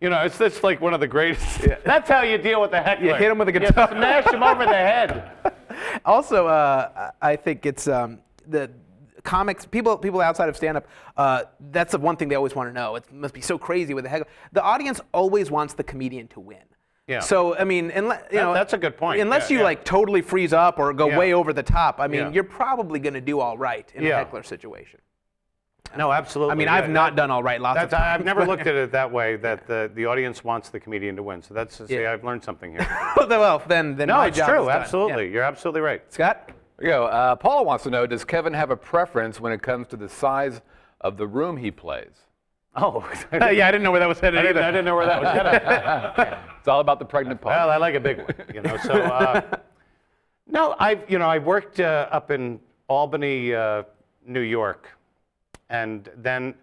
You 0.00 0.10
know, 0.10 0.20
it's 0.22 0.38
that's 0.38 0.62
like 0.62 0.80
one 0.80 0.94
of 0.94 1.00
the 1.00 1.08
greatest. 1.08 1.60
That's 1.84 2.08
how 2.08 2.22
you 2.22 2.38
deal 2.38 2.60
with 2.60 2.70
the 2.70 2.80
heckler. 2.80 3.06
You 3.08 3.14
hit 3.14 3.30
him 3.30 3.38
with 3.38 3.48
a 3.48 3.52
You 3.52 3.58
guitar. 3.60 3.88
smash 3.90 4.26
him 4.32 4.42
over 4.44 4.64
the 4.64 4.72
head. 4.72 5.32
also, 6.04 6.46
uh, 6.46 7.10
I 7.20 7.34
think 7.36 7.66
it's 7.66 7.88
um, 7.88 8.18
the 8.46 8.70
comics. 9.24 9.66
People, 9.66 9.96
people 9.98 10.20
outside 10.20 10.48
of 10.48 10.56
stand-up. 10.56 10.86
Uh, 11.16 11.44
that's 11.70 11.92
the 11.92 11.98
one 11.98 12.16
thing 12.16 12.28
they 12.28 12.34
always 12.36 12.54
want 12.54 12.68
to 12.68 12.72
know. 12.72 12.96
It 12.96 13.04
must 13.12 13.34
be 13.34 13.40
so 13.40 13.58
crazy 13.58 13.94
with 13.94 14.04
the 14.04 14.10
heckler. 14.10 14.28
The 14.52 14.62
audience 14.62 15.00
always 15.12 15.50
wants 15.50 15.74
the 15.74 15.84
comedian 15.84 16.28
to 16.28 16.40
win. 16.40 16.58
Yeah. 17.06 17.20
So 17.20 17.56
I 17.56 17.64
mean, 17.64 17.90
unless 17.90 18.22
you 18.30 18.36
That- 18.38 18.44
know, 18.44 18.54
that's 18.54 18.74
a 18.74 18.78
good 18.78 18.96
point. 18.98 19.20
Unless 19.20 19.48
Yeah, 19.50 19.54
you 19.54 19.58
yeah. 19.60 19.64
like 19.64 19.84
totally 19.84 20.20
freeze 20.20 20.52
up 20.52 20.78
or 20.78 20.92
go 20.92 21.08
Yeah. 21.08 21.18
way 21.18 21.32
over 21.32 21.52
the 21.54 21.62
top, 21.62 22.00
I 22.00 22.06
mean, 22.06 22.32
you're 22.34 22.44
probably 22.44 23.00
going 23.00 23.14
to 23.14 23.20
do 23.22 23.40
all 23.40 23.56
right 23.56 23.90
in 23.94 24.06
a 24.06 24.14
heckler 24.14 24.42
situation. 24.42 25.00
No, 25.96 26.12
absolutely. 26.12 26.52
I 26.52 26.54
mean, 26.54 26.68
I've 26.68 26.90
not 26.90 27.16
done 27.16 27.30
all 27.30 27.42
right 27.42 27.58
lots 27.58 27.80
of 27.80 27.88
times. 27.88 28.20
I've 28.20 28.24
never 28.26 28.44
looked 28.44 28.66
at 28.66 28.74
it 28.74 28.92
that 28.92 29.10
way. 29.10 29.36
That 29.48 29.66
the, 29.66 29.90
the 29.94 30.04
audience 30.04 30.44
wants 30.44 30.68
the 30.68 30.78
comedian 30.78 31.16
to 31.16 31.22
win. 31.22 31.40
So 31.42 31.54
that's 31.54 31.76
see, 31.86 31.98
Yeah. 32.02 32.12
I've 32.12 32.24
learned 32.24 32.44
something 32.44 32.72
here. 32.72 32.86
well, 33.16 33.62
then, 33.66 33.96
then 33.96 34.08
No, 34.08 34.16
my 34.18 34.26
it's 34.26 34.36
job 34.36 34.48
true. 34.50 34.68
Absolutely, 34.68 35.30
you're 35.32 35.44
absolutely 35.44 35.80
right. 35.80 36.02
Scott. 36.12 36.50
You 36.80 36.86
go. 36.88 37.06
Uh, 37.06 37.36
Paula 37.36 37.62
wants 37.62 37.84
to 37.84 37.90
know: 37.90 38.06
Does 38.06 38.24
Kevin 38.24 38.52
have 38.54 38.70
a 38.70 38.76
preference 38.76 39.40
when 39.40 39.52
it 39.52 39.62
comes 39.62 39.88
to 39.88 39.96
the 39.96 40.08
size 40.08 40.60
of 41.00 41.16
the 41.16 41.26
room 41.26 41.56
he 41.56 41.70
plays? 41.70 42.28
Oh, 42.76 43.08
yeah, 43.32 43.68
I 43.68 43.70
didn't 43.70 43.82
know 43.82 43.90
where 43.90 44.00
that 44.00 44.08
was 44.08 44.20
headed 44.20 44.38
I 44.38 44.42
didn't, 44.42 44.56
either. 44.58 44.66
I 44.66 44.70
didn't 44.70 44.84
know 44.84 44.94
where 44.96 45.06
that 45.06 45.22
was 45.22 45.30
headed. 45.30 46.38
It's 46.58 46.66
all 46.68 46.80
about 46.80 46.98
the 46.98 47.04
pregnant 47.04 47.40
pause. 47.40 47.50
well, 47.50 47.70
I 47.70 47.76
like 47.76 47.94
a 47.94 48.00
big 48.00 48.18
one, 48.18 48.34
you 48.52 48.60
know. 48.60 48.76
So, 48.78 48.92
uh, 48.92 49.40
no, 50.46 50.74
I've 50.78 51.08
you 51.08 51.18
know, 51.18 51.28
I 51.28 51.38
worked 51.38 51.80
uh, 51.80 52.08
up 52.10 52.30
in 52.30 52.60
Albany, 52.88 53.54
uh, 53.54 53.84
New 54.26 54.40
York, 54.40 54.88
and 55.70 56.10
then 56.16 56.54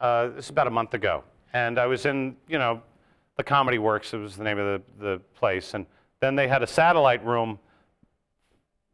uh, 0.00 0.28
this 0.28 0.46
is 0.46 0.50
about 0.50 0.66
a 0.66 0.70
month 0.70 0.94
ago, 0.94 1.22
and 1.52 1.78
I 1.78 1.86
was 1.86 2.06
in, 2.06 2.36
you 2.48 2.58
know, 2.58 2.82
the 3.36 3.44
Comedy 3.44 3.78
Works. 3.78 4.12
It 4.14 4.16
was 4.16 4.34
the 4.36 4.44
name 4.44 4.58
of 4.58 4.82
the, 4.98 5.04
the 5.04 5.20
place, 5.34 5.74
and 5.74 5.86
then 6.20 6.34
they 6.34 6.48
had 6.48 6.62
a 6.62 6.66
satellite 6.66 7.24
room, 7.24 7.58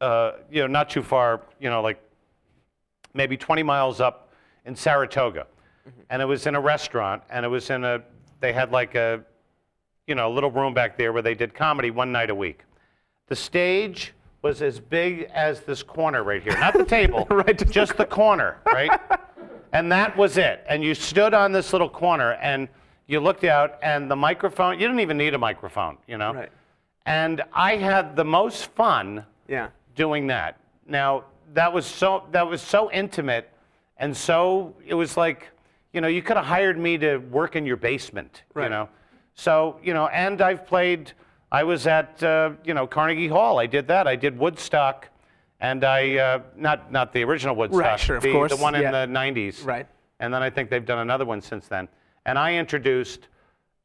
uh, 0.00 0.32
you 0.50 0.60
know, 0.62 0.66
not 0.66 0.90
too 0.90 1.02
far, 1.02 1.42
you 1.60 1.68
know, 1.70 1.82
like 1.82 2.00
maybe 3.14 3.36
20 3.36 3.62
miles 3.62 4.00
up 4.00 4.32
in 4.64 4.74
Saratoga. 4.74 5.46
And 6.08 6.22
it 6.22 6.24
was 6.24 6.46
in 6.46 6.54
a 6.54 6.60
restaurant, 6.60 7.22
and 7.30 7.44
it 7.44 7.48
was 7.48 7.70
in 7.70 7.84
a, 7.84 8.02
they 8.40 8.52
had 8.52 8.70
like 8.70 8.94
a, 8.94 9.22
you 10.06 10.14
know, 10.14 10.28
a 10.28 10.32
little 10.32 10.50
room 10.50 10.72
back 10.74 10.96
there 10.96 11.12
where 11.12 11.22
they 11.22 11.34
did 11.34 11.54
comedy 11.54 11.90
one 11.90 12.12
night 12.12 12.30
a 12.30 12.34
week. 12.34 12.60
The 13.26 13.36
stage 13.36 14.12
was 14.42 14.62
as 14.62 14.78
big 14.78 15.30
as 15.34 15.60
this 15.60 15.82
corner 15.82 16.22
right 16.22 16.42
here, 16.42 16.58
not 16.58 16.74
the 16.74 16.84
table, 16.98 17.26
Right, 17.30 17.58
just 17.58 17.72
just 17.72 17.96
the 17.96 18.04
corner, 18.04 18.58
right? 18.66 19.00
and 19.72 19.90
that 19.90 20.16
was 20.16 20.36
it. 20.36 20.64
And 20.68 20.84
you 20.84 20.94
stood 20.94 21.34
on 21.34 21.52
this 21.52 21.72
little 21.72 21.88
corner 21.88 22.34
and 22.34 22.68
you 23.06 23.18
looked 23.18 23.42
out, 23.44 23.78
and 23.82 24.08
the 24.08 24.14
microphone, 24.14 24.74
you 24.74 24.86
didn't 24.86 25.00
even 25.00 25.16
need 25.16 25.34
a 25.34 25.38
microphone, 25.38 25.98
you 26.06 26.16
know? 26.16 26.32
Right. 26.32 26.52
And 27.06 27.42
I 27.52 27.74
had 27.76 28.14
the 28.14 28.24
most 28.24 28.66
fun 28.76 29.24
Yeah. 29.48 29.68
Doing 30.00 30.28
that. 30.28 30.58
Now 30.86 31.24
that 31.52 31.70
was 31.74 31.84
so 31.84 32.24
that 32.32 32.46
was 32.48 32.62
so 32.62 32.90
intimate, 32.90 33.50
and 33.98 34.16
so 34.16 34.74
it 34.86 34.94
was 34.94 35.14
like, 35.14 35.48
you 35.92 36.00
know, 36.00 36.08
you 36.08 36.22
could 36.22 36.38
have 36.38 36.46
hired 36.46 36.78
me 36.78 36.96
to 36.98 37.18
work 37.18 37.54
in 37.54 37.66
your 37.66 37.76
basement, 37.76 38.44
you 38.56 38.70
know. 38.70 38.88
So 39.34 39.78
you 39.82 39.92
know, 39.92 40.06
and 40.08 40.40
I've 40.40 40.66
played. 40.66 41.12
I 41.52 41.64
was 41.64 41.86
at 41.86 42.22
uh, 42.22 42.52
you 42.64 42.72
know 42.72 42.86
Carnegie 42.86 43.28
Hall. 43.28 43.58
I 43.58 43.66
did 43.66 43.88
that. 43.88 44.06
I 44.06 44.16
did 44.16 44.38
Woodstock, 44.38 45.08
and 45.60 45.84
I 45.84 46.16
uh, 46.16 46.40
not 46.56 46.90
not 46.90 47.12
the 47.12 47.22
original 47.24 47.54
Woodstock, 47.54 47.98
sure, 47.98 48.16
of 48.16 48.22
the, 48.22 48.32
course, 48.32 48.52
the 48.52 48.62
one 48.62 48.74
in 48.74 48.90
the 48.90 49.06
'90s. 49.06 49.66
Right. 49.66 49.86
And 50.18 50.32
then 50.32 50.42
I 50.42 50.48
think 50.48 50.70
they've 50.70 50.84
done 50.84 51.00
another 51.00 51.26
one 51.26 51.42
since 51.42 51.66
then. 51.66 51.88
And 52.26 52.38
I 52.38 52.54
introduced, 52.54 53.28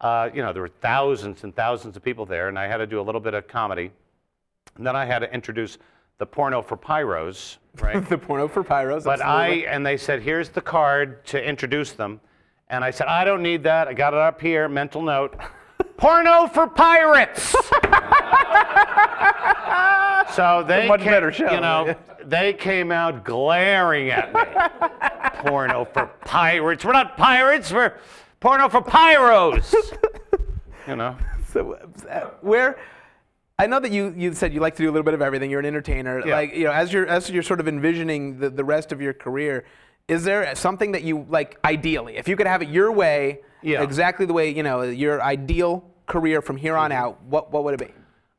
uh, 0.02 0.30
you 0.34 0.42
know, 0.42 0.52
there 0.52 0.62
were 0.62 0.78
thousands 0.82 1.44
and 1.44 1.56
thousands 1.56 1.96
of 1.98 2.04
people 2.04 2.26
there, 2.26 2.48
and 2.50 2.60
I 2.60 2.68
had 2.68 2.78
to 2.78 2.88
do 2.88 3.00
a 3.00 3.06
little 3.10 3.22
bit 3.22 3.34
of 3.34 3.48
comedy. 3.48 3.92
And 4.78 4.86
then 4.86 4.96
I 4.96 5.06
had 5.06 5.20
to 5.20 5.34
introduce 5.34 5.78
the 6.18 6.26
porno 6.26 6.62
for 6.62 6.78
pyros, 6.78 7.58
right? 7.82 8.08
the 8.08 8.18
porno 8.18 8.48
for 8.48 8.64
pyros. 8.64 9.04
but 9.04 9.24
I, 9.24 9.66
and 9.70 9.86
they 9.86 9.98
said, 9.98 10.22
here's 10.22 10.50
the 10.50 10.62
card 10.62 11.26
to 11.28 11.44
introduce 11.44 11.92
them. 11.92 12.20
And 12.70 12.84
I 12.84 12.92
said, 12.92 13.08
I 13.08 13.24
don't 13.26 13.44
need 13.44 13.64
that. 13.64 13.88
I 13.88 13.94
got 13.94 14.14
it 14.14 14.20
up 14.20 14.42
here, 14.42 14.68
mental 14.68 15.02
note. 15.02 15.36
porno 15.98 16.48
for 16.48 16.68
pirates! 16.68 17.52
so 20.34 20.64
they 20.68 20.88
much 20.88 21.02
ca- 21.02 21.10
better 21.12 21.32
show, 21.32 21.52
You 21.52 21.62
know, 21.62 21.96
they 22.26 22.54
came 22.54 22.92
out 22.92 23.24
glaring 23.24 24.10
at 24.10 24.34
me. 24.34 24.42
porno 25.50 25.86
for 25.86 26.08
pirates. 26.26 26.84
We're 26.84 26.94
not 26.94 27.18
pirates, 27.18 27.72
we're 27.72 27.94
porno 28.40 28.68
for 28.70 28.82
pyros. 28.82 29.76
you 30.88 30.96
know? 30.96 31.16
So, 31.52 31.74
uh, 32.10 32.22
where 32.42 32.78
I 33.58 33.68
know 33.68 33.80
that 33.80 33.92
you, 33.92 34.14
you 34.18 34.34
said 34.34 34.54
you 34.54 34.60
like 34.60 34.76
to 34.76 34.84
do 34.84 34.90
a 34.90 34.92
little 34.92 35.04
bit 35.04 35.14
of 35.14 35.22
everything. 35.22 35.50
You're 35.50 35.62
an 35.62 35.66
entertainer. 35.66 36.26
Yeah. 36.26 36.36
Like 36.36 36.54
you 36.54 36.66
know, 36.66 36.72
as 36.72 36.92
you're 36.92 37.08
as 37.08 37.30
you're 37.30 37.44
sort 37.44 37.60
of 37.60 37.68
envisioning 37.68 38.40
the, 38.40 38.50
the 38.50 38.64
rest 38.64 38.92
of 38.92 39.02
your 39.02 39.14
career, 39.14 39.66
is 40.08 40.24
there 40.24 40.54
something 40.56 40.92
that 40.92 41.04
you 41.04 41.26
like 41.30 41.58
ideally, 41.64 42.18
if 42.18 42.28
you 42.28 42.36
could 42.36 42.48
have 42.48 42.62
it 42.62 42.70
your 42.70 42.92
way, 42.92 43.40
Yeah. 43.62 43.82
exactly 43.82 44.26
the 44.26 44.34
way 44.34 44.50
you 44.50 44.64
know 44.64 44.82
your 44.82 45.22
ideal 45.22 45.86
career 46.06 46.42
from 46.42 46.58
here 46.58 46.76
on 46.76 46.92
mm-hmm. 46.92 47.02
out, 47.02 47.24
what 47.24 47.52
what 47.52 47.64
would 47.64 47.74
it 47.74 47.88
be? 47.88 47.94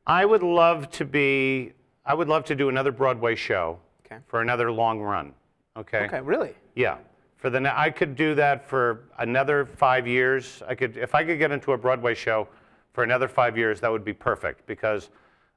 I 0.06 0.24
would 0.26 0.42
love 0.42 0.90
to 0.92 1.04
be. 1.04 1.72
I 2.04 2.14
would 2.14 2.28
love 2.28 2.44
to 2.44 2.54
do 2.54 2.68
another 2.68 2.92
Broadway 2.92 3.34
show 3.34 3.78
Okay. 4.04 4.20
for 4.28 4.42
another 4.42 4.70
long 4.70 5.00
run. 5.00 5.32
Okay. 5.76 6.04
Okay, 6.04 6.20
really? 6.20 6.54
Yeah. 6.74 6.98
For 7.38 7.50
the 7.50 7.78
I 7.78 7.90
could 7.90 8.16
do 8.16 8.34
that 8.34 8.68
for 8.68 9.04
another 9.18 9.64
five 9.64 10.06
years. 10.06 10.62
I 10.68 10.74
could 10.74 10.98
if 10.98 11.14
I 11.14 11.24
could 11.24 11.38
get 11.38 11.52
into 11.52 11.72
a 11.72 11.78
Broadway 11.78 12.14
show 12.14 12.48
for 12.97 13.03
another 13.03 13.28
five 13.28 13.59
years, 13.59 13.78
that 13.78 13.92
would 13.92 14.07
be 14.07 14.14
perfect 14.14 14.66
because 14.66 15.11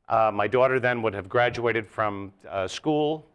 uh, 0.10 0.30
my 0.32 0.46
daughter 0.46 0.78
then 0.78 1.02
would 1.02 1.14
have 1.14 1.30
graduated 1.30 1.88
from 1.88 2.34
uh, 2.50 2.68
school. 2.68 3.26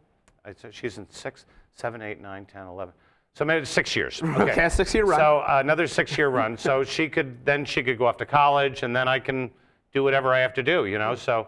I 0.45 0.53
said 0.53 0.75
she's 0.75 0.99
in 0.99 1.09
six, 1.09 1.47
seven, 1.73 2.03
eight, 2.03 2.21
nine, 2.21 2.45
10, 2.45 2.67
11. 2.67 2.93
So 3.33 3.43
maybe 3.45 3.65
six 3.65 3.95
years. 3.95 4.21
Okay, 4.23 4.51
Okay, 4.51 4.69
six-year 4.69 5.05
run. 5.05 5.19
So 5.19 5.39
uh, 5.39 5.57
another 5.59 5.87
six-year 5.87 6.29
run. 6.29 6.55
So 6.55 6.83
she 6.83 7.09
could 7.09 7.43
then 7.43 7.65
she 7.65 7.81
could 7.81 7.97
go 7.97 8.05
off 8.05 8.17
to 8.17 8.27
college, 8.27 8.83
and 8.83 8.95
then 8.95 9.07
I 9.07 9.17
can 9.17 9.49
do 9.91 10.03
whatever 10.03 10.35
I 10.35 10.39
have 10.39 10.53
to 10.53 10.63
do. 10.63 10.85
You 10.85 10.99
know. 10.99 11.15
So, 11.15 11.47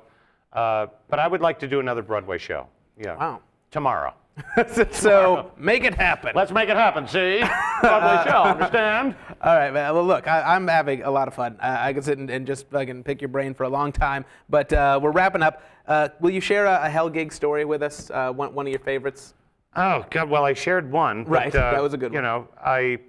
uh, 0.54 0.88
but 1.10 1.20
I 1.20 1.28
would 1.28 1.42
like 1.42 1.60
to 1.60 1.68
do 1.68 1.80
another 1.80 2.02
Broadway 2.02 2.40
show. 2.40 2.66
Yeah. 3.00 3.18
Wow. 3.18 3.42
Tomorrow. 3.70 4.16
so 4.92 5.52
make 5.58 5.84
it 5.84 5.96
happen. 5.96 6.32
Let's 6.36 6.52
make 6.52 6.70
it 6.70 6.76
happen, 6.76 7.08
see? 7.08 7.40
Broadway 7.82 8.32
show, 8.32 8.44
understand? 8.44 9.16
All 9.42 9.56
right, 9.56 9.72
man. 9.74 9.94
Well, 9.94 10.06
look, 10.06 10.28
I, 10.28 10.56
I'm 10.56 10.68
having 10.68 11.04
a 11.04 11.12
lot 11.12 11.28
of 11.28 11.34
fun. 11.34 11.58
I, 11.60 11.90
I 11.90 11.94
could 11.94 12.04
sit 12.04 12.18
and, 12.18 12.30
and 12.30 12.46
just 12.46 12.70
fucking 12.70 13.04
pick 13.04 13.22
your 13.22 13.30
brain 13.30 13.54
for 13.54 13.64
a 13.64 13.70
long 13.70 13.92
time, 13.92 14.26
but 14.50 14.72
uh, 14.74 15.00
we're 15.02 15.12
wrapping 15.12 15.42
up. 15.42 15.64
Uh, 15.88 16.10
will 16.20 16.32
you 16.32 16.42
share 16.42 16.66
a, 16.66 16.86
a 16.86 16.90
hell 16.90 17.10
gig 17.10 17.32
story 17.32 17.66
with 17.66 17.82
us? 17.82 18.12
Uh, 18.12 18.32
one, 18.32 18.54
one 18.54 18.68
of 18.68 18.72
your 18.72 18.80
favorites? 18.80 19.34
Oh, 19.76 20.06
God, 20.10 20.30
well, 20.30 20.44
I 20.44 20.54
shared 20.54 20.92
one. 20.92 21.24
but, 21.24 21.32
Right, 21.32 21.56
uh, 21.56 21.72
that 21.72 21.82
was 21.82 21.94
a 21.94 21.98
good 21.98 22.12
one. 22.12 22.16
You 22.16 22.22
know, 22.22 22.48
I, 22.64 23.00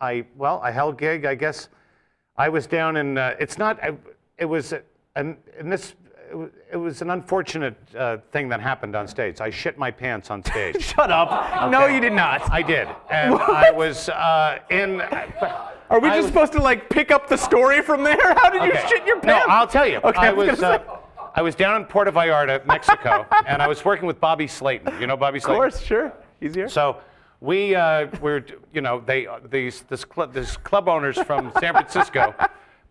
I, 0.00 0.26
well, 0.36 0.60
a 0.62 0.72
hell 0.72 0.92
gig, 0.92 1.24
I 1.24 1.34
guess. 1.34 1.68
I 2.36 2.48
was 2.48 2.66
down 2.66 2.96
in, 2.96 3.16
uh, 3.16 3.36
it's 3.38 3.58
not, 3.58 3.82
I, 3.82 3.94
it 4.38 4.46
was, 4.46 4.74
and, 5.14 5.36
and 5.58 5.72
this, 5.72 5.94
it 6.34 6.36
was, 6.36 6.50
it 6.72 6.76
was 6.76 7.00
an 7.02 7.10
unfortunate 7.10 7.76
uh, 7.96 8.16
thing 8.32 8.48
that 8.48 8.60
happened 8.60 8.96
on 8.96 9.06
stage. 9.06 9.40
I 9.40 9.50
shit 9.50 9.78
my 9.78 9.90
pants 9.92 10.30
on 10.30 10.42
stage. 10.44 10.82
Shut 10.94 11.10
up. 11.10 11.70
No, 11.70 11.86
you 11.86 12.00
did 12.00 12.12
not. 12.12 12.50
I 12.50 12.60
did. 12.60 12.88
And 13.08 13.34
I 13.36 13.70
was 13.70 14.08
uh, 14.08 14.58
in. 14.70 15.00
Are 15.00 16.00
we 16.00 16.08
I 16.08 16.14
just 16.16 16.22
was- 16.22 16.26
supposed 16.26 16.52
to 16.54 16.60
like 16.60 16.90
pick 16.90 17.12
up 17.12 17.28
the 17.28 17.36
story 17.36 17.82
from 17.82 18.02
there? 18.02 18.34
How 18.34 18.50
did 18.50 18.64
you 18.64 18.74
shit 18.88 19.06
your 19.06 19.20
pants? 19.20 19.46
No? 19.46 19.52
I'll 19.54 19.66
tell 19.68 19.86
you. 19.86 19.98
Okay, 19.98 20.18
I 20.18 20.28
I 20.30 20.32
was 20.32 20.50
was, 20.50 20.60
gonna 20.60 20.76
uh. 20.76 20.98
I 21.36 21.42
was 21.42 21.54
down 21.54 21.80
in 21.80 21.86
Puerto 21.86 22.10
Vallarta, 22.10 22.64
Mexico, 22.66 23.26
and 23.46 23.62
I 23.62 23.68
was 23.68 23.84
working 23.84 24.06
with 24.06 24.18
Bobby 24.20 24.48
Slayton. 24.48 25.00
You 25.00 25.06
know 25.06 25.16
Bobby 25.16 25.38
Slayton? 25.38 25.64
Of 25.66 25.72
Slayton? 25.74 25.78
course, 25.78 26.12
sure. 26.12 26.12
He's 26.40 26.54
here. 26.54 26.68
So 26.68 26.98
we 27.40 27.74
uh, 27.76 28.08
were, 28.20 28.44
you 28.72 28.80
know, 28.80 29.00
they 29.06 29.28
these 29.50 29.82
this 29.82 30.04
club, 30.04 30.32
this 30.32 30.56
club 30.56 30.88
owners 30.88 31.16
from 31.22 31.52
San 31.60 31.74
Francisco, 31.74 32.34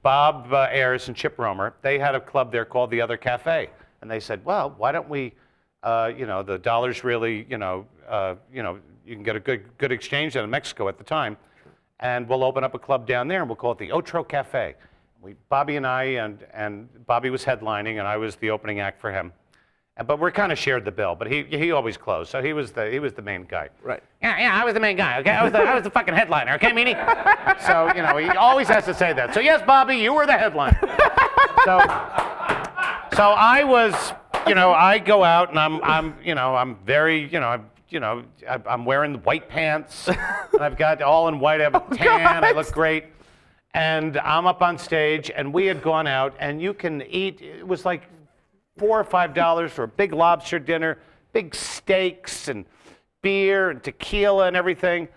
Bob 0.03 0.51
uh, 0.51 0.67
Ayers 0.69 1.07
and 1.07 1.15
Chip 1.15 1.39
Romer, 1.39 1.73
they 1.81 1.97
had 1.97 2.13
a 2.13 2.19
club 2.19 2.51
there 2.51 2.65
called 2.65 2.91
the 2.91 2.99
Other 2.99 3.15
Cafe, 3.15 3.69
and 4.01 4.11
they 4.11 4.19
said, 4.19 4.43
well, 4.43 4.75
why 4.77 4.91
don't 4.91 5.07
we, 5.07 5.33
uh, 5.81 6.11
you 6.15 6.25
know, 6.25 6.43
the 6.43 6.57
dollar's 6.57 7.05
really, 7.05 7.47
you 7.49 7.57
know, 7.57 7.87
uh, 8.07 8.35
you 8.53 8.61
know, 8.61 8.77
you 9.05 9.15
can 9.15 9.23
get 9.23 9.37
a 9.37 9.39
good 9.39 9.65
good 9.77 9.91
exchange 9.91 10.35
out 10.35 10.43
of 10.43 10.49
Mexico 10.49 10.89
at 10.89 10.97
the 10.97 11.03
time, 11.03 11.37
and 12.01 12.27
we'll 12.27 12.43
open 12.43 12.63
up 12.65 12.73
a 12.73 12.79
club 12.79 13.07
down 13.07 13.29
there, 13.29 13.39
and 13.39 13.49
we'll 13.49 13.55
call 13.55 13.71
it 13.71 13.77
the 13.77 13.91
Otro 13.91 14.23
Cafe. 14.23 14.75
We, 15.21 15.35
Bobby 15.47 15.77
and 15.77 15.87
I, 15.87 16.03
and 16.03 16.45
and 16.53 16.89
Bobby 17.05 17.29
was 17.29 17.45
headlining, 17.45 17.99
and 17.99 18.07
I 18.07 18.17
was 18.17 18.35
the 18.35 18.49
opening 18.49 18.81
act 18.81 18.99
for 18.99 19.11
him. 19.11 19.31
And- 19.97 20.07
But 20.07 20.19
we 20.19 20.31
kind 20.31 20.51
of 20.51 20.57
shared 20.57 20.85
the 20.85 20.91
bill. 20.91 21.15
But 21.15 21.27
he 21.31 21.43
he 21.43 21.71
always 21.71 21.97
closed, 21.97 22.29
so 22.31 22.41
he 22.41 22.51
was 22.53 22.71
the 22.71 22.89
he 22.89 22.99
was 22.99 23.13
the 23.13 23.21
main 23.21 23.43
guy. 23.43 23.69
Right. 23.81 24.01
Yeah, 24.21 24.39
yeah, 24.39 24.59
I 24.61 24.65
was 24.65 24.73
the 24.73 24.79
main 24.79 24.97
guy. 24.97 25.19
Okay, 25.19 25.29
I 25.31 25.43
was 25.43 25.51
the 25.51 25.59
I 25.59 25.75
was 25.75 25.83
the 25.83 25.91
fucking 25.91 26.15
headliner. 26.15 26.53
Okay, 26.55 26.71
Meaney. 26.71 26.95
So 27.61 27.91
you 27.95 28.01
know 28.01 28.17
he 28.17 28.29
always 28.29 28.67
has 28.69 28.85
to 28.85 28.93
say 28.93 29.13
that. 29.13 29.33
So 29.33 29.39
yes, 29.39 29.61
Bobby, 29.65 29.97
you 29.97 30.13
were 30.13 30.25
the 30.25 30.33
headliner. 30.37 30.79
So 31.65 31.79
so 33.15 33.29
I 33.31 33.63
was, 33.63 34.13
you 34.47 34.55
know, 34.55 34.73
I 34.73 34.97
go 34.97 35.23
out 35.23 35.49
and 35.49 35.59
I'm 35.59 35.83
I'm 35.83 36.15
you 36.23 36.33
know 36.35 36.55
I'm 36.55 36.75
very 36.85 37.27
you 37.31 37.39
know 37.39 37.47
I'm 37.49 37.65
you 37.89 37.99
know 37.99 38.23
I- 38.49 38.61
I'm 38.65 38.85
wearing 38.85 39.15
white 39.23 39.47
pants. 39.47 40.07
and 40.09 40.61
I've 40.61 40.77
got 40.77 41.01
all 41.03 41.27
in 41.27 41.39
white. 41.39 41.61
I 41.61 41.65
have 41.65 41.75
a 41.75 41.83
oh, 41.91 41.95
tan. 41.95 42.43
I 42.43 42.51
look 42.51 42.71
great. 42.71 43.05
And 43.75 44.17
I'm 44.19 44.45
up 44.45 44.61
on 44.61 44.77
stage, 44.77 45.31
and 45.35 45.51
we 45.51 45.65
had 45.65 45.81
gone 45.81 46.05
out, 46.05 46.35
and 46.39 46.61
you 46.61 46.75
can 46.75 47.01
eat. 47.03 47.41
It 47.41 47.67
was 47.67 47.85
like 47.85 48.03
four 48.77 48.99
or 48.99 49.03
five 49.03 49.33
dollars 49.33 49.71
for 49.71 49.83
a 49.83 49.87
big 49.87 50.13
lobster 50.13 50.59
dinner, 50.59 50.99
big 51.31 51.53
steaks 51.55 52.47
and 52.47 52.65
beer 53.21 53.69
and 53.69 53.83
tequila 53.83 54.47
and 54.47 54.55
everything. 54.55 55.07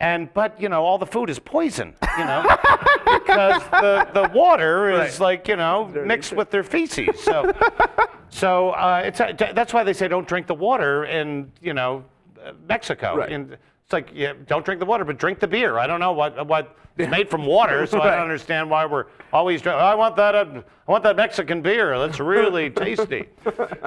And 0.00 0.32
but 0.32 0.60
you 0.60 0.68
know 0.68 0.84
all 0.84 0.96
the 0.96 1.06
food 1.06 1.28
is 1.28 1.40
poison, 1.40 1.94
you 2.16 2.24
know, 2.24 2.42
because 3.04 3.62
the, 3.70 4.08
the 4.14 4.30
water 4.32 4.90
is 5.02 5.18
like 5.18 5.48
you 5.48 5.56
know 5.56 5.86
mixed 5.86 6.32
with 6.32 6.50
their 6.50 6.62
feces. 6.62 7.18
So 7.20 7.52
so 8.28 8.70
uh, 8.70 9.02
it's 9.04 9.18
that's 9.18 9.74
why 9.74 9.82
they 9.82 9.92
say 9.92 10.06
don't 10.06 10.28
drink 10.28 10.46
the 10.46 10.54
water 10.54 11.04
in 11.04 11.50
you 11.60 11.74
know 11.74 12.04
uh, 12.44 12.52
Mexico. 12.68 13.16
Right. 13.16 13.32
And 13.32 13.56
it's 13.88 13.94
like 13.94 14.10
yeah, 14.14 14.34
don't 14.46 14.66
drink 14.66 14.80
the 14.80 14.84
water, 14.84 15.02
but 15.02 15.16
drink 15.16 15.40
the 15.40 15.46
beer. 15.46 15.78
I 15.78 15.86
don't 15.86 15.98
know 15.98 16.12
what 16.12 16.46
what 16.46 16.76
it's 16.98 17.10
made 17.10 17.30
from 17.30 17.46
water, 17.46 17.86
so 17.86 18.02
I 18.02 18.10
don't 18.10 18.20
understand 18.24 18.68
why 18.68 18.84
we're 18.84 19.06
always. 19.32 19.62
Drink, 19.62 19.78
I 19.78 19.94
want 19.94 20.14
that. 20.16 20.34
Uh, 20.34 20.60
I 20.86 20.90
want 20.90 21.02
that 21.04 21.16
Mexican 21.16 21.62
beer. 21.62 21.98
That's 21.98 22.20
really 22.20 22.68
tasty. 22.84 23.30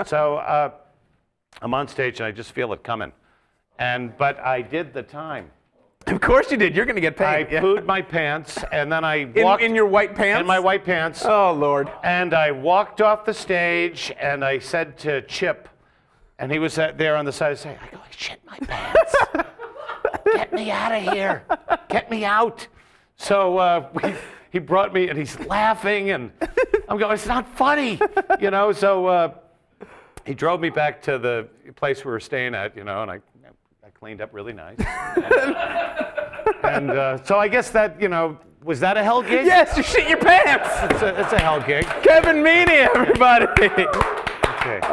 So 0.07 0.37
uh, 0.37 0.71
I'm 1.61 1.75
on 1.75 1.87
stage 1.87 2.19
and 2.19 2.25
I 2.25 2.31
just 2.31 2.51
feel 2.51 2.73
it 2.73 2.83
coming, 2.83 3.11
and 3.77 4.17
but 4.17 4.39
I 4.39 4.63
did 4.63 4.91
the 4.91 5.03
time. 5.03 5.51
Of 6.07 6.19
course 6.19 6.49
you 6.49 6.57
did. 6.57 6.75
You're 6.75 6.85
going 6.85 6.95
to 6.95 7.01
get 7.01 7.21
I 7.21 7.43
paid. 7.43 7.53
Yeah. 7.53 7.61
pooed 7.61 7.85
my 7.85 8.01
pants 8.01 8.57
and 8.71 8.91
then 8.91 9.05
I 9.05 9.31
walked 9.35 9.61
in 9.61 9.75
your 9.75 9.85
white 9.85 10.15
pants? 10.15 10.41
in 10.41 10.47
my 10.47 10.57
white 10.57 10.83
pants. 10.83 11.23
Oh, 11.23 11.53
Lord. 11.53 11.91
And 12.03 12.33
I 12.33 12.49
walked 12.49 13.01
off 13.01 13.23
the 13.23 13.35
stage 13.35 14.11
and 14.19 14.43
I 14.43 14.57
said 14.57 14.97
to 14.99 15.21
Chip, 15.27 15.69
and 16.39 16.51
he 16.51 16.57
was 16.57 16.79
uh, 16.79 16.91
there 16.97 17.15
on 17.15 17.25
the 17.25 17.31
side, 17.31 17.51
I 17.51 17.53
say, 17.53 17.77
I 17.79 17.91
go, 17.95 17.99
I 17.99 18.09
shit 18.09 18.39
my 18.47 18.57
pants. 18.65 19.15
Get 20.33 20.53
me 20.53 20.71
out 20.71 20.91
of 20.93 21.13
here. 21.13 21.43
Get 21.89 22.09
me 22.09 22.25
out. 22.25 22.67
So 23.17 23.57
uh, 23.57 23.87
we, 23.93 24.15
he 24.51 24.59
brought 24.59 24.93
me 24.93 25.09
and 25.09 25.17
he's 25.17 25.39
laughing 25.41 26.11
and 26.11 26.31
I'm 26.89 26.97
going, 26.97 27.13
it's 27.13 27.25
not 27.25 27.47
funny, 27.55 27.99
you 28.39 28.51
know. 28.51 28.71
So 28.71 29.05
uh, 29.05 29.33
he 30.25 30.33
drove 30.33 30.59
me 30.59 30.69
back 30.69 31.01
to 31.03 31.17
the 31.17 31.47
place 31.75 32.03
we 32.03 32.11
were 32.11 32.19
staying 32.19 32.55
at, 32.55 32.75
you 32.75 32.83
know, 32.83 33.01
and 33.01 33.11
I, 33.11 33.19
I 33.85 33.89
cleaned 33.93 34.21
up 34.21 34.33
really 34.33 34.53
nice. 34.53 34.77
and 36.63 36.91
uh, 36.91 37.23
so 37.23 37.37
I 37.37 37.47
guess 37.47 37.69
that, 37.71 38.01
you 38.01 38.09
know, 38.09 38.37
was 38.63 38.79
that 38.81 38.97
a 38.97 39.03
hell 39.03 39.21
gig? 39.21 39.45
Yes, 39.45 39.75
you 39.75 39.83
shit 39.83 40.07
your 40.07 40.19
pants. 40.19 40.69
It's 40.93 41.01
a, 41.01 41.19
it's 41.19 41.33
a 41.33 41.39
hell 41.39 41.61
gig. 41.61 41.85
Kevin 42.03 42.37
Meaney, 42.37 42.87
everybody. 42.93 43.47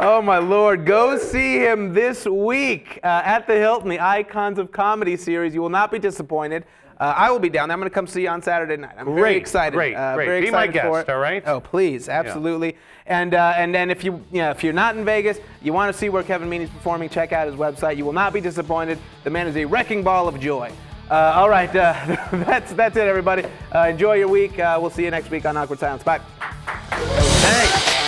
Oh 0.01 0.21
my 0.21 0.37
lord, 0.37 0.85
go 0.85 1.17
see 1.17 1.57
him 1.57 1.93
this 1.93 2.25
week 2.25 3.01
uh, 3.03 3.21
at 3.25 3.47
the 3.47 3.55
Hilton, 3.55 3.89
the 3.89 3.99
Icons 3.99 4.57
of 4.57 4.71
Comedy 4.71 5.17
series. 5.17 5.53
You 5.53 5.61
will 5.61 5.67
not 5.69 5.91
be 5.91 5.99
disappointed. 5.99 6.63
Uh, 6.97 7.13
I 7.17 7.29
will 7.31 7.39
be 7.39 7.49
down 7.49 7.67
there. 7.67 7.73
I'm 7.73 7.81
going 7.81 7.89
to 7.89 7.93
come 7.93 8.07
see 8.07 8.21
you 8.21 8.29
on 8.29 8.41
Saturday 8.41 8.77
night. 8.77 8.95
I'm 8.97 9.07
very 9.07 9.19
Great, 9.19 9.37
excited. 9.37 9.75
great, 9.75 9.95
uh, 9.95 10.15
great. 10.15 10.25
Very 10.25 10.41
Be 10.45 10.51
my 10.51 10.63
excited 10.63 10.87
for 10.87 10.97
guest, 10.99 11.09
all 11.09 11.19
right? 11.19 11.43
Oh, 11.45 11.59
please, 11.59 12.07
absolutely. 12.07 12.77
And 13.07 13.33
uh, 13.33 13.55
and 13.57 13.75
then 13.75 13.89
if 13.89 14.05
you 14.05 14.23
you 14.31 14.37
know, 14.39 14.51
if 14.51 14.63
you're 14.63 14.71
not 14.71 14.95
in 14.95 15.03
Vegas, 15.03 15.39
you 15.61 15.73
want 15.73 15.91
to 15.93 15.97
see 15.99 16.07
where 16.07 16.23
Kevin 16.23 16.49
Meaney's 16.49 16.69
performing, 16.69 17.09
check 17.09 17.33
out 17.33 17.47
his 17.47 17.57
website. 17.57 17.97
You 17.97 18.05
will 18.05 18.13
not 18.13 18.31
be 18.31 18.39
disappointed. 18.39 18.99
The 19.25 19.29
man 19.29 19.47
is 19.47 19.57
a 19.57 19.65
wrecking 19.65 20.01
ball 20.03 20.29
of 20.29 20.39
joy. 20.39 20.71
Uh, 21.11 21.33
all 21.35 21.49
right, 21.49 21.75
uh, 21.75 21.93
that's 22.31 22.71
that's 22.71 22.95
it, 22.95 23.05
everybody. 23.05 23.43
Uh, 23.75 23.87
enjoy 23.87 24.13
your 24.13 24.29
week. 24.29 24.59
Uh, 24.59 24.77
we'll 24.79 24.91
see 24.91 25.03
you 25.03 25.11
next 25.11 25.29
week 25.29 25.45
on 25.45 25.57
Awkward 25.57 25.79
Silence. 25.79 26.03
Bye. 26.03 26.21
Thanks. 26.89 27.98